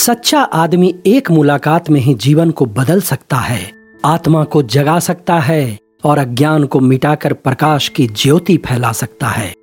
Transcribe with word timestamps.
सच्चा 0.00 0.40
आदमी 0.40 0.94
एक 1.06 1.30
मुलाकात 1.30 1.90
में 1.90 2.00
ही 2.00 2.14
जीवन 2.14 2.50
को 2.50 2.66
बदल 2.66 3.00
सकता 3.00 3.36
है। 3.36 3.72
आत्मा 4.04 4.44
को 4.44 4.62
जगा 4.62 4.98
सकता 4.98 5.38
है 5.38 5.78
और 6.04 6.18
अज्ञान 6.18 6.64
को 6.64 6.80
मिटाकर 6.80 7.32
प्रकाश 7.32 7.88
की 7.88 8.06
ज्योति 8.06 8.56
फैला 8.56 8.92
सकता 8.92 9.28
है। 9.28 9.54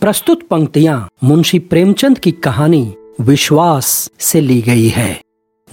प्रस्तुत 0.00 0.42
पंक्तियाँ 0.42 1.08
मुंशी 1.24 1.58
प्रेमचंद 1.58 2.18
की 2.18 2.32
कहानी 2.32 2.94
विश्वास 3.20 4.10
से 4.18 4.40
ली 4.40 4.62
गई 4.62 4.88
है। 4.88 5.20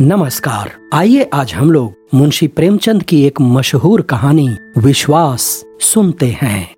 नमस्कार, 0.01 0.71
आइए 0.93 1.29
आज 1.33 1.53
हम 1.53 1.71
लोग 1.71 1.93
मुंशी 2.15 2.47
प्रेमचंद 2.47 3.03
की 3.03 3.25
एक 3.25 3.41
मशहूर 3.41 4.01
कहानी 4.01 4.49
विश्वास 4.77 5.63
सुनते 5.81 6.37
हैं। 6.41 6.75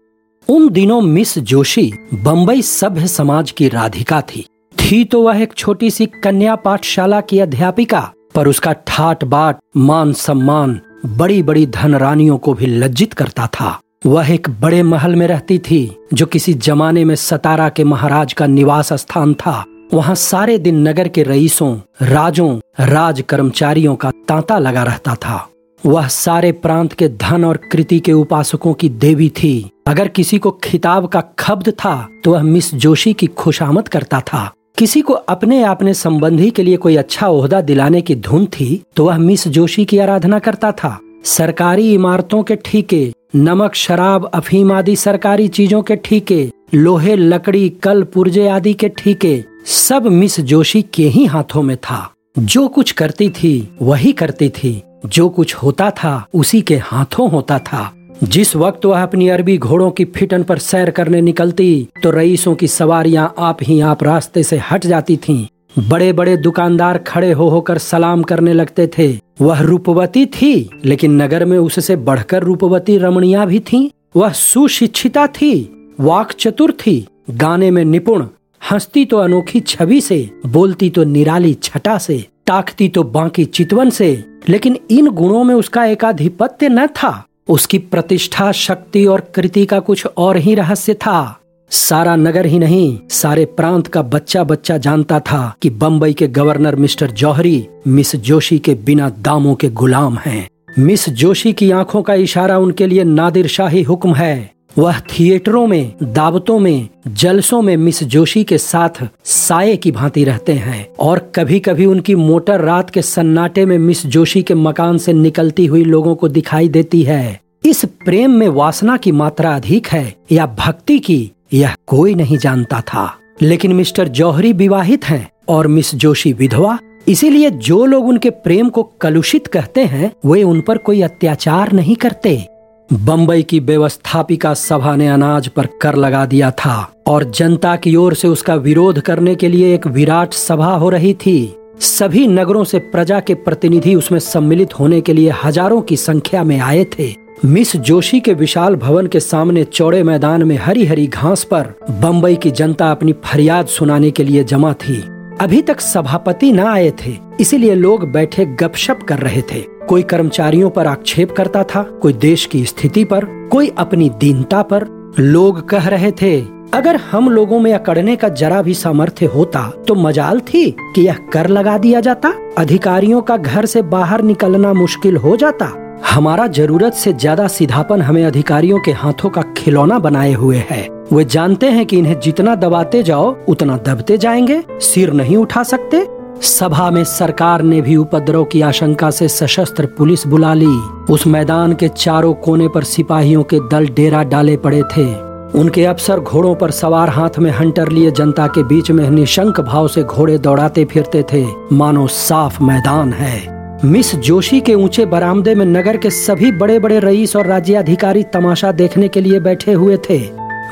उन 0.50 0.70
दिनों 0.70 1.02
मिस 1.02 1.40
जोशी 1.40 1.94
बम्बई 2.14 2.62
सभ्य 2.62 3.08
समाज 3.08 3.52
की 3.52 3.70
राधिका 3.70 4.22
थी। 4.22 4.46
थी 4.92 5.04
तो 5.04 5.22
वह 5.22 5.42
एक 5.42 5.54
छोटी 5.54 5.90
सी 5.92 6.06
कन्या 6.24 6.56
पाठशाला 6.56 7.20
की 7.22 7.40
अध्यापिका, 7.40 8.00
पर 8.36 8.48
उसका 8.48 8.74
ठाट 8.88 9.24
बाट, 9.24 9.58
मान 9.78 10.12
सम्मान 10.14 10.80
बड़ी 11.06 11.44
बड़ी 11.44 11.66
धनरानियों 11.66 12.38
को 12.38 12.54
भी 12.54 12.66
लज्जित 12.66 13.14
करता 13.14 13.48
था। 13.48 13.80
वह 14.06 14.32
एक 14.32 14.50
बड़े 14.62 14.84
महल 14.84 15.16
में 15.16 15.26
रहती 15.28 15.60
थी, 15.60 15.96
जो 16.14 16.26
किसी 16.26 16.54
जमाने 16.54 17.06
में 17.06 17.16
सतारा 17.16 17.70
के 17.70 17.84
महाराज 17.84 18.34
का 18.34 18.48
निवास 18.48 18.94
स्थान 18.94 19.34
था। 19.34 19.64
वहाँ 19.94 20.16
सारे 20.16 20.58
दिन 20.58 20.88
नगर 20.88 21.08
के 21.08 21.24
रईसों, 21.24 21.76
राजों 22.02 22.60
राज 22.80 23.24
कर्मचारियों 23.30 23.96
का 23.96 24.12
तांता 24.28 24.60
लगा 24.60 24.84
रहता 24.84 25.16
था। 25.16 25.48
वह 25.84 26.08
सारे 26.08 26.52
प्रांत 26.52 26.94
के 26.94 27.10
धन 27.10 27.46
और 27.46 27.58
कृति 27.72 28.00
के 28.00 28.14
उपासकों 28.14 28.74
की 28.74 28.90
देवी 28.90 29.30
थी। 29.30 29.70
अगर 29.88 30.08
किसी 30.08 30.40
को 30.40 30.52
खिताब 30.64 31.08
का 31.08 31.22
खब्द 31.40 31.70
था 31.70 32.08
तो 32.24 32.32
वह 32.32 32.44
मिस 32.44 32.76
जोशी 32.76 33.14
की 33.14 33.28
खुशामद 33.28 33.88
करता 33.88 34.22
था। 34.24 34.52
किसी 34.82 35.02
को 35.02 35.14
अपने 35.14 35.64
अपने 35.64 35.94
संबंधी 35.94 36.50
के 36.52 36.64
लिए 36.64 36.78
कोई 36.78 36.96
अच्छा 36.96 37.28
ओहदा 37.28 37.62
दिलाने 37.62 38.02
की 38.02 38.16
धुन 38.16 38.46
थी 38.46 38.84
तो 38.96 39.06
वह 39.06 39.18
मिस 39.18 39.48
जोशी 39.48 39.86
की 39.86 39.98
आराधना 39.98 40.40
करता 40.40 40.72
था। 40.72 41.00
सरकारी 41.24 41.94
इमारतों 41.94 42.44
के 42.44 42.56
ठीके, 42.56 43.14
नमक, 43.36 43.76
शराब, 43.76 44.32
अफीम 44.34 44.72
आदि 44.72 44.96
सरकारी 44.96 45.48
चीज़ों 45.48 45.82
के 45.82 45.96
ठीके, 45.96 46.52
लोहे, 46.74 47.16
लकड़ी, 47.16 47.70
कल, 47.70 48.04
पुर्जे 48.04 48.48
आदि 48.48 48.74
के 48.74 48.90
ठीके, 48.90 49.44
सब 49.66 50.08
मिस 50.08 50.40
जोशी 50.40 50.82
के 50.82 51.08
ही 51.08 51.26
हाथों 51.26 51.62
में 51.62 51.78
था। 51.78 52.12
जो 52.40 52.68
कुछ 52.68 52.92
करती 52.92 53.30
थी, 53.30 53.76
वही 53.82 54.12
करती 54.12 54.50
थी। 54.50 54.84
जो 55.06 55.30
कुछ 55.30 55.56
होता 55.56 55.92
था, 55.92 56.26
उसी 56.34 56.62
के 56.62 56.76
हाथों 56.78 57.32
होता 57.32 57.60
था। 57.60 57.94
जिस 58.24 58.56
वक्त 58.56 58.86
वह 58.86 59.04
अपनी 59.04 59.28
अरबी 59.30 59.58
घोड़ों 59.58 59.90
की 59.92 60.06
फिटन 60.06 60.44
पर 60.44 60.58
सैर 60.58 60.90
करने 60.90 61.22
निकलती 61.22 61.88
तो 62.04 62.12
रईसों 62.12 62.54
की 62.56 62.68
सवारियाँ 62.68 63.34
आप 63.40 63.58
ही 63.62 63.80
आप 63.82 64.04
रास्ते 64.04 64.44
से 64.44 64.58
हट 64.72 64.86
जाती 64.86 65.16
थीं। 65.18 65.46
बड़े 65.90 66.12
बड़े 66.14 66.36
दुकानदार 66.38 66.98
खड़े 66.98 67.32
हो 67.32 67.48
होकर 67.50 67.78
सलाम 67.78 68.24
करने 68.24 68.54
लगते 68.54 68.90
थे 68.98 69.08
वह 69.42 69.62
रूपवती 69.62 70.26
थी, 70.26 70.70
लेकिन 70.86 71.22
नगर 71.22 71.46
में 71.46 71.58
उससे 71.58 71.96
बढ़कर 71.96 72.44
रूपवती 72.44 72.98
रमणिया 72.98 73.46
भी 73.46 73.60
थीं। 73.60 73.90
वह 74.16 74.32
सुशिक्षिता 74.32 75.26
थी 75.28 75.54
वाक 76.00 76.32
चतुर 76.32 76.72
थी, 76.72 77.08
गाने 77.32 77.72
में 77.72 77.84
निपुण, 77.86 78.26
हंसती 78.72 79.06
तो 79.06 79.18
अनोखी 79.18 79.60
छवि 79.60 80.00
से, 80.02 80.30
बोलती 80.46 80.90
तो 80.90 81.04
निराली 81.04 81.54
छटा 81.54 81.98
से, 81.98 82.26
ताकती 82.48 82.90
तो 82.90 83.04
बाकी 83.04 83.46
चितवन 83.46 83.90
से, 83.90 84.14
लेकिन 84.50 84.78
इन 84.92 85.10
गुणों 85.10 85.44
में 85.44 85.56
उसका 85.56 85.86
एकाधिपत्य 85.86 86.70
न 86.70 86.88
था 86.88 87.24
उसकी 87.48 87.78
प्रतिष्ठा, 87.78 88.52
शक्ति 88.52 89.06
और 89.06 89.22
कृति 89.36 89.66
का 89.66 89.80
कुछ 89.80 90.06
और 90.18 90.38
ही 90.38 90.56
रहस्य 90.56 90.94
था 90.94 91.38
सारा 91.72 92.16
नगर 92.16 92.46
ही 92.46 92.60
नहीं, 92.60 93.00
सारे 93.10 93.46
प्रांत 93.46 93.88
का 93.88 94.02
बच्चा 94.02 94.44
बच्चा 94.44 94.78
जानता 94.78 95.20
था 95.20 95.54
कि 95.62 95.70
बम्बई 95.70 96.14
के 96.14 96.28
governor 96.28 96.76
Mister 96.76 97.12
Jauhari, 97.12 97.68
Miss 97.88 98.16
Joshi 98.16 98.60
के 98.60 98.74
बिना 98.76 99.10
दामों 99.20 99.56
के 99.56 99.70
गुलाम 99.70 100.18
हैं। 100.18 100.48
मिस 100.80 101.10
जोशी 101.10 101.54
की 101.54 101.72
आँखों 101.72 102.02
का 102.02 102.14
इशारा 102.14 102.58
उनके 102.58 102.88
लिए 102.88 103.04
नादिर 103.04 103.48
शाही 103.48 103.84
हुक्म 103.84 104.14
है 104.14 104.52
वह 104.78 105.00
थिएटरों 105.00 105.68
में, 105.68 105.94
दावतों 106.04 106.60
में, 106.60 106.88
जलसों 107.08 107.62
में 107.62 107.78
मिस 107.78 108.04
जोशी 108.04 108.44
के 108.44 108.58
साथ 108.58 109.10
साये 109.24 109.76
की 109.76 109.92
भांति 109.92 110.24
रहते 110.24 110.54
हैं 110.54 110.88
और 111.00 111.32
कभी 111.36 111.60
कभी 111.60 111.86
उनकी 111.86 112.16
मोटर 112.16 112.62
रात 112.62 112.90
के 112.90 113.02
सन्नाटे 113.02 113.66
में 113.66 113.78
मिस 113.78 114.06
जोशी 114.06 114.44
के 114.44 114.54
मकान 114.54 114.98
से 114.98 115.14
निकलती 115.14 115.66
हुई 115.66 115.84
लोगों 115.84 116.16
को 116.16 116.28
दिखाई 116.28 116.70
देती 116.70 117.04
है। 117.04 117.42
इस 117.66 117.86
प्रेम 117.86 118.32
में 118.32 118.48
वासना 118.48 118.98
की 118.98 119.12
मात्रा 119.12 119.56
अधिक 119.56 119.88
है 119.88 120.16
या 120.32 120.46
भक्ति 120.46 121.00
की, 121.00 121.32
यह 121.54 121.76
कोई 121.88 122.16
नहीं 122.16 122.38
जानता 122.38 122.82
था। 122.82 123.18
लेकिन 123.42 123.74
मिस्टर 123.74 124.08
जौहरी 124.08 124.54
विवाहित 124.54 125.06
हैं 125.06 125.32
और 125.50 125.68
मिस 125.68 125.96
जोशी 125.96 126.34
विधवा, 126.34 126.80
इसीलिए 127.08 127.50
जो 127.50 127.86
लोग 127.86 128.08
उनके 128.08 128.30
प्रेम 128.30 128.70
को 128.70 128.84
कलुषित 128.84 129.48
कहते 129.48 129.82
हैं, 129.82 130.12
वे 130.26 130.44
उन 130.44 130.62
पर 130.62 130.78
कोई 130.78 131.02
अत्याचार 131.02 131.72
नहीं 131.72 131.96
करते। 131.96 132.48
बम्बई 132.94 133.44
की 133.44 133.60
व्यवस्थापिका 133.60 134.54
सभा 134.54 134.96
ने 134.96 135.08
अनाज 135.08 135.48
पर 135.48 135.66
कर 135.82 135.96
लगा 135.96 136.26
दिया 136.26 136.50
था 136.52 136.94
और 137.08 137.24
जनता 137.24 137.76
की 137.76 137.96
ओर 137.96 138.14
से 138.14 138.28
उसका 138.28 138.56
विरोध 138.56 139.00
करने 139.00 139.36
के 139.36 139.48
लिए 139.48 139.74
एक 139.76 139.88
विराट 139.88 140.34
सभा 140.34 140.74
हो 140.76 140.90
रही 140.90 141.14
थी। 141.14 141.56
सभी 141.80 142.26
नगरों 142.28 142.64
से 142.64 142.80
प्रजा 142.80 143.20
के 143.20 143.34
प्रतिनिधि 143.34 143.96
उसमें 143.96 144.20
सम्मिलित 144.20 144.80
होने 144.80 145.02
के 145.02 145.14
लिए 145.14 145.32
हज़ारों 145.44 145.82
की 145.82 145.98
संख्या 145.98 146.44
में 146.44 146.60
आए 146.60 146.84
थे। 147.00 147.10
मिस 147.46 147.76
जोशी 147.76 148.20
के 148.20 148.34
विशाल 148.34 148.76
भवन 148.76 149.08
के 149.08 149.20
सामने 149.20 149.64
चौड़े 149.64 150.04
मैदान 150.04 150.44
में 150.44 150.58
हरी 150.58 150.86
हरी 150.86 151.08
घास 151.08 151.44
पर 151.44 151.74
बम्बई 151.92 152.36
की 152.36 152.52
जनता 152.52 152.92
अपनी 152.92 153.14
फरियाद 153.26 153.68
सुनाने 153.68 154.12
के 154.12 154.24
लिए 154.24 154.44
जमा 154.44 154.74
थी। 154.74 155.02
अभी 155.42 155.62
तक 155.62 155.80
सभापति 155.80 156.52
न 156.52 156.60
आए 156.60 156.92
थे, 157.02 157.16
इसीलिए 157.40 157.76
लोग 157.76 158.06
बैठे 158.12 158.46
गपशप 158.60 159.00
कर 159.10 159.20
रहे 159.20 159.42
थे। 159.42 159.62
कोई 159.90 160.04
कर्मचारियों 160.04 160.70
पर 160.70 160.88
आक्षेप 160.88 161.32
करता 161.32 161.64
था, 161.64 161.82
कोई 162.02 162.14
देश 162.14 162.46
की 162.46 162.66
स्थिति 162.66 163.04
पर, 163.04 163.26
कोई 163.52 163.72
अपनी 163.78 164.10
दीनता 164.10 164.62
पर। 164.64 164.86
लोग 165.20 165.68
कह 165.70 165.88
रहे 165.88 166.12
थे, 166.12 166.42
अगर 166.74 166.96
हम 166.96 167.30
लोगों 167.30 167.60
में 167.60 167.74
अकड़ने 167.74 168.16
का 168.16 168.30
जरा 168.30 168.62
भी 168.62 168.74
सामर्थ्य 168.74 169.26
होता 169.26 169.68
तो 169.88 169.96
मजाल 169.96 170.40
थी 170.40 170.70
कि 170.96 171.02
यह 171.02 171.18
कर 171.34 171.48
लगा 171.48 171.78
दिया 171.78 172.02
जाता। 172.02 172.34
अधिकारियों 172.58 173.22
का 173.22 173.38
घर 173.38 173.66
से 173.66 173.82
बाहर 173.82 174.22
निकलना 174.22 174.74
मुश्किल 174.74 175.18
हो 175.18 175.36
जाता 175.36 175.66
हमारा 176.10 176.48
ज़रूरत 176.48 176.94
से 176.94 177.14
ज़्यादा 177.14 177.48
सीधापन 177.48 178.02
हमें 178.02 178.24
अधिकारियों 178.26 178.80
के 178.80 178.92
हाथों 178.92 179.30
का 179.30 179.42
खिलौना 179.58 180.00
बनाए 180.00 180.34
हुए 180.34 180.58
है। 180.58 180.90
वे 181.14 181.26
जानते 181.26 181.70
हैं 181.70 181.86
कि 181.86 181.98
इन्हें 181.98 182.20
जितना 182.20 182.56
दबाते 182.56 183.04
जाओ, 183.04 183.38
उतना 183.48 183.78
दबते 183.78 184.18
जाएँगे, 184.18 184.64
सिर 184.82 185.14
नहीं 185.14 185.38
उठा 185.38 185.64
सकते। 185.64 186.08
सभा 186.42 186.92
में 186.92 187.04
सरकार 187.04 187.62
ने 187.62 187.82
भी 187.82 187.96
उपद्रव 187.96 188.44
की 188.44 188.62
आशंका 188.62 189.12
से 189.12 189.28
सशस्त्र 189.28 189.86
पुलिस 189.86 190.28
बुला 190.28 190.54
ली। 190.54 190.80
उस 191.10 191.28
मैदान 191.28 191.74
के 191.74 191.88
चारों 191.88 192.34
कोने 192.34 192.68
पर 192.68 192.84
सिपाहियों 192.84 193.44
के 193.44 193.60
दल 193.60 193.88
डेरा 193.88 194.24
डाले 194.24 194.58
पड़े 194.58 194.84
थे। 194.84 195.32
उनके 195.60 195.86
अफसर 195.86 196.20
घोड़ों 196.20 196.56
पर 196.56 196.72
सवार 196.72 197.10
हाथ 197.10 197.40
में 197.40 197.52
हंटर 197.52 197.90
लिए 197.90 198.12
जनता 198.12 198.48
के 198.48 198.64
बीच 198.64 198.92
में 198.92 199.10
निशंक 199.10 199.60
भाव 199.60 199.88
से 199.88 200.04
घोड़े 200.04 200.38
दौड़ाते 200.38 200.86
फिरते 200.86 201.24
थे। 201.34 201.46
मानो 201.74 202.08
साफ़ 202.08 202.64
मैदान 202.64 203.14
है। 203.14 203.61
मिस 203.86 204.16
जोशी 204.16 204.62
के 204.62 204.74
ऊँचे 204.74 205.06
बरामदे 205.06 205.56
में 205.56 205.66
नगर 205.66 205.98
के 205.98 206.10
सभी 206.10 206.52
बड़े 206.52 206.80
बड़े 206.80 207.00
रईस 207.00 207.36
और 207.36 207.48
राज्याधिकारी 207.48 208.24
तमाशा 208.24 208.72
देखने 208.72 209.08
के 209.08 209.22
लिए 209.22 209.40
बैठे 209.40 209.74
हुए 209.74 209.98
थे। 210.10 210.20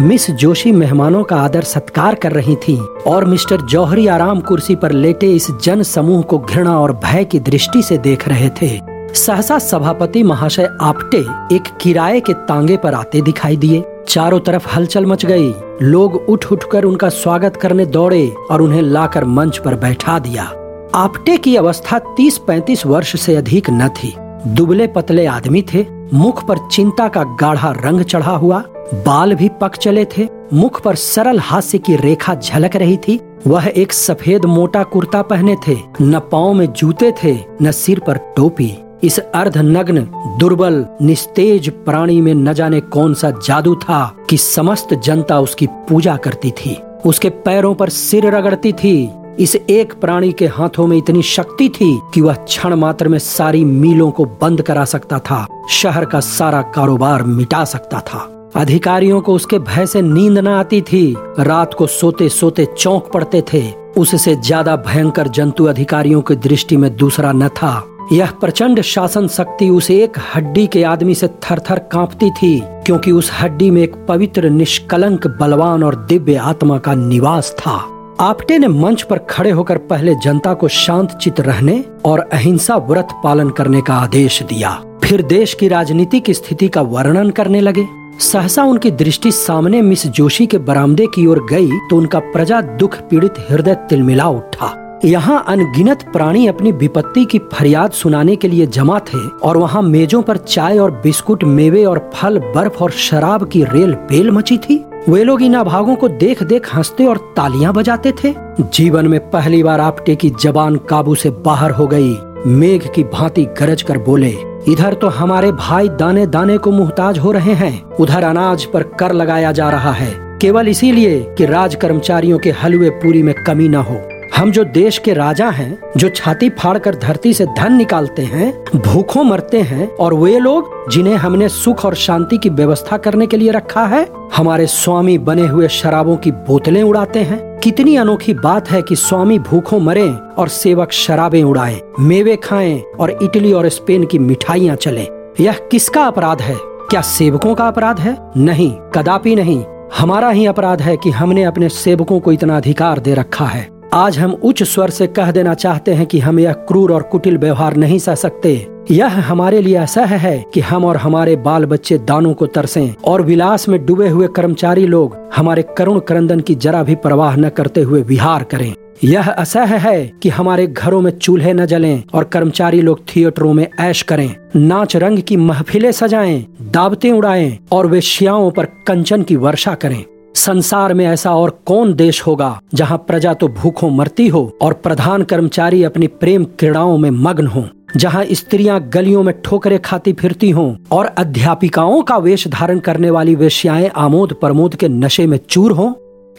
मिस 0.02 0.32
जोशी 0.32 0.72
मेहमानों 0.72 1.24
का 1.24 1.36
आदर 1.36 1.62
सत्कार 1.62 2.16
कर 2.16 2.32
रही 2.32 2.56
थीं 2.56 2.78
और 3.08 3.26
मिस्टर 3.26 3.62
जौहरी 3.62 4.08
आराम 4.08 4.40
कुर्सी 4.40 4.76
पर 4.76 4.92
लेटे 4.92 5.32
इस 5.32 5.48
जन 5.64 5.84
समूह 5.84 6.22
को 6.22 6.38
घृणा 6.38 6.80
और 6.80 6.94
भय 6.94 7.24
की 7.24 7.40
दृष्टि 7.40 7.82
से 7.84 7.98
देख 7.98 8.28
रहे 8.28 8.50
थे। 8.62 8.70
सहसा 9.14 9.60
सभापति 9.60 10.24
महाशय 10.24 10.70
आपटे 10.82 11.26
एक 11.56 11.78
किराए 11.82 12.20
के 12.20 12.34
तांगे 12.34 12.78
पर 12.78 12.94
आते 12.94 13.22
दिखाई 13.22 13.58
दिए। 13.58 13.84
चारों 14.08 14.40
तरफ़ 14.40 14.70
हलचल 14.76 15.06
मच 15.06 15.26
गई। 15.26 15.54
लोग 15.82 16.16
उठ 16.16 16.52
उठकर 16.52 16.84
उनका 16.84 17.10
स्वागत 17.10 17.58
करने 17.58 17.86
दौड़े 17.86 18.34
और 18.52 18.62
उन्हें 18.62 18.82
लाकर 18.82 19.26
मंच 19.26 19.58
पर 19.58 19.76
बैठा 19.76 20.20
दिया। 20.20 20.52
आपटे 20.96 21.38
की 21.38 21.56
अवस्था 21.56 22.00
30-35 22.00 22.86
वर्ष 22.86 23.22
से 23.22 23.36
अधिक 23.36 23.70
न 23.70 23.90
थी। 23.90 24.14
दुबले 24.48 24.88
पतले 24.88 25.26
आदमी 25.26 25.62
थे, 25.74 25.86
मुख 26.14 26.48
पर 26.48 26.58
चिंता 26.72 27.08
का 27.08 27.24
गाढ़ा 27.24 27.72
रंग 27.72 28.02
चढ़ा 28.02 28.32
हुआ, 28.32 28.64
बाल 28.94 29.36
भी 29.36 29.50
पक 29.62 29.76
चले 29.76 30.06
थे, 30.06 30.28
मुख 30.54 30.82
पर 30.82 30.96
सरल 30.96 31.40
हास्य 31.40 31.78
की 31.78 31.96
रेखा 31.96 32.36
झलक 32.36 32.76
रही 32.76 32.98
थी, 32.98 33.20
वह 33.48 33.72
एक 33.76 33.94
सफ़ेद 33.94 34.46
मोटा 34.46 34.84
कुर्ता 34.84 35.22
पहने 35.22 35.56
थे, 35.68 35.78
न 36.02 36.20
पाँव 36.20 36.54
में 36.54 36.74
जूते 36.74 37.14
थे, 37.24 37.38
न 37.62 37.72
सिर 37.72 38.00
पर 38.00 38.18
टोपी। 38.18 38.78
इस 39.04 39.20
अर्ध 39.20 39.58
नग्न 39.58 40.02
दुर्बल, 40.40 40.86
निस्तेज 41.02 41.70
प्राणी 41.70 42.22
में 42.22 42.34
न 42.34 42.54
जाने 42.54 42.80
कौन 42.80 43.14
सा 43.14 43.32
जादू 43.32 43.76
था 43.76 44.16
कि 44.30 44.38
समस्त 44.38 44.94
जनता 44.94 45.40
उसकी 45.40 45.68
पूजा 45.68 46.18
करती 46.18 46.52
थी। 46.52 46.82
उसके 47.06 47.30
पैरों 47.30 47.76
पर 47.76 47.90
सिर 47.90 48.26
रगड़ती 48.26 48.74
थी। 48.74 49.12
इस 49.40 49.56
एक 49.56 49.94
प्राणी 49.94 50.32
के 50.32 50.48
हाथों 50.48 50.86
में 50.88 50.96
इतनी 50.98 51.22
शक्ति 51.24 51.68
थी 51.70 52.00
कि 52.14 52.22
वह 52.22 52.34
क्षण 52.36 52.74
मात्र 52.76 53.08
में 53.08 53.18
सारी 53.20 53.64
मीलों 53.66 54.10
को 54.12 54.26
बंद 54.42 54.62
करा 54.62 54.84
सकता 54.86 55.20
था, 55.20 55.46
शहर 55.70 56.06
का 56.06 56.20
सारा 56.20 56.62
कारोबार 56.76 57.24
मिटा 57.24 57.64
सकता 57.66 58.00
था। 58.00 58.20
अधिकारियों 58.56 59.20
को 59.22 59.34
उसके 59.34 59.60
भय 59.60 59.86
से 59.86 60.02
नींद 60.02 60.38
न 60.38 60.48
आती 60.48 60.82
थी। 60.82 61.16
रात 61.40 61.74
को 61.74 61.88
सोते 61.88 62.28
सोते 62.30 62.66
चौंक 62.78 63.10
पड़ते 63.14 63.44
थे। 63.54 63.62
उससे 63.98 64.36
ज़्यादा 64.36 64.76
भयंकर 64.78 65.28
जंतु 65.28 65.66
अधिकारियों 65.66 66.22
की 66.22 66.36
दृष्टि 66.38 66.78
में 66.78 66.96
दूसरा 66.96 67.32
न 67.32 67.48
था। 67.48 67.72
यह 68.12 68.32
प्रचंड 68.32 68.82
शासन 68.82 69.28
शक्ति 69.28 69.70
उस 69.70 69.90
एक 69.92 70.18
हड्डी 70.36 70.66
के 70.68 70.84
आदमी 70.84 71.16
से 71.16 71.28
थर 71.28 71.60
थर 71.60 71.80
कांपती 71.92 72.30
थी, 72.32 72.60
क्योंकि 72.86 73.12
उस 73.12 73.32
हड्डी 73.34 73.70
में 73.72 73.82
एक 73.82 73.96
पवित्र 74.08 74.50
निष्कलंक 74.50 75.28
बलवान 75.40 75.84
और 75.84 75.96
दिव्य 76.06 76.36
आत्मा 76.36 76.78
का 76.78 76.94
निवास 76.96 77.56
था। 77.60 77.78
आपटे 78.22 78.58
ने 78.58 78.68
मंच 78.68 79.02
पर 79.02 79.18
खड़े 79.30 79.52
होकर 79.52 79.78
पहले 79.90 80.14
जनता 80.16 80.54
को 80.54 80.68
शांत 80.68 81.12
चित 81.12 81.40
रहने 81.40 81.84
और 82.06 82.20
अहिंसा 82.20 82.76
व्रत 82.88 83.08
पालन 83.24 83.50
करने 83.50 83.82
का 83.82 83.94
आदेश 83.94 84.42
दिया। 84.44 84.72
फिर 85.04 85.22
देश 85.22 85.54
की 85.54 85.68
राजनीतिक 85.68 86.32
स्थिति 86.32 86.68
का 86.68 86.82
वर्णन 86.82 87.30
करने 87.30 87.62
लगे। 87.62 87.86
सहसा 88.22 88.64
उनकी 88.64 88.92
दृष्टि 88.92 89.32
सामने 89.32 89.82
मिस 89.82 90.06
जोशी 90.08 90.48
के 90.48 90.58
बरामदे 90.58 91.08
की 91.08 91.26
ओर 91.26 91.46
गई 91.50 91.70
तो 91.90 91.98
उनका 91.98 92.20
प्रजा 92.20 92.62
दुख 92.62 92.98
पीड़ित 93.10 93.40
हृदय 93.50 93.76
तिलमिला 93.90 94.28
उठा। 94.28 95.00
यहाँ 95.06 95.44
अनगिनत 95.48 96.04
प्राणी 96.14 96.46
अपनी 96.48 96.72
विपत्ति 96.74 97.26
की 97.26 97.40
फरियाद 97.54 97.92
सुनाने 97.92 98.36
के 98.36 98.48
लिए 98.48 98.66
जमा 98.68 99.00
थे 99.00 99.28
और 99.44 99.58
वहाँ 99.58 99.82
मेजों 99.82 100.22
पर 100.22 100.38
चाय 100.38 100.78
और 100.78 100.92
बिस्कुट, 101.04 101.44
मेवे 101.44 101.86
और 101.86 102.10
फल, 102.14 102.40
बर्फ़ 102.56 102.84
और 102.84 102.92
शराब 102.92 103.50
की 103.50 103.64
रेल 103.64 103.94
बेल 104.10 104.32
मची 104.32 104.58
थी। 104.60 104.84
वे 105.08 105.24
लोग 105.24 105.42
इन 105.42 105.54
अभागों 105.54 105.96
को 105.96 106.08
देख 106.08 106.42
देख 106.44 106.68
हँसते 106.76 107.06
और 107.06 107.18
तालियाँ 107.38 107.74
बजाते 107.74 108.12
थे। 108.24 108.34
जीवन 108.74 109.08
में 109.08 109.20
पहली 109.30 109.62
बार 109.64 109.80
आपटे 109.80 110.16
की 110.16 110.30
जबान 110.42 110.76
काबू 110.90 111.16
से 111.16 111.30
बाहर 111.46 111.72
हो 111.72 111.88
गई। 111.88 112.16
मेघ 112.48 112.82
की 112.96 113.04
भांति 113.04 113.46
गरज 113.60 113.82
कर 113.82 113.98
बोले, 113.98 114.36
इधर 114.68 114.94
तो 114.94 115.08
हमारे 115.08 115.52
भाई 115.52 115.90
दाने 115.90 116.26
दाने 116.28 116.58
को 116.58 116.72
मुहताज 116.72 117.20
हो 117.20 117.32
रहे 117.32 117.54
हैं। 117.54 117.84
उधर 117.96 118.24
अनाज 118.24 118.66
पर 118.66 118.84
कर 119.00 119.14
लगाया 119.14 119.52
जा 119.52 119.70
रहा 119.70 119.92
है। 119.92 120.12
केवल 120.42 120.68
इसीलिए 120.68 121.20
कि 121.38 121.46
राज 121.46 121.76
कर्मचारियों 121.76 122.40
के 122.40 122.52
हलवे 122.52 122.90
पूरी 122.90 123.24
में 123.24 123.36
कमी 123.44 123.68
न 123.70 123.76
हो। 123.76 124.02
हम 124.40 124.52
जो 124.52 124.64
देश 124.64 124.98
के 124.98 125.14
राजा 125.14 125.50
हैं, 125.50 125.80
जो 125.98 126.10
छाती 126.10 126.50
फाड़कर 126.50 126.96
धरती 126.96 127.34
से 127.34 127.46
धन 127.46 127.74
निकालते 127.74 128.22
हैं, 128.22 128.66
भूखों 128.76 129.24
मरते 129.24 129.62
हैं, 129.62 129.96
और 129.96 130.14
वे 130.14 130.40
लोग 130.40 130.92
जिन्हें 130.92 131.16
हमने 131.16 131.50
सुख 131.50 131.86
और 131.86 131.96
शांति 131.96 132.38
की 132.38 132.50
व्यवस्था 132.50 132.98
करने 132.98 133.28
के 133.28 133.38
लिए 133.38 133.52
रखा 133.52 133.86
है, 133.86 134.08
हमारे 134.36 134.68
स्वामी 134.68 135.18
बने 135.18 135.48
हुए 135.48 135.68
शराबों 135.68 136.18
की 136.18 136.32
बोतलें 136.32 136.84
उड़ाते 136.84 137.20
हैं। 137.20 137.60
कितनी 137.60 137.96
अनोखी 137.96 138.34
बात 138.34 138.72
है 138.72 138.82
कि 138.82 138.96
स्वामी 138.96 139.40
भूखों 139.40 139.80
मरे 139.80 140.14
और 140.38 140.48
सेवक 140.48 140.92
शराबें 140.92 141.44
उड़ाए, 141.44 141.82
मेवे 142.00 142.36
खाएँ 142.36 142.84
और 143.00 143.20
इटली 143.24 143.54
और 143.54 143.70
स्पेन 143.70 144.06
की 144.06 144.20
मिठाइयाँ 144.20 144.76
चले। 144.76 145.08
यह 145.40 145.54
किसका 145.72 146.04
अपराध 146.04 146.42
है? 146.42 146.56
क्या 146.62 147.02
सेवकों 147.02 147.56
का 147.56 147.68
अपराध 147.68 148.00
है? 148.00 148.18
नहीं, 148.38 148.72
कदापि 148.72 149.36
नहीं। 149.36 149.66
हमारा 149.98 150.30
ही 150.30 150.46
अपराध 150.46 150.82
है 150.82 150.98
कि 150.98 151.10
हमने 151.10 151.44
अपने 151.44 151.70
सेवकों 151.70 152.20
को 152.20 152.32
इतना 152.32 152.58
अधिकार 152.58 153.00
दे 153.00 153.14
रखा 153.14 153.46
है। 153.46 153.79
आज 153.94 154.18
हम 154.20 154.32
उच्च 154.34 154.64
स्वर 154.64 154.90
से 154.90 155.08
कह 155.08 155.32
देना 155.32 155.54
चाहते 155.54 155.94
हैं 155.94 156.06
कि 156.06 156.20
हम 156.20 156.40
यह 156.40 156.54
क्रूर 156.54 156.94
और 156.94 157.04
कुटिल 157.04 157.38
व्यवहार 157.38 157.76
नहीं 157.76 158.00
सह 158.00 158.16
सकते। 158.16 158.68
यह 158.92 159.08
हमारे 159.08 159.62
लिए 159.62 159.76
असह 159.76 160.06
है 160.06 160.46
कि 160.54 160.60
हम 160.60 160.86
और 160.86 160.98
हमारे 160.98 161.36
बाल 161.36 161.66
बच्चे 161.66 161.98
दानों 161.98 162.34
को 162.34 162.46
तरसें 162.46 162.94
और 163.06 163.22
विलास 163.22 163.70
में 163.70 163.86
डूबे 163.86 164.10
हुए 164.10 164.28
कर्मचारी 164.36 164.86
लोग 164.86 165.16
हमारे 165.36 165.64
करुण 165.78 166.00
क्रंदन 166.00 166.40
की 166.40 166.56
जरा 166.56 166.84
भी 166.84 166.96
परवाह 166.96 167.36
न 167.36 167.50
करते 167.50 167.82
हुए 167.82 168.02
विहार 168.02 168.44
करें। 168.44 168.74
यह 169.04 169.32
असह 169.32 169.76
है 169.78 170.12
कि 170.24 170.30
हमारे 170.30 170.68
घरों 170.68 171.02
में 171.02 171.12
चूल्हे 171.12 171.54
न 171.54 171.66
जलें 171.66 172.04
और 172.14 172.24
कर्मचारी 172.24 172.82
लोग 172.82 173.00
थिएटरों 173.16 173.54
में 173.54 173.68
ऐश 173.80 174.02
करें। 174.02 174.36
नाच 174.56 174.96
रंग 174.96 175.20
की 175.20 175.38
महफिलें 175.38 175.92
सजाएँ, 175.92 176.46
दावतें 176.62 177.12
उड़ाएँ 177.12 177.58
और 177.72 177.88
वे 177.88 178.02
शियाओं 178.02 178.52
पर 178.52 178.66
कंचन 178.66 179.24
की 179.24 179.36
वर्षा 179.36 179.74
करें। 179.74 180.04
संसार 180.36 180.94
में 180.94 181.06
ऐसा 181.06 181.36
और 181.36 181.50
कौन 181.66 181.94
देश 181.94 182.22
होगा 182.28 182.60
जहाँ 182.74 182.98
प्रजा 182.98 183.34
तो 183.34 183.48
भूखों 183.48 183.90
मरती 183.90 184.28
हो 184.28 184.52
और 184.62 184.74
प्रधान 184.74 185.24
कर्मचारी 185.24 185.84
अपनी 185.84 186.08
प्रेम 186.08 186.44
क्रीड़ाओं 186.60 186.98
में 186.98 187.10
मग्न 187.10 187.48
हो, 187.48 187.66
जहाँ 187.98 188.24
स्त्रियाँ 188.32 188.80
गलियों 188.90 189.24
में 189.24 189.34
ठोकरे 189.42 189.78
खाती 189.78 190.14
फिरती 190.14 190.50
हों 190.50 190.76
और 190.92 191.06
अध्यापिकाओं 191.06 192.02
का 192.02 192.18
वेश 192.18 192.48
धारण 192.48 192.80
करने 192.80 193.10
वाली 193.10 193.36
वेश्याएँ 193.36 193.90
आमोद 193.96 194.34
प्रमोद 194.34 194.76
के 194.76 194.90
नशे 194.90 195.28
में 195.28 195.38
चूर 195.50 195.72
हों? 195.72 195.94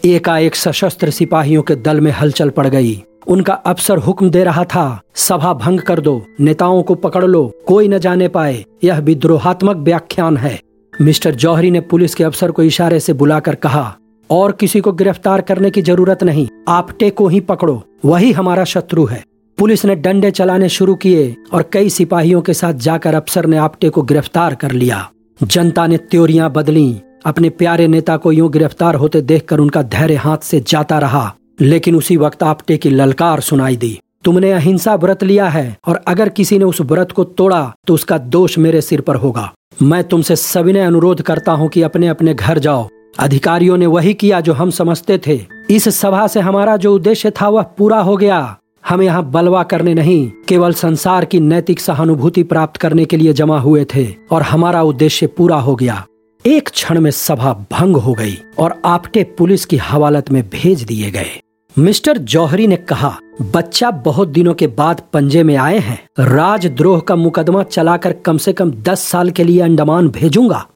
एकाएक 0.04 0.54
सशस्त्र 0.54 1.10
सिपाहियों 1.10 1.62
के 1.62 1.76
दल 1.76 2.00
में 2.00 2.10
हलचल 2.12 2.50
पड़ 2.50 2.66
गई। 2.66 3.02
उनका 3.28 3.52
अफसर 3.52 3.98
हुक्म 3.98 4.30
दे 4.30 4.44
रहा 4.44 4.64
था, 4.64 5.00
सभा 5.14 5.52
भंग 5.54 5.80
कर 5.80 6.00
दो, 6.00 6.22
नेताओं 6.40 6.82
को 6.82 6.94
पकड़ 6.94 7.24
लो, 7.24 7.52
कोई 7.66 7.88
न 7.88 7.98
जाने 7.98 8.28
पाए, 8.28 8.64
यह 8.84 8.98
विद्रोहात्मक 8.98 9.76
व्याख्यान 9.76 10.36
है। 10.36 10.58
मिस्टर 11.00 11.34
जौहरी 11.34 11.70
ने 11.70 11.80
पुलिस 11.82 12.14
के 12.14 12.24
अफसर 12.24 12.50
को 12.50 12.62
इशारे 12.62 13.00
से 13.00 13.12
बुलाकर 13.14 13.54
कहा, 13.56 13.96
और 14.30 14.52
किसी 14.52 14.80
को 14.80 14.92
गिरफ़्तार 14.92 15.40
करने 15.40 15.70
की 15.70 15.82
ज़रूरत 15.82 16.22
नहीं 16.24 16.46
आपटे 16.68 17.10
को 17.10 17.28
ही 17.28 17.40
पकड़ो, 17.42 17.82
वही 18.04 18.32
हमारा 18.32 18.64
शत्रु 18.66 19.04
है। 19.04 19.22
पुलिस 19.58 19.84
ने 19.84 19.94
डंडे 19.96 20.30
चलाने 20.30 20.68
शुरू 20.68 20.94
किए 20.96 21.34
और 21.52 21.62
कई 21.72 21.88
सिपाहियों 21.90 22.40
के 22.42 22.54
साथ 22.54 22.74
जाकर 22.80 23.14
अफसर 23.14 23.46
ने 23.46 23.56
आपटे 23.58 23.88
को 23.88 24.02
गिरफ़्तार 24.02 24.54
कर 24.54 24.72
लिया। 24.72 25.08
जनता 25.40 25.86
ने 25.86 25.96
त्योरियाँ 26.00 26.50
बदली, 26.52 27.00
अपने 27.26 27.50
प्यारे 27.50 27.86
नेता 27.88 28.16
को 28.16 28.32
यूँ 28.32 28.50
गिरफ़्तार 28.50 28.94
होते 28.94 29.20
देखकर 29.22 29.58
उनका 29.58 29.82
धैर्य 29.84 30.14
हाथ 30.16 30.38
से 30.42 30.60
जाता 30.62 30.98
रहा, 30.98 31.32
लेकिन 31.60 31.94
उसी 31.94 32.16
वक्त 32.16 32.42
आपटे 32.42 32.76
की 32.76 32.90
ललकार 32.90 33.40
सुनाई 33.42 33.76
दी, 33.76 33.98
तुमने 34.24 34.52
अहिंसा 34.52 34.94
व्रत 34.96 35.22
लिया 35.24 35.48
है, 35.48 35.76
और 35.86 36.00
अगर 36.08 36.28
किसी 36.30 36.58
ने 36.58 36.64
उस 36.64 36.80
व्रत 36.82 37.12
को 37.12 37.24
तोड़ा 37.24 37.72
तो 37.86 37.94
उसका 37.94 38.18
दोष 38.18 38.58
मेरे 38.58 38.80
सिर 38.82 39.00
पर 39.00 39.16
होगा। 39.16 39.52
मैं 39.82 40.02
तुमसे 40.04 40.36
सविनय 40.36 40.80
अनुरोध 40.80 41.22
करता 41.22 41.52
हूँ 41.52 41.68
कि 41.68 41.82
अपने 41.82 42.08
अपने 42.08 42.34
घर 42.34 42.58
जाओ। 42.58 42.88
अधिकारियों 43.18 43.76
ने 43.76 43.86
वही 43.86 44.14
किया 44.14 44.40
जो 44.40 44.52
हम 44.52 44.70
समझते 44.70 45.20
थे। 45.26 45.40
इस 45.70 45.88
सभा 45.88 46.26
से 46.26 46.40
हमारा 46.40 46.76
जो 46.76 46.94
उद्देश्य 46.94 47.30
था 47.30 47.48
वह 47.48 47.62
पूरा 47.62 48.00
हो 48.00 48.16
गया। 48.16 48.56
हम 48.88 49.02
यहाँ 49.02 49.30
बलवा 49.30 49.62
करने 49.62 49.94
नहीं, 49.94 50.30
केवल 50.48 50.72
संसार 50.72 51.24
की 51.24 51.40
नैतिक 51.40 51.80
सहानुभूति 51.80 52.42
प्राप्त 52.42 52.76
करने 52.76 53.04
के 53.04 53.16
लिए 53.16 53.32
जमा 53.32 53.58
हुए 53.58 53.86
थे 53.94 54.06
और 54.30 54.42
हमारा 54.42 54.82
उद्देश्य 54.82 55.26
पूरा 55.26 55.56
हो 55.56 55.74
गया। 55.74 56.04
एक 56.46 56.68
क्षण 56.68 57.00
में 57.00 57.10
सभा 57.10 57.52
भंग 57.72 57.96
हो 57.96 58.14
गई 58.14 58.38
और 58.58 58.82
आपटे 58.84 59.24
पुलिस 59.38 59.64
की 59.64 59.76
हवालत 59.76 60.30
में 60.30 60.42
भेज 60.48 60.82
दिए 60.82 61.10
गए। 61.10 61.40
मिस्टर 61.78 62.18
जौहरी 62.18 62.66
ने 62.66 62.76
कहा, 62.76 63.18
बच्चा 63.54 63.90
बहुत 63.90 64.28
दिनों 64.28 64.54
के 64.54 64.66
बाद 64.66 65.02
पंजे 65.12 65.42
में 65.42 65.56
आए 65.56 65.78
हैं। 65.78 65.98
राजद्रोह 66.18 67.00
का 67.00 67.16
मुकदमा 67.16 67.62
चलाकर 67.62 68.12
कम 68.12 68.38
से 68.38 68.52
कम 68.52 68.70
दस 68.70 69.00
साल 69.00 69.30
के 69.30 69.44
लिए 69.44 69.60
अंडमान 69.60 70.08
भेजूँगा। 70.08 70.66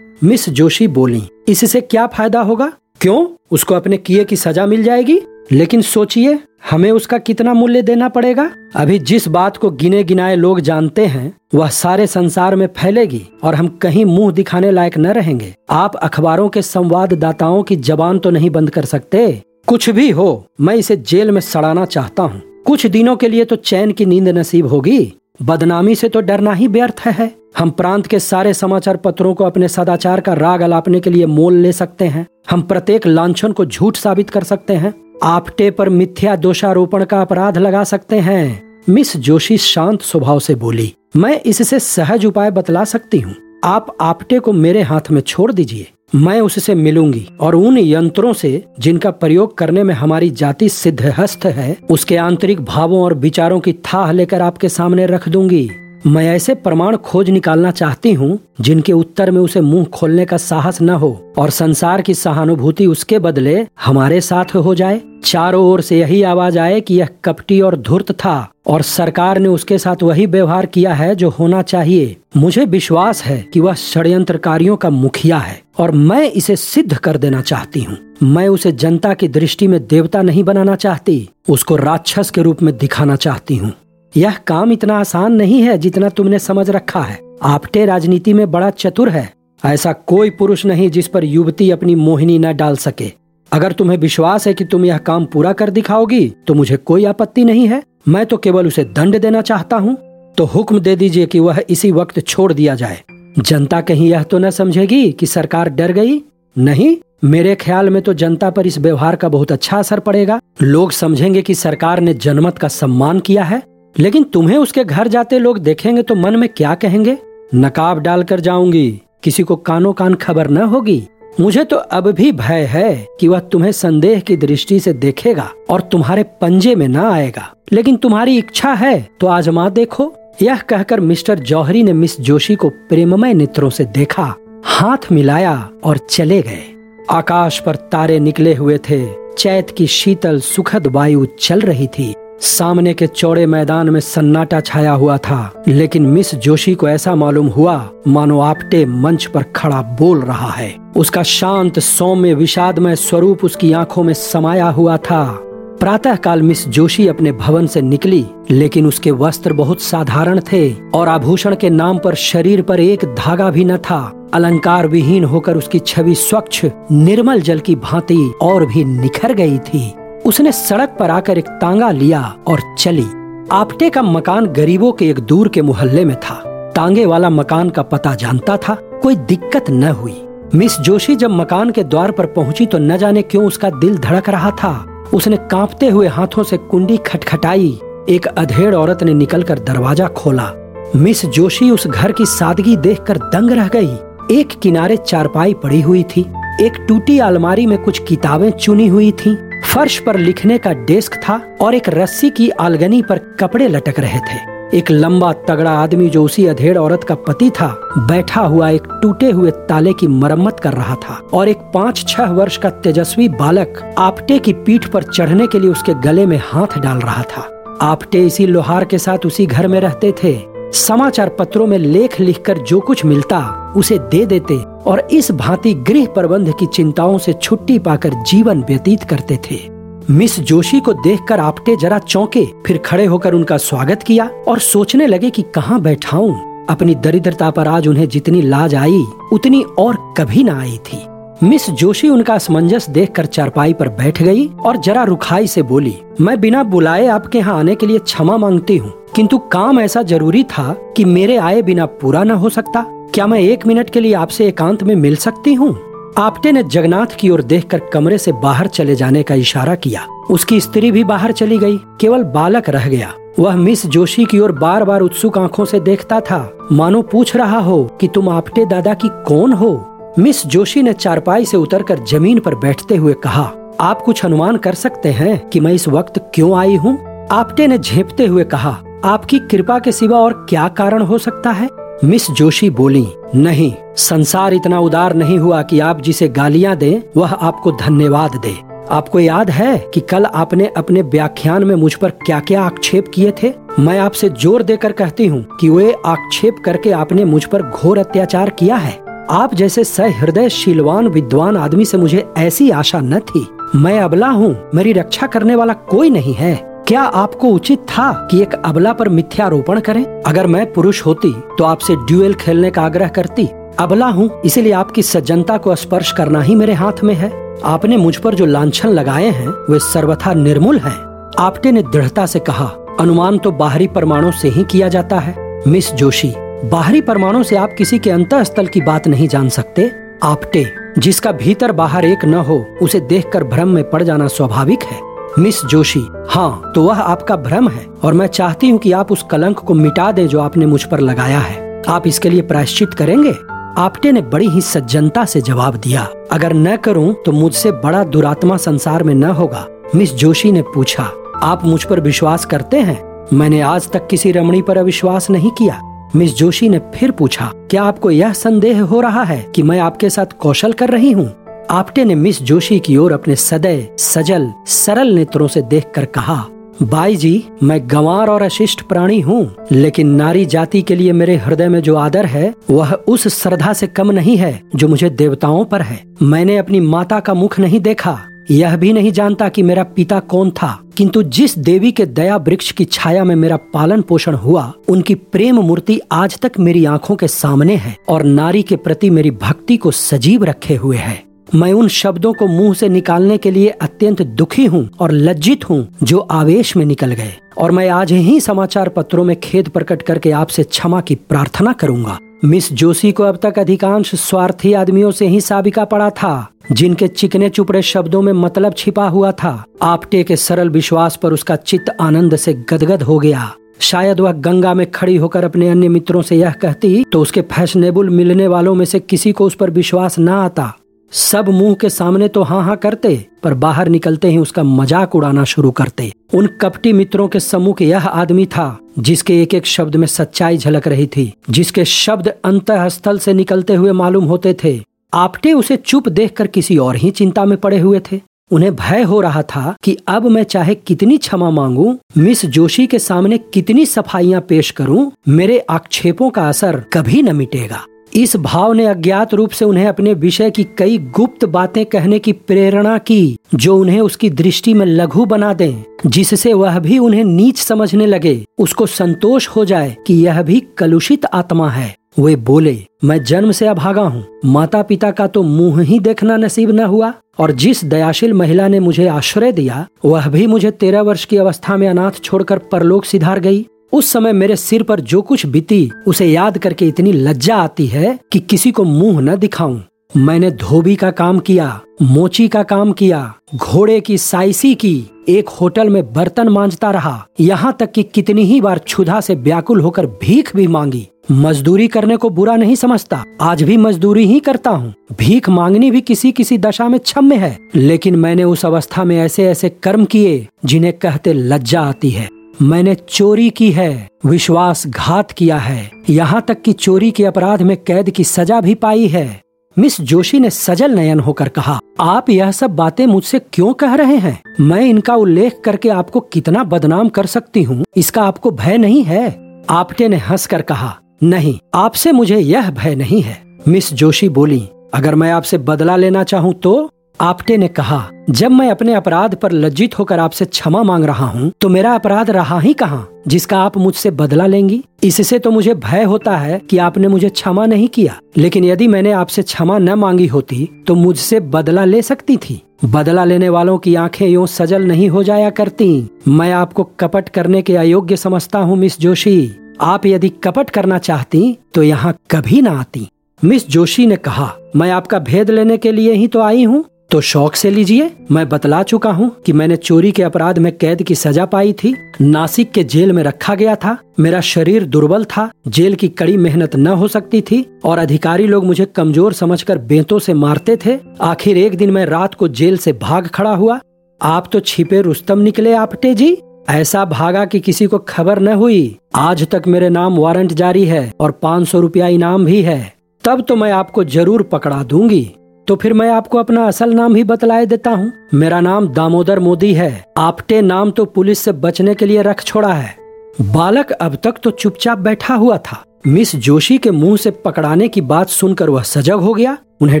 मिस 0.24 0.48
जोशी 0.48 0.88
बोली, 0.88 1.22
इससे 1.48 1.80
क्या 1.80 2.06
फ़ायदा 2.06 2.40
होगा? 2.40 2.72
क्यों? 3.00 3.26
उसको 3.50 3.74
अपने 3.74 3.96
किए 3.96 4.24
की 4.24 4.36
सजा 4.36 4.66
मिल 4.66 4.82
जाएगी। 4.82 5.20
लेकिन 5.52 5.82
सोचिए, 5.82 6.38
हमें 6.70 6.90
उसका 6.90 7.18
कितना 7.18 7.54
मूल्य 7.54 7.82
देना 7.82 8.08
पड़ेगा? 8.08 8.50
अभी 8.76 8.98
जिस 8.98 9.28
बात 9.28 9.56
को 9.56 9.70
गिने 9.70 10.04
गिनाए 10.04 10.36
लोग 10.36 10.60
जानते 10.60 11.06
हैं, 11.06 11.32
वह 11.54 11.68
सारे 11.68 12.06
संसार 12.06 12.56
में 12.56 12.68
फैलेगी 12.76 13.26
और 13.42 13.54
हम 13.54 13.68
कहीं 13.68 14.04
मुँह 14.04 14.32
दिखाने 14.32 14.70
लायक 14.70 14.98
न 14.98 15.06
रहेंगे। 15.06 15.54
आप 15.70 15.96
अखबारों 15.96 16.48
के 16.48 16.62
संवाददाताओं 16.62 17.62
की 17.62 17.76
जबान 17.76 18.18
तो 18.18 18.30
नहीं 18.30 18.50
बंद 18.50 18.70
कर 18.70 18.84
सकते। 18.84 19.42
कुछ 19.68 19.88
भी 19.90 20.10
हो, 20.10 20.46
मैं 20.60 20.74
इसे 20.74 20.96
जेल 20.98 21.30
में 21.30 21.40
सड़ाना 21.40 21.84
चाहता 21.84 22.22
हूँ। 22.22 22.40
कुछ 22.66 22.86
दिनों 22.86 23.16
के 23.16 23.28
लिए 23.28 23.44
तो 23.44 23.56
चैन 23.56 23.90
की 23.92 24.04
नींद 24.06 24.28
नसीब 24.28 24.66
होगी। 24.66 25.12
बदनामी 25.42 25.94
से 25.94 26.08
तो 26.08 26.20
डरना 26.20 26.52
ही 26.52 26.66
व्यर्थ 26.66 27.00
है। 27.00 27.30
हम 27.58 27.70
प्रांत 27.70 28.06
के 28.06 28.18
सारे 28.18 28.54
समाचार 28.54 28.96
पत्रों 28.96 29.34
को 29.34 29.44
अपने 29.44 29.68
सदाचार 29.68 30.20
का 30.20 30.34
राग 30.34 30.60
अलापने 30.60 31.00
के 31.00 31.10
लिए 31.10 31.26
मोल 31.26 31.54
ले 31.54 31.72
सकते 31.72 32.04
हैं। 32.04 32.26
हम 32.50 32.62
प्रत्येक 32.62 33.06
लांछन 33.06 33.52
को 33.52 33.64
झूठ 33.64 33.96
साबित 33.96 34.30
कर 34.30 34.44
सकते 34.44 34.74
हैं। 34.74 34.94
आपटे 35.22 35.70
पर 35.70 35.88
मिथ्या 35.88 36.36
दोषारोपण 36.36 37.04
का 37.04 37.20
अपराध 37.20 37.58
लगा 37.58 37.84
सकते 37.84 38.20
हैं। 38.20 38.62
मिस 38.88 39.16
जोशी 39.18 39.58
शांत 39.58 40.02
स्वभाव 40.02 40.40
से 40.40 40.54
बोली, 40.54 40.92
मैं 41.16 41.40
इससे 41.42 41.78
सहज 41.80 42.26
उपाय 42.26 42.50
बतला 42.50 42.84
सकती 42.86 43.20
हूँ। 43.20 43.34
आप 43.64 43.96
आपटे 44.00 44.38
को 44.38 44.52
मेरे 44.52 44.82
हाथ 44.82 45.10
में 45.10 45.20
छोड़ 45.20 45.52
दीजिए। 45.52 45.86
मैं 46.12 46.40
उससे 46.40 46.74
मिलूँगी 46.74 47.26
और 47.40 47.54
उन 47.54 47.78
यंत्रों 47.78 48.32
से 48.32 48.64
जिनका 48.80 49.10
प्रयोग 49.10 49.56
करने 49.58 49.82
में 49.82 49.94
हमारी 49.94 50.30
जाति 50.30 50.68
सिद्धहस्त 50.68 51.44
है, 51.44 51.76
उसके 51.90 52.16
आंतरिक 52.16 52.60
भावों 52.60 53.02
और 53.02 53.14
विचारों 53.14 53.60
की 53.60 53.72
थाह 53.72 54.12
लेकर 54.12 54.42
आपके 54.42 54.68
सामने 54.68 55.06
रख 55.06 55.28
दूँगी। 55.28 55.70
मैं 56.06 56.24
ऐसे 56.24 56.54
प्रमाण 56.54 56.96
खोज 56.96 57.30
निकालना 57.30 57.70
चाहती 57.70 58.12
हूँ, 58.12 58.38
जिनके 58.60 58.92
उत्तर 58.92 59.30
में 59.30 59.40
उसे 59.40 59.60
मुँह 59.60 59.84
खोलने 59.84 60.24
का 60.24 60.36
साहस 60.36 60.80
न 60.82 60.90
हो 60.90 61.10
और 61.38 61.50
संसार 61.50 62.02
की 62.02 62.14
सहानुभूति 62.14 62.86
उसके 62.86 63.18
बदले 63.18 63.66
हमारे 63.84 64.20
साथ 64.20 64.54
हो 64.54 64.74
जाए। 64.74 65.00
चारों 65.24 65.64
ओर 65.64 65.80
से 65.80 65.98
यही 65.98 66.22
आवाज़ 66.22 66.58
आए 66.58 66.80
कि 66.80 66.94
यह 66.94 67.08
कपटी 67.24 67.60
और 67.60 67.76
धूर्त 67.76 68.12
था 68.12 68.50
और 68.66 68.82
सरकार 68.82 69.38
ने 69.38 69.48
उसके 69.48 69.78
साथ 69.78 70.02
वही 70.02 70.26
व्यवहार 70.26 70.66
किया 70.66 70.94
है 70.94 71.14
जो 71.14 71.30
होना 71.30 71.62
चाहिए। 71.62 72.16
मुझे 72.36 72.64
विश्वास 72.64 73.22
है 73.22 73.44
कि 73.54 73.60
वह 73.60 73.74
षड्यंत्रकारियों 73.74 74.76
का 74.76 74.90
मुखिया 74.90 75.38
है। 75.38 75.62
और 75.78 75.90
मैं 75.90 76.22
इसे 76.30 76.56
सिद्ध 76.56 76.94
कर 76.94 77.16
देना 77.16 77.40
चाहती 77.40 77.82
हूँ। 77.82 77.96
मैं 78.22 78.46
उसे 78.48 78.72
जनता 78.72 79.12
की 79.14 79.28
दृष्टि 79.28 79.66
में 79.66 79.86
देवता 79.86 80.22
नहीं 80.22 80.44
बनाना 80.44 80.74
चाहती, 80.76 81.28
उसको 81.48 81.76
राक्षस 81.76 82.30
के 82.30 82.42
रूप 82.42 82.62
में 82.62 82.76
दिखाना 82.76 83.16
चाहती 83.16 83.56
हूँ। 83.56 83.72
यह 84.14 84.36
काम 84.46 84.72
इतना 84.72 84.98
आसान 84.98 85.32
नहीं 85.32 85.62
है 85.62 85.76
जितना 85.78 86.08
तुमने 86.08 86.38
समझ 86.38 86.68
रखा 86.70 87.02
है। 87.02 87.20
आपटे 87.42 87.84
राजनीति 87.86 88.32
में 88.32 88.50
बड़ा 88.50 88.70
चतुर 88.70 89.08
है। 89.08 89.32
ऐसा 89.62 89.92
कोई 89.92 90.30
पुरुष 90.30 90.64
नहीं 90.66 90.88
जिस 90.90 91.08
पर 91.08 91.24
युवती 91.24 91.70
अपनी 91.70 91.94
मोहिनी 91.94 92.38
न 92.38 92.56
डाल 92.56 92.76
सके। 92.76 93.12
अगर 93.52 93.72
तुम्हें 93.72 93.98
विश्वास 93.98 94.46
है 94.46 94.54
कि 94.54 94.64
तुम 94.64 94.84
यह 94.84 94.98
काम 94.98 95.24
पूरा 95.24 95.52
कर 95.52 95.70
दिखाओगी 95.70 96.28
तो 96.46 96.54
मुझे 96.54 96.76
कोई 96.76 97.04
आपत्ति 97.04 97.44
नहीं 97.44 97.66
है। 97.68 97.82
मैं 98.08 98.24
तो 98.26 98.36
केवल 98.36 98.66
उसे 98.66 98.84
दंड 98.84 99.18
देना 99.20 99.40
चाहता 99.42 99.76
हूँ। 99.76 99.96
तो 100.38 100.44
हुक्म 100.44 100.78
दे 100.78 100.96
दीजिए 100.96 101.26
कि 101.26 101.38
वह 101.40 101.62
इसी 101.70 101.90
वक्त 101.92 102.20
छोड़ 102.20 102.52
दिया 102.52 102.74
जाए। 102.74 103.00
जनता 103.38 103.80
कहीं 103.80 104.08
यह 104.08 104.22
तो 104.22 104.38
न 104.38 104.50
समझेगी 104.50 105.12
कि 105.12 105.26
सरकार 105.26 105.68
डर 105.68 105.92
गई? 105.92 106.22
नहीं, 106.58 106.96
मेरे 107.24 107.54
ख्याल 107.54 107.90
में 107.90 108.02
तो 108.02 108.14
जनता 108.14 108.50
पर 108.50 108.66
इस 108.66 108.78
व्यवहार 108.78 109.16
का 109.16 109.28
बहुत 109.28 109.52
अच्छा 109.52 109.78
असर 109.78 110.00
पड़ेगा। 110.00 110.40
लोग 110.62 110.92
समझेंगे 110.92 111.42
कि 111.42 111.54
सरकार 111.54 112.00
ने 112.00 112.14
जनमत 112.14 112.58
का 112.58 112.68
सम्मान 112.68 113.20
किया 113.20 113.44
है, 113.44 113.62
लेकिन 113.98 114.22
तुम्हें 114.22 114.58
उसके 114.58 114.84
घर 114.84 115.08
जाते 115.08 115.38
लोग 115.38 115.58
देखेंगे 115.58 116.02
तो 116.02 116.14
मन 116.14 116.36
में 116.36 116.48
क्या 116.48 116.74
कहेंगे? 116.74 117.16
नकाब 117.54 117.98
डालकर 117.98 118.40
जाऊँगी, 118.40 119.00
किसी 119.22 119.42
को 119.42 119.56
कानो 119.56 119.92
कान 119.92 120.14
खबर 120.14 120.50
न 120.50 120.56
होगी। 120.56 121.02
मुझे 121.40 121.64
तो 121.64 121.76
अब 121.76 122.10
भी 122.10 122.32
भय 122.32 122.62
है 122.62 123.06
कि 123.20 123.28
वह 123.28 123.40
तुम्हें 123.40 123.72
संदेह 123.72 124.20
की 124.20 124.36
दृष्टि 124.36 124.80
से 124.80 124.92
देखेगा 124.92 125.50
और 125.70 125.80
तुम्हारे 125.80 126.22
पंजे 126.40 126.74
में 126.74 126.88
न 126.88 126.96
आएगा। 126.96 127.52
लेकिन 127.72 127.96
तुम्हारी 127.96 128.38
इच्छा 128.38 128.72
है 128.72 129.08
तो 129.20 129.26
आजमा 129.26 129.68
देखो। 129.68 130.12
यह 130.42 130.58
कहकर 130.58 131.00
मिस्टर 131.00 131.38
जौहरी 131.38 131.82
ने 131.82 131.92
मिस 131.92 132.20
जोशी 132.20 132.54
को 132.54 132.68
प्रेममय 132.68 133.34
नेत्रों 133.34 133.70
से 133.70 133.84
देखा, 133.84 134.34
हाथ 134.64 135.12
मिलाया 135.12 135.70
और 135.84 135.98
चले 135.98 136.42
गए। 136.42 136.62
आकाश 137.10 137.58
पर 137.58 137.76
तारे 137.76 138.18
निकले 138.20 138.54
हुए 138.54 138.78
थे, 138.78 139.04
चैत 139.38 139.70
की 139.70 139.86
शीतल 139.86 140.40
सुखद 140.40 140.86
वायु 140.86 141.26
चल 141.40 141.60
रही 141.60 141.86
थी। 141.86 142.14
सामने 142.40 142.94
के 142.94 143.06
चौड़े 143.06 143.46
मैदान 143.46 143.90
में 143.90 144.00
सन्नाटा 144.00 144.60
छाया 144.60 144.92
हुआ 144.92 145.16
था, 145.18 145.64
लेकिन 145.68 146.06
मिस 146.06 146.34
जोशी 146.34 146.74
को 146.74 146.88
ऐसा 146.88 147.14
मालूम 147.14 147.46
हुआ, 147.46 147.90
मानो 148.08 148.40
आपटे 148.40 148.86
मंच 148.86 149.26
पर 149.26 149.42
खड़ा 149.42 149.82
बोल 149.82 150.20
रहा 150.20 150.50
है। 150.50 150.74
उसका 150.96 151.22
शांत 151.22 151.78
सौम्य 151.78 152.34
विषादमय 152.34 152.96
स्वरूप 152.96 153.44
उसकी 153.44 153.72
आँखों 153.72 154.02
में 154.02 154.14
समाया 154.14 154.68
हुआ 154.68 154.96
था। 154.96 155.47
प्रातः 155.80 156.16
काल 156.16 156.42
मिस 156.42 156.66
जोशी 156.68 157.06
अपने 157.08 157.32
भवन 157.32 157.66
से 157.66 157.80
निकली, 157.82 158.24
लेकिन 158.50 158.86
उसके 158.86 159.10
वस्त्र 159.10 159.52
बहुत 159.52 159.80
साधारण 159.80 160.40
थे 160.52 160.74
और 160.94 161.08
आभूषण 161.08 161.54
के 161.54 161.70
नाम 161.70 161.98
पर 161.98 162.14
शरीर 162.14 162.62
पर 162.62 162.80
एक 162.80 163.04
धागा 163.14 163.50
भी 163.50 163.64
न 163.64 163.76
था। 163.76 164.30
अलंकार 164.34 164.88
विहीन 164.88 165.24
होकर 165.24 165.56
उसकी 165.56 165.78
छवि 165.78 166.14
स्वच्छ, 166.14 166.64
निर्मल 166.92 167.40
जल 167.40 167.58
की 167.58 167.76
भांति 167.76 168.32
और 168.42 168.66
भी 168.66 168.84
निखर 168.84 169.34
गई 169.34 169.58
थी। 169.58 169.94
उसने 170.26 170.52
सड़क 170.52 170.96
पर 170.98 171.10
आकर 171.10 171.38
एक 171.38 171.48
तांगा 171.48 171.90
लिया 171.90 172.22
और 172.48 172.62
चली। 172.78 173.06
आपटे 173.52 173.90
का 173.90 174.02
मकान 174.02 174.46
गरीबों 174.46 174.92
के 174.92 175.10
एक 175.10 175.20
दूर 175.20 175.48
के 175.48 175.62
मोहल्ले 175.62 176.04
में 176.04 176.16
था। 176.16 176.42
तांगे 176.76 177.06
वाला 177.06 177.30
मकान 177.30 177.70
का 177.70 177.82
पता 177.82 178.14
जानता 178.14 178.56
था, 178.56 178.74
कोई 178.74 179.16
दिक्कत 179.16 179.70
न 179.70 179.84
हुई। 179.84 180.22
मिस 180.54 180.78
जोशी 180.80 181.16
जब 181.16 181.30
मकान 181.30 181.70
के 181.70 181.84
द्वार 181.84 182.10
पर 182.10 182.26
पहुँची 182.26 182.66
तो 182.66 182.78
न 182.78 182.96
जाने 182.96 183.22
क्यों 183.22 183.46
उसका 183.46 183.70
दिल 183.70 183.98
धड़क 183.98 184.28
रहा 184.28 184.50
था। 184.50 184.97
उसने 185.14 185.36
कांपते 185.50 185.88
हुए 185.88 186.06
हाथों 186.06 186.42
से 186.42 186.56
कुंडी 186.56 186.96
खटखटाई। 186.96 187.80
एक 188.08 188.26
अधेड़ 188.26 188.74
औरत 188.74 189.02
ने 189.02 189.14
निकलकर 189.14 189.58
दरवाज़ा 189.58 190.06
खोला। 190.08 190.52
मिस 190.96 191.24
जोशी 191.26 191.70
उस 191.70 191.86
घर 191.86 192.12
की 192.12 192.26
सादगी 192.26 192.76
देखकर 192.76 193.18
दंग 193.18 193.50
रह 193.50 193.68
गई। 193.68 194.38
एक 194.38 194.58
किनारे 194.62 194.96
चारपाई 194.96 195.54
पड़ी 195.54 195.80
हुई 195.80 196.02
थी। 196.02 196.20
एक 196.60 196.84
टूटी 196.88 197.18
अलमारी 197.18 197.66
में 197.66 197.78
कुछ 197.78 197.98
किताबें 197.98 198.50
चुनी 198.50 198.86
हुई 198.86 199.12
थीं। 199.12 199.36
फर्श 199.62 199.98
पर 199.98 200.16
लिखने 200.16 200.58
का 200.58 200.72
डेस्क 200.72 201.14
था 201.14 201.40
और 201.60 201.74
एक 201.74 201.88
रस्सी 201.88 202.30
की 202.30 202.48
आलगनी 202.50 203.02
पर 203.02 203.18
कपड़े 203.40 203.68
लटक 203.68 204.00
रहे 204.00 204.18
थे। 204.18 204.47
एक 204.74 204.90
लंबा 204.90 205.32
तगड़ा 205.32 205.70
आदमी 205.70 206.08
जो 206.08 206.22
उसी 206.24 206.46
अधेड़ 206.46 206.78
औरत 206.78 207.04
का 207.04 207.14
पति 207.14 207.50
था, 207.50 207.68
बैठा 207.98 208.40
हुआ 208.40 208.68
एक 208.70 208.86
टूटे 209.02 209.30
हुए 209.30 209.50
ताले 209.50 209.92
की 209.92 210.06
मरम्मत 210.06 210.60
कर 210.60 210.72
रहा 210.72 210.94
था 210.94 211.14
और 211.34 211.48
एक 211.48 211.58
पाँच 211.74 212.04
छह 212.08 212.24
वर्ष 212.24 212.56
का 212.56 212.70
तेजस्वी 212.70 213.28
बालक 213.28 213.94
आपटे 213.98 214.38
की 214.38 214.52
पीठ 214.52 214.88
पर 214.88 215.02
चढ़ने 215.02 215.46
के 215.46 215.60
लिए 215.60 215.70
उसके 215.70 215.94
गले 215.94 216.26
में 216.26 216.40
हाथ 216.44 216.78
डाल 216.78 216.98
रहा 216.98 217.22
था। 217.22 217.48
आपटे 217.82 218.26
इसी 218.26 218.46
लोहार 218.46 218.84
के 218.84 218.98
साथ 218.98 219.26
उसी 219.26 219.46
घर 219.46 219.68
में 219.68 219.80
रहते 219.80 220.12
थे। 220.24 220.38
समाचार 220.72 221.28
पत्रों 221.28 221.66
में 221.66 221.78
लेख 221.78 222.20
लिखकर 222.20 222.58
जो 222.58 222.80
कुछ 222.80 223.04
मिलता, 223.04 223.72
उसे 223.76 223.98
दे 223.98 224.26
देते 224.26 224.58
और 224.86 225.08
इस 225.12 225.32
भांति 225.32 225.74
गृह 225.74 226.06
प्रबंध 226.06 226.52
की 226.60 226.66
चिंताओं 226.66 227.18
से 227.18 227.32
छुट्टी 227.32 227.78
पाकर 227.78 228.22
जीवन 228.22 228.62
व्यतीत 228.62 229.04
करते 229.04 229.38
थे। 229.50 229.77
मिस 230.10 230.38
जोशी 230.40 230.78
को 230.80 230.92
देखकर 230.94 231.40
आपटे 231.40 231.74
जरा 231.76 231.98
चौंके, 231.98 232.44
फिर 232.66 232.76
खड़े 232.78 233.04
होकर 233.04 233.32
उनका 233.34 233.56
स्वागत 233.56 234.02
किया 234.02 234.26
और 234.48 234.58
सोचने 234.58 235.06
लगे 235.06 235.30
कि 235.30 235.42
कहाँ 235.54 235.80
बैठाऊं। 235.80 236.32
अपनी 236.66 236.94
दरिद्रता 236.94 237.50
पर 237.50 237.68
आज 237.68 237.88
उन्हें 237.88 238.08
जितनी 238.08 238.40
लाज 238.42 238.74
आई, 238.74 239.02
उतनी 239.32 239.62
और 239.78 239.96
कभी 240.18 240.44
न 240.44 240.48
आई 240.50 240.76
थी। 240.86 240.98
मिस 241.42 241.68
जोशी 241.70 242.08
उनका 242.08 242.34
असमंजस 242.34 242.88
देखकर 242.90 243.26
चारपाई 243.26 243.72
पर 243.72 243.88
बैठ 243.88 244.22
गई 244.22 244.46
और 244.58 244.76
जरा 244.76 245.02
रुखाई 245.04 245.46
से 245.46 245.62
बोली, 245.62 245.96
मैं 246.20 246.40
बिना 246.40 246.62
बुलाए 246.64 247.06
आपके 247.06 247.38
यहाँ 247.38 247.58
आने 247.58 247.74
के 247.74 247.86
लिए 247.86 247.98
क्षमा 247.98 248.36
मांगती 248.36 248.76
हूँ, 248.76 248.92
किंतु 249.16 249.38
काम 249.52 249.80
ऐसा 249.80 250.02
ज़रूरी 250.04 250.42
था 250.46 250.72
कि 250.96 251.04
मेरे 251.04 251.36
आए 251.38 251.60
बिना 251.62 251.86
पूरा 251.86 252.24
न 252.24 252.30
हो 252.30 252.48
सकता। 252.48 252.84
क्या 253.14 253.26
मैं 253.26 253.40
एक 253.40 253.66
मिनट 253.66 253.90
के 253.90 254.00
लिए 254.00 254.14
आपसे 254.14 254.46
एकांत 254.48 254.82
में 254.82 254.94
मिल 254.96 255.16
सकती 255.16 255.54
हूँ? 255.54 255.76
आपटे 256.18 256.52
ने 256.52 256.62
जगन्नाथ 256.62 257.14
की 257.20 257.28
ओर 257.30 257.42
देखकर 257.42 257.78
कमरे 257.78 258.18
से 258.18 258.32
बाहर 258.32 258.66
चले 258.66 258.94
जाने 258.94 259.22
का 259.22 259.34
इशारा 259.34 259.74
किया। 259.74 260.06
उसकी 260.30 260.60
स्त्री 260.60 260.90
भी 260.92 261.04
बाहर 261.04 261.32
चली 261.32 261.58
गई। 261.58 261.76
केवल 262.00 262.22
बालक 262.24 262.70
रह 262.70 262.88
गया। 262.88 263.12
वह 263.38 263.56
मिस 263.56 263.86
जोशी 263.86 264.24
की 264.24 264.38
ओर 264.38 264.52
बार 264.52 264.84
बार 264.84 265.00
उत्सुक 265.00 265.38
आँखों 265.38 265.64
से 265.64 265.80
देखता 265.80 266.20
था। 266.20 266.58
मानो 266.72 267.02
पूछ 267.02 267.36
रहा 267.36 267.58
हो 267.58 267.84
कि 268.00 268.08
तुम 268.08 268.28
आपटे 268.28 268.66
दादा 268.66 268.94
की 268.94 269.08
कौन 269.08 269.52
हो? 269.52 269.70
मिस 270.18 270.46
जोशी 270.46 270.82
ने 270.82 270.92
चारपाई 270.92 271.44
से 271.44 271.56
उतरकर 271.56 272.04
ज़मीन 272.04 272.40
पर 272.40 272.54
बैठते 272.54 272.96
हुए 272.96 273.14
कहा, 273.14 273.50
आप 273.80 274.02
कुछ 274.02 274.24
अनुमान 274.24 274.56
कर 274.56 274.74
सकते 274.74 275.08
हैं 275.08 275.48
कि 275.48 275.60
मैं 275.60 275.72
इस 275.72 275.88
वक्त 275.88 276.30
क्यों 276.34 276.56
आई 276.58 276.74
हूँ? 276.74 276.98
आपटे 277.32 277.66
ने 277.66 277.78
झेपते 277.78 278.26
हुए 278.26 278.44
कहा, 278.44 278.78
आपकी 279.04 279.38
कृपा 279.38 279.78
के 279.78 279.92
सिवा 279.92 280.18
और 280.18 280.46
क्या 280.48 280.68
कारण 280.68 281.02
हो 281.02 281.18
सकता 281.18 281.50
है? 281.50 281.68
मिस 282.04 282.30
जोशी 282.30 282.68
बोली, 282.70 283.06
नहीं, 283.34 283.72
संसार 283.96 284.54
इतना 284.54 284.78
उदार 284.78 285.14
नहीं 285.14 285.38
हुआ 285.38 285.62
कि 285.62 285.80
आप 285.80 286.00
जिसे 286.00 286.28
गालियाँ 286.28 286.76
दें, 286.76 287.02
वह 287.16 287.32
आपको 287.32 287.72
धन्यवाद 287.72 288.36
दे। 288.36 288.54
आपको 288.90 289.20
याद 289.20 289.50
है 289.50 289.78
कि 289.94 290.00
कल 290.00 290.24
आपने 290.24 290.66
अपने 290.76 291.02
व्याख्यान 291.02 291.64
में 291.64 291.74
मुझ 291.74 291.94
पर 291.94 292.10
क्या 292.10 292.38
क्या 292.40 292.62
आक्षेप 292.62 293.08
किए 293.14 293.32
थे? 293.42 293.52
मैं 293.78 293.98
आपसे 293.98 294.28
ज़ोर 294.28 294.62
देकर 294.62 294.92
कहती 294.92 295.26
हूँ 295.26 295.44
कि 295.60 295.68
वे 295.68 295.92
आक्षेप 296.06 296.62
करके 296.64 296.90
आपने 296.90 297.24
मुझ 297.24 297.44
पर 297.44 297.62
घोर 297.62 297.98
अत्याचार 297.98 298.50
किया 298.50 298.76
है। 298.76 298.98
आप 299.30 299.54
जैसे 299.54 299.84
सहृदय, 299.84 300.48
शीलवान, 300.48 301.08
विद्वान 301.08 301.56
आदमी 301.56 301.84
से 301.84 301.98
मुझे 301.98 302.26
ऐसी 302.38 302.70
आशा 302.70 303.00
न 303.00 303.18
थी। 303.20 303.46
मैं 303.76 304.00
अबला 304.00 304.28
हूँ, 304.28 304.56
मेरी 304.74 304.92
रक्षा 304.92 305.26
करने 305.26 305.56
वाला 305.56 305.72
कोई 305.72 306.10
नहीं 306.10 306.34
है। 306.34 306.77
क्या 306.88 307.00
आपको 307.00 307.48
उचित 307.48 307.78
था 307.78 308.12
कि 308.30 308.40
एक 308.42 308.54
अबला 308.54 308.92
पर 308.92 309.08
मिथ्यारोपण 309.08 309.80
करें? 309.80 310.04
अगर 310.22 310.46
मैं 310.46 310.72
पुरुष 310.72 311.04
होती 311.06 311.32
तो 311.58 311.64
आपसे 311.64 311.96
ड्यूएल 311.96 312.34
खेलने 312.34 312.70
का 312.70 312.82
आग्रह 312.82 313.08
करती। 313.08 313.46
अबला 313.78 314.06
हूँ, 314.06 314.30
इसीलिए 314.44 314.72
आपकी 314.72 315.02
सज्जनता 315.02 315.56
को 315.56 315.74
स्पर्श 315.74 316.12
करना 316.12 316.40
ही 316.40 316.54
मेरे 316.54 316.72
हाथ 316.72 317.02
में 317.04 317.14
है। 317.14 317.30
आपने 317.64 317.96
मुझ 317.96 318.16
पर 318.16 318.34
जो 318.34 318.46
लाछन 318.46 318.88
लगाए 318.88 319.28
हैं, 319.28 319.48
वे 319.70 319.78
सर्वथा 319.78 320.32
निर्मूल 320.34 320.78
हैं। 320.78 320.96
आपटे 321.38 321.72
ने 321.72 321.82
दृढ़ता 321.82 322.26
से 322.26 322.38
कहा, 322.38 322.66
अनुमान 323.00 323.38
तो 323.38 323.50
बाहरी 323.52 323.86
परमाणु 323.86 324.32
से 324.32 324.48
ही 324.48 324.64
किया 324.64 324.88
जाता 324.88 325.18
है। 325.18 325.62
मिस 325.66 325.92
जोशी, 325.92 326.32
बाहरी 326.64 327.00
परमाणु 327.00 327.42
से 327.42 327.56
आप 327.56 327.74
किसी 327.78 327.98
के 327.98 328.10
अंत 328.10 328.34
स्थल 328.34 328.66
की 328.66 328.80
बात 328.80 329.08
नहीं 329.08 329.28
जान 329.28 329.48
सकते। 329.48 329.90
आपटे 330.22 330.64
जिसका 330.98 331.32
भीतर 331.32 331.72
बाहर 331.72 332.04
एक 332.04 332.24
न 332.24 332.34
हो, 332.34 332.64
उसे 332.82 333.00
देखकर 333.00 333.44
भ्रम 333.44 333.68
में 333.68 333.90
पड़ 333.90 334.02
जाना 334.02 334.26
स्वाभाविक 334.28 334.82
है। 334.82 335.07
मिस 335.38 335.60
जोशी 335.64 336.00
हाँ 336.28 336.72
तो 336.74 336.82
वह 336.84 337.00
आपका 337.00 337.34
भ्रम 337.36 337.68
है, 337.68 337.84
और 338.04 338.12
मैं 338.12 338.26
चाहती 338.26 338.68
हूँ 338.70 338.78
कि 338.78 338.92
आप 338.92 339.12
उस 339.12 339.22
कलंक 339.30 339.58
को 339.58 339.74
मिटा 339.74 340.10
दें 340.12 340.26
जो 340.28 340.40
आपने 340.40 340.66
मुझ 340.66 340.82
पर 340.84 341.00
लगाया 341.00 341.38
है। 341.38 341.82
आप 341.88 342.06
इसके 342.06 342.30
लिए 342.30 342.42
प्रायश्चित 342.42 342.94
करेंगे? 342.94 343.32
आपटे 343.78 344.12
ने 344.12 344.22
बड़ी 344.24 344.48
ही 344.48 344.60
सज्जनता 344.60 345.24
से 345.24 345.40
जवाब 345.40 345.76
दिया। 345.76 346.08
अगर 346.32 346.54
न 346.54 346.76
करूँ 346.76 347.14
तो 347.26 347.32
मुझसे 347.32 347.72
बड़ा 347.74 348.02
दुरात्मा 348.04 348.56
संसार 348.56 349.02
में 349.02 349.14
न 349.14 349.30
होगा, 349.30 349.66
मिस 349.94 350.14
जोशी 350.14 350.52
ने 350.52 350.62
पूछा। 350.74 351.10
आप 351.42 351.64
मुझ 351.64 351.82
पर 351.84 352.00
विश्वास 352.00 352.44
करते 352.44 352.80
हैं? 352.80 353.02
मैंने 353.32 353.60
आज 353.62 353.90
तक 353.90 354.06
किसी 354.06 354.32
रमणी 354.32 354.62
पर 354.62 354.78
अविश्वास 354.78 355.30
नहीं 355.30 355.50
किया। 355.50 355.80
मिस 356.16 356.36
जोशी 356.36 356.68
ने 356.68 356.78
फिर 356.94 357.10
पूछा, 357.10 357.50
क्या 357.70 357.82
आपको 357.82 358.10
यह 358.10 358.32
संदेह 358.34 358.82
हो 358.82 359.00
रहा 359.00 359.22
है 359.22 359.40
कि 359.54 359.62
मैं 359.62 359.78
आपके 359.80 360.10
साथ 360.10 360.38
कौशल 360.40 360.72
कर 360.72 360.90
रही 360.90 361.12
हूँ? 361.12 361.34
आपटे 361.70 362.04
ने 362.04 362.14
मिस 362.14 362.42
जोशी 362.42 362.80
की 362.80 362.96
ओर 362.96 363.12
अपने 363.12 363.36
सदै 363.36 363.88
सजल, 363.98 364.52
सरल 364.66 365.08
नेत्रों 365.08 365.48
से 365.48 365.62
देखकर 365.62 366.04
कहा, 366.04 366.46
बाई 366.82 367.16
जी, 367.16 367.44
मैं 367.62 367.80
गंवार 367.90 368.28
और 368.28 368.42
अशिष्ट 368.42 368.80
प्राणी 368.80 369.20
हूँ, 369.20 369.54
लेकिन 369.72 370.08
नारी 370.08 370.46
जाति 370.46 370.82
के 370.82 370.94
लिए 370.94 371.12
मेरे 371.12 371.36
हृदय 371.36 371.68
में 371.68 371.80
जो 371.80 371.96
आदर 371.96 372.26
है, 372.26 372.54
वह 372.70 372.92
उस 372.92 373.28
श्रद्धा 373.28 373.72
से 373.72 373.86
कम 373.86 374.10
नहीं 374.10 374.36
है, 374.36 374.62
जो 374.76 374.88
मुझे 374.88 375.10
देवताओं 375.10 375.64
पर 375.64 375.82
है। 375.82 376.04
मैंने 376.22 376.56
अपनी 376.56 376.80
माता 376.80 377.20
का 377.20 377.34
मुख 377.34 377.60
नहीं 377.60 377.80
देखा। 377.80 378.20
यह 378.50 378.76
भी 378.76 378.92
नहीं 378.92 379.12
जानता 379.12 379.48
कि 379.48 379.62
मेरा 379.62 379.82
पिता 379.82 380.20
कौन 380.20 380.50
था। 380.50 380.80
किंतु 380.96 381.22
जिस 381.22 381.58
देवी 381.58 381.92
के 381.92 382.06
दया 382.06 382.36
वृक्ष 382.36 382.72
की 382.72 382.84
छाया 382.84 383.24
में 383.24 383.36
मेरा 383.36 383.56
पालन 383.56 384.00
पोषण 384.00 384.34
हुआ, 384.34 384.72
उनकी 384.88 385.14
प्रेम 385.14 385.56
मूर्ति 385.56 386.00
आज 386.12 386.38
तक 386.38 386.52
मेरी 386.60 386.84
आँखों 386.84 387.16
के 387.16 387.28
सामने 387.28 387.76
है 387.76 387.96
और 388.08 388.22
नारी 388.22 388.62
के 388.62 388.76
प्रति 388.76 389.10
मेरी 389.10 389.30
भक्ति 389.30 389.76
को 389.76 389.90
सजीव 389.90 390.44
रखे 390.44 390.76
हुए 390.76 390.96
है। 390.96 391.27
मैं 391.54 391.72
उन 391.72 391.88
शब्दों 391.88 392.32
को 392.32 392.46
मुँह 392.46 392.74
से 392.74 392.88
निकालने 392.88 393.36
के 393.38 393.50
लिए 393.50 393.68
अत्यंत 393.82 394.22
दुखी 394.22 394.64
हूँ 394.66 394.88
और 395.00 395.12
लज्जित 395.12 395.68
हूँ 395.70 395.86
जो 396.02 396.18
आवेश 396.18 396.76
में 396.76 396.84
निकल 396.86 397.12
गए। 397.12 397.32
और 397.58 397.70
मैं 397.70 397.88
आज 397.88 398.12
ही 398.12 398.38
समाचार 398.40 398.88
पत्रों 398.88 399.24
में 399.24 399.34
खेद 399.40 399.68
प्रकट 399.68 400.02
करके 400.02 400.30
आपसे 400.30 400.62
क्षमा 400.62 401.00
की 401.00 401.14
प्रार्थना 401.14 401.72
करूँगा। 401.72 402.18
मिस 402.44 402.72
जोशी 402.72 403.12
को 403.12 403.22
अब 403.22 403.38
तक 403.42 403.58
अधिकांश 403.58 404.14
स्वार्थी 404.14 404.72
आदमियों 404.72 405.10
से 405.10 405.26
ही 405.26 405.40
साबिका 405.40 405.84
पड़ा 405.84 406.08
था, 406.10 406.48
जिनके 406.72 407.08
चिकने 407.08 407.48
चुपड़े 407.48 407.82
शब्दों 407.82 408.22
में 408.22 408.32
मतलब 408.32 408.74
छिपा 408.74 409.08
हुआ 409.08 409.32
था। 409.32 409.64
आपटे 409.82 410.22
के 410.24 410.36
सरल 410.36 410.70
विश्वास 410.70 411.16
पर 411.16 411.32
उसका 411.32 411.56
चित्त 411.56 411.94
आनंद 412.00 412.36
से 412.36 412.52
गदगद 412.70 413.02
हो 413.02 413.18
गया। 413.18 413.52
शायद 413.80 414.20
वह 414.20 414.32
गंगा 414.32 414.74
में 414.74 414.90
खड़ी 414.90 415.16
होकर 415.16 415.44
अपने 415.44 415.68
अन्य 415.68 415.88
मित्रों 415.88 416.22
से 416.22 416.36
यह 416.36 416.52
कहती 416.52 417.04
तो 417.12 417.20
उसके 417.22 417.42
फैशनेबल 417.42 418.08
मिलने 418.08 418.46
वालों 418.48 418.74
में 418.74 418.84
से 418.84 419.00
किसी 419.00 419.32
को 419.32 419.44
उस 419.44 419.54
पर 419.54 419.70
विश्वास 419.70 420.18
न 420.18 420.28
आता। 420.28 420.72
सब 421.12 421.48
मुँह 421.48 421.74
के 421.74 421.88
सामने 421.88 422.28
तो 422.28 422.42
हाँ 422.42 422.62
हाँ 422.64 422.76
करते, 422.76 423.26
पर 423.42 423.54
बाहर 423.54 423.88
निकलते 423.88 424.28
ही 424.28 424.38
उसका 424.38 424.62
मज़ाक 424.62 425.14
उड़ाना 425.14 425.44
शुरू 425.44 425.70
करते। 425.70 426.12
उन 426.34 426.46
कपटी 426.60 426.92
मित्रों 426.92 427.28
के 427.28 427.40
समूह 427.40 427.74
के 427.74 427.84
यह 427.84 428.06
आदमी 428.06 428.46
था, 428.46 428.78
जिसके 428.98 429.40
एक 429.42 429.54
एक 429.54 429.66
शब्द 429.66 429.96
में 429.96 430.06
सच्चाई 430.06 430.56
झलक 430.56 430.88
रही 430.88 431.06
थी, 431.06 431.32
जिसके 431.50 431.84
शब्द 431.84 432.28
अंत 432.44 432.70
स्थल 432.70 433.18
से 433.18 433.34
निकलते 433.34 433.74
हुए 433.74 433.92
मालूम 433.92 434.24
होते 434.24 434.56
थे। 434.64 434.78
आपटे 435.12 435.52
उसे 435.52 435.76
चुप 435.76 436.08
देखकर 436.08 436.46
किसी 436.46 436.78
और 436.78 436.96
ही 436.96 437.10
चिंता 437.10 437.44
में 437.44 437.58
पड़े 437.58 437.78
हुए 437.78 438.00
थे। 438.12 438.20
उन्हें 438.50 438.74
भय 438.76 439.02
हो 439.02 439.20
रहा 439.20 439.42
था 439.42 439.74
कि 439.84 439.96
अब 440.08 440.26
मैं 440.26 440.42
चाहे 440.42 440.74
कितनी 440.74 441.16
क्षमा 441.18 441.50
मांगू, 441.50 441.98
मिस 442.18 442.44
जोशी 442.46 442.86
के 442.86 442.98
सामने 442.98 443.38
कितनी 443.54 443.86
सफाइयाँ 443.86 444.40
पेश 444.40 444.70
करूँ, 444.70 445.10
मेरे 445.28 445.58
आक्षेपों 445.70 446.30
का 446.30 446.48
असर 446.48 446.80
कभी 446.92 447.22
न 447.22 447.36
मिटेगा। 447.36 447.84
इस 448.14 448.36
भाव 448.36 448.72
ने 448.72 448.86
अज्ञात 448.86 449.34
रूप 449.34 449.50
से 449.50 449.64
उन्हें 449.64 449.86
अपने 449.86 450.14
विषय 450.14 450.50
की 450.50 450.64
कई 450.64 450.98
गुप्त 450.98 451.44
बातें 451.44 451.86
कहने 451.86 452.18
की 452.18 452.32
प्रेरणा 452.32 452.98
की, 452.98 453.36
जो 453.54 453.76
उन्हें 453.78 454.00
उसकी 454.00 454.30
दृष्टि 454.30 454.74
में 454.74 454.86
लघु 454.86 455.24
बना 455.24 455.52
दें, 455.54 455.84
जिससे 456.06 456.52
वह 456.52 456.78
भी 456.78 456.98
उन्हें 456.98 457.24
नीच 457.24 457.58
समझने 457.58 458.06
लगे। 458.06 458.44
उसको 458.58 458.86
संतोष 458.86 459.48
हो 459.48 459.64
जाए 459.64 459.96
कि 460.06 460.14
यह 460.14 460.42
भी 460.42 460.62
कलुषित 460.78 461.24
आत्मा 461.24 461.70
है। 461.70 461.96
वे 462.18 462.36
बोले, 462.36 462.86
मैं 463.04 463.24
जन्म 463.24 463.50
से 463.52 463.66
अभागा 463.66 464.02
हूँ। 464.02 464.26
माता 464.44 464.82
पिता 464.82 465.10
का 465.10 465.26
तो 465.26 465.42
मुँह 465.42 465.82
ही 465.82 466.00
देखना 466.00 466.36
नसीब 466.36 466.70
न 466.70 466.80
हुआ, 466.80 467.12
और 467.38 467.52
जिस 467.52 467.84
दयाशील 467.84 468.32
महिला 468.32 468.68
ने 468.68 468.80
मुझे 468.80 469.08
आश्रय 469.08 469.52
दिया, 469.52 469.86
वह 470.04 470.28
भी 470.28 470.46
मुझे 470.46 470.70
तेरह 470.70 471.02
वर्ष 471.02 471.24
की 471.24 471.36
अवस्था 471.36 471.76
में 471.76 471.88
अनाथ 471.88 472.12
छोड़कर 472.24 472.58
परलोक 472.58 473.04
सिधार 473.04 473.40
गई। 473.40 473.66
उस 473.92 474.12
समय 474.12 474.32
मेरे 474.32 474.56
सिर 474.56 474.82
पर 474.82 475.00
जो 475.00 475.22
कुछ 475.22 475.46
बीती, 475.46 475.90
उसे 476.06 476.26
याद 476.26 476.58
करके 476.58 476.88
इतनी 476.88 477.12
लज्जा 477.12 477.56
आती 477.56 477.86
है 477.86 478.18
कि 478.32 478.38
किसी 478.40 478.70
को 478.70 478.84
मुँह 478.84 479.20
न 479.20 479.36
दिखाऊँ। 479.36 479.82
मैंने 480.16 480.50
धोबी 480.50 480.96
का 480.96 481.10
काम 481.10 481.38
किया, 481.38 481.80
मोची 482.02 482.48
का 482.48 482.62
काम 482.62 482.92
किया, 482.92 483.34
घोड़े 483.54 484.00
की 484.00 484.18
साइसी 484.18 484.74
की, 484.74 485.06
एक 485.28 485.48
होटल 485.48 485.88
में 485.88 486.12
बर्तन 486.12 486.48
मांजता 486.48 486.90
रहा। 486.90 487.26
यहाँ 487.40 487.76
तक 487.80 487.92
कि 487.92 488.02
कितनी 488.02 488.44
ही 488.44 488.60
बार 488.60 488.78
क्षुधा 488.78 489.20
से 489.20 489.34
व्याकुल 489.34 489.80
होकर 489.80 490.06
भीख 490.06 490.56
भी 490.56 490.66
मांगी। 490.66 491.06
मजदूरी 491.32 491.88
करने 491.88 492.16
को 492.16 492.30
बुरा 492.30 492.56
नहीं 492.56 492.74
समझता, 492.74 493.24
आज 493.40 493.62
भी 493.62 493.76
मजदूरी 493.76 494.26
ही 494.26 494.40
करता 494.40 494.70
हूँ। 494.70 494.94
भीख 495.18 495.48
मांगनी 495.48 495.90
भी 495.90 496.00
किसी 496.00 496.32
किसी 496.32 496.58
दशा 496.58 496.88
में 496.88 497.00
क्षम्य 497.00 497.36
है, 497.36 497.58
लेकिन 497.74 498.16
मैंने 498.16 498.44
उस 498.44 498.66
अवस्था 498.66 499.04
में 499.04 499.16
ऐसे 499.18 499.46
ऐसे 499.46 499.68
कर्म 499.68 500.04
किए, 500.04 500.46
जिन्हें 500.64 500.92
कहते 500.92 501.32
लज्जा 501.32 501.82
आती 501.82 502.10
है। 502.10 502.37
मैंने 502.62 502.94
चोरी 502.94 503.50
की 503.50 503.70
है, 503.72 504.08
विश्वासघात 504.26 505.32
किया 505.32 505.56
है। 505.56 505.90
यहाँ 506.10 506.44
तक 506.48 506.62
कि 506.62 506.72
चोरी 506.72 507.10
के 507.10 507.24
अपराध 507.24 507.62
में 507.62 507.76
कैद 507.76 508.10
की 508.10 508.24
सजा 508.24 508.60
भी 508.60 508.74
पाई 508.74 509.06
है। 509.06 509.40
मिस 509.78 510.00
जोशी 510.00 510.40
ने 510.40 510.50
सजल 510.50 510.90
नयन 510.90 511.20
होकर 511.20 511.48
कहा, 511.48 511.78
आप 512.00 512.30
यह 512.30 512.50
सब 512.50 512.70
बातें 512.70 513.06
मुझसे 513.06 513.38
क्यों 513.38 513.72
कह 513.74 513.94
रहे 513.94 514.16
हैं? 514.16 514.42
मैं 514.60 514.80
इनका 514.80 515.14
उल्लेख 515.14 515.60
करके 515.64 515.88
आपको 515.88 516.20
कितना 516.20 516.64
बदनाम 516.64 517.08
कर 517.08 517.26
सकती 517.26 517.62
हूँ? 517.62 517.84
इसका 517.96 518.22
आपको 518.22 518.50
भय 518.50 518.78
नहीं 518.78 519.04
है? 519.04 519.28
आपटे 519.70 520.08
ने 520.08 520.16
हंसकर 520.16 520.62
कहा, 520.62 520.98
नहीं, 521.22 521.58
आपसे 521.74 522.12
मुझे 522.12 522.38
यह 522.38 522.70
भय 522.70 522.94
नहीं 522.94 523.22
है। 523.22 523.42
मिस 523.68 523.92
जोशी 523.92 524.28
बोली, 524.28 524.68
अगर 524.94 525.14
मैं 525.14 525.32
आपसे 525.32 525.58
बदला 525.58 525.96
लेना 525.96 526.24
चाहूँ 526.24 526.54
तो? 526.54 526.90
आपटे 527.20 527.56
ने 527.56 527.68
कहा, 527.68 528.10
जब 528.30 528.50
मैं 528.50 528.70
अपने 528.70 528.92
अपराध 528.94 529.34
पर 529.34 529.52
लज्जित 529.52 529.98
होकर 529.98 530.18
आपसे 530.18 530.44
क्षमा 530.44 530.82
मांग 530.82 531.04
रहा 531.04 531.26
हूँ 531.26 531.50
तो 531.60 531.68
मेरा 531.68 531.94
अपराध 531.94 532.30
रहा 532.30 532.58
ही 532.60 532.72
कहाँ? 532.72 533.08
जिसका 533.28 533.58
आप 533.58 533.76
मुझसे 533.76 534.10
बदला 534.10 534.46
लेंगी? 534.46 534.82
इससे 535.04 535.38
तो 535.38 535.50
मुझे 535.50 535.74
भय 535.76 536.02
होता 536.02 536.36
है 536.36 536.58
कि 536.60 536.78
आपने 536.78 537.08
मुझे 537.08 537.28
क्षमा 537.28 537.64
नहीं 537.66 537.88
किया। 537.88 538.18
लेकिन 538.36 538.64
यदि 538.64 538.88
मैंने 538.88 539.12
आपसे 539.12 539.42
क्षमा 539.42 539.78
न 539.78 539.94
मांगी 539.94 540.26
होती 540.26 540.68
तो 540.86 540.94
मुझसे 540.94 541.40
बदला 541.40 541.84
ले 541.84 542.02
सकती 542.02 542.36
थी। 542.36 542.60
बदला 542.84 543.24
लेने 543.24 543.48
वालों 543.48 543.76
की 543.78 543.94
आँखें 543.94 544.26
यूँ 544.26 544.46
सजल 544.46 544.82
नहीं 544.82 545.08
हो 545.08 545.22
जाया 545.22 545.48
करती। 545.50 545.88
मैं 546.28 546.52
आपको 546.52 546.84
कपट 547.00 547.28
करने 547.28 547.62
के 547.62 547.76
अयोग्य 547.76 548.16
समझता 548.16 548.58
हूँ, 548.58 548.76
मिस 548.76 548.98
जोशी। 549.00 549.50
आप 549.80 550.06
यदि 550.06 550.28
कपट 550.44 550.70
करना 550.70 550.98
चाहती 550.98 551.56
तो 551.74 551.82
यहाँ 551.82 552.14
कभी 552.30 552.60
न 552.62 552.68
आती। 552.68 553.08
मिस 553.40 553.68
जोशी 553.68 554.06
ने 554.06 554.16
कहा, 554.18 554.52
मैं 554.76 554.90
आपका 554.90 555.18
भेद 555.20 555.50
लेने 555.50 555.76
के 555.76 555.92
लिए 555.92 556.12
ही 556.12 556.26
तो 556.26 556.40
आई 556.40 556.62
हूँ। 556.64 556.84
तो 557.10 557.20
शौक 557.20 557.54
से 557.54 557.70
लीजिए। 557.70 558.10
मैं 558.30 558.48
बतला 558.48 558.82
चुका 558.82 559.10
हूँ 559.10 559.30
कि 559.42 559.52
मैंने 559.52 559.76
चोरी 559.76 560.10
के 560.12 560.22
अपराध 560.22 560.58
में 560.58 560.70
कैद 560.76 561.02
की 561.02 561.14
सजा 561.14 561.44
पाई 561.46 561.72
थी। 561.72 561.94
नासिक 562.20 562.72
के 562.72 562.82
जेल 562.84 563.12
में 563.12 563.22
रखा 563.22 563.54
गया 563.54 563.74
था। 563.74 563.96
मेरा 564.20 564.40
शरीर 564.40 564.84
दुर्बल 564.86 565.24
था। 565.24 565.48
जेल 565.68 565.94
की 565.94 566.08
कड़ी 566.10 566.36
मेहनत 566.36 566.76
न 566.76 566.86
हो 566.86 567.08
सकती 567.08 567.40
थी 567.40 567.64
और 567.84 567.98
अधिकारी 567.98 568.46
लोग 568.46 568.64
मुझे 568.64 568.84
कमज़ोर 568.86 569.32
समझकर 569.32 569.78
बेंतों 569.78 570.18
से 570.18 570.34
मारते 570.34 570.76
थे। 570.76 570.98
आखिर 571.20 571.58
एक 571.58 571.76
दिन 571.76 571.90
मैं 571.90 572.04
रात 572.06 572.34
को 572.34 572.48
जेल 572.50 572.76
से 572.76 572.92
भाग 572.92 573.28
खड़ा 573.28 573.54
हुआ। 573.54 573.80
आप 574.20 574.50
तो 574.52 574.60
छिपे 574.60 575.00
रुस्तम 575.00 575.38
निकले 575.38 575.72
आपटे 575.74 576.14
जी। 576.14 576.36
ऐसा 576.70 577.04
भागा 577.04 577.44
कि 577.44 577.60
किसी 577.60 577.86
को 577.86 577.98
खबर 577.98 578.38
न 578.38 578.54
हुई। 578.54 578.96
आज 579.16 579.46
तक 579.50 579.68
मेरे 579.68 579.88
नाम 579.88 580.18
वारंट 580.18 580.52
जारी 580.52 580.84
है 580.84 581.12
और 581.20 581.30
पाँच 581.32 581.68
सौ 581.68 581.80
रुपया 581.80 582.08
इनाम 582.08 582.44
भी 582.44 582.62
है। 582.62 582.80
तब 583.24 583.44
तो 583.48 583.56
मैं 583.56 583.72
आपको 583.72 584.04
ज़रूर 584.04 584.42
पकड़ा 584.42 584.82
दूँगी। 584.82 585.30
तो 585.68 585.76
फिर 585.76 585.92
मैं 585.92 586.10
आपको 586.10 586.38
अपना 586.38 586.64
असल 586.64 586.94
नाम 586.94 587.14
ही 587.14 587.24
बतलाए 587.24 587.66
देता 587.66 587.90
हूँ। 587.90 588.12
मेरा 588.34 588.60
नाम 588.60 588.88
दामोदर 588.88 589.38
मोदी 589.38 589.74
है। 589.74 590.04
आपटे 590.16 590.60
नाम 590.62 590.90
तो 590.90 591.04
पुलिस 591.04 591.38
से 591.38 591.52
बचने 591.52 591.94
के 591.94 592.06
लिए 592.06 592.22
रख 592.22 592.42
छोड़ा 592.42 592.72
है। 592.72 592.94
बालक 593.40 593.90
अब 593.90 594.14
तक 594.14 594.34
तो 594.42 594.50
चुपचाप 594.50 594.98
बैठा 594.98 595.34
हुआ 595.34 595.58
था। 595.58 595.84
मिस 596.06 596.36
जोशी 596.36 596.78
के 596.78 596.90
मुँह 596.90 597.16
से 597.16 597.30
पकड़ाने 597.30 597.88
की 597.88 598.00
बात 598.00 598.28
सुनकर 598.28 598.70
वह 598.70 598.82
सजग 598.82 599.14
हो 599.14 599.34
गया। 599.34 599.58
उन्हें 599.80 600.00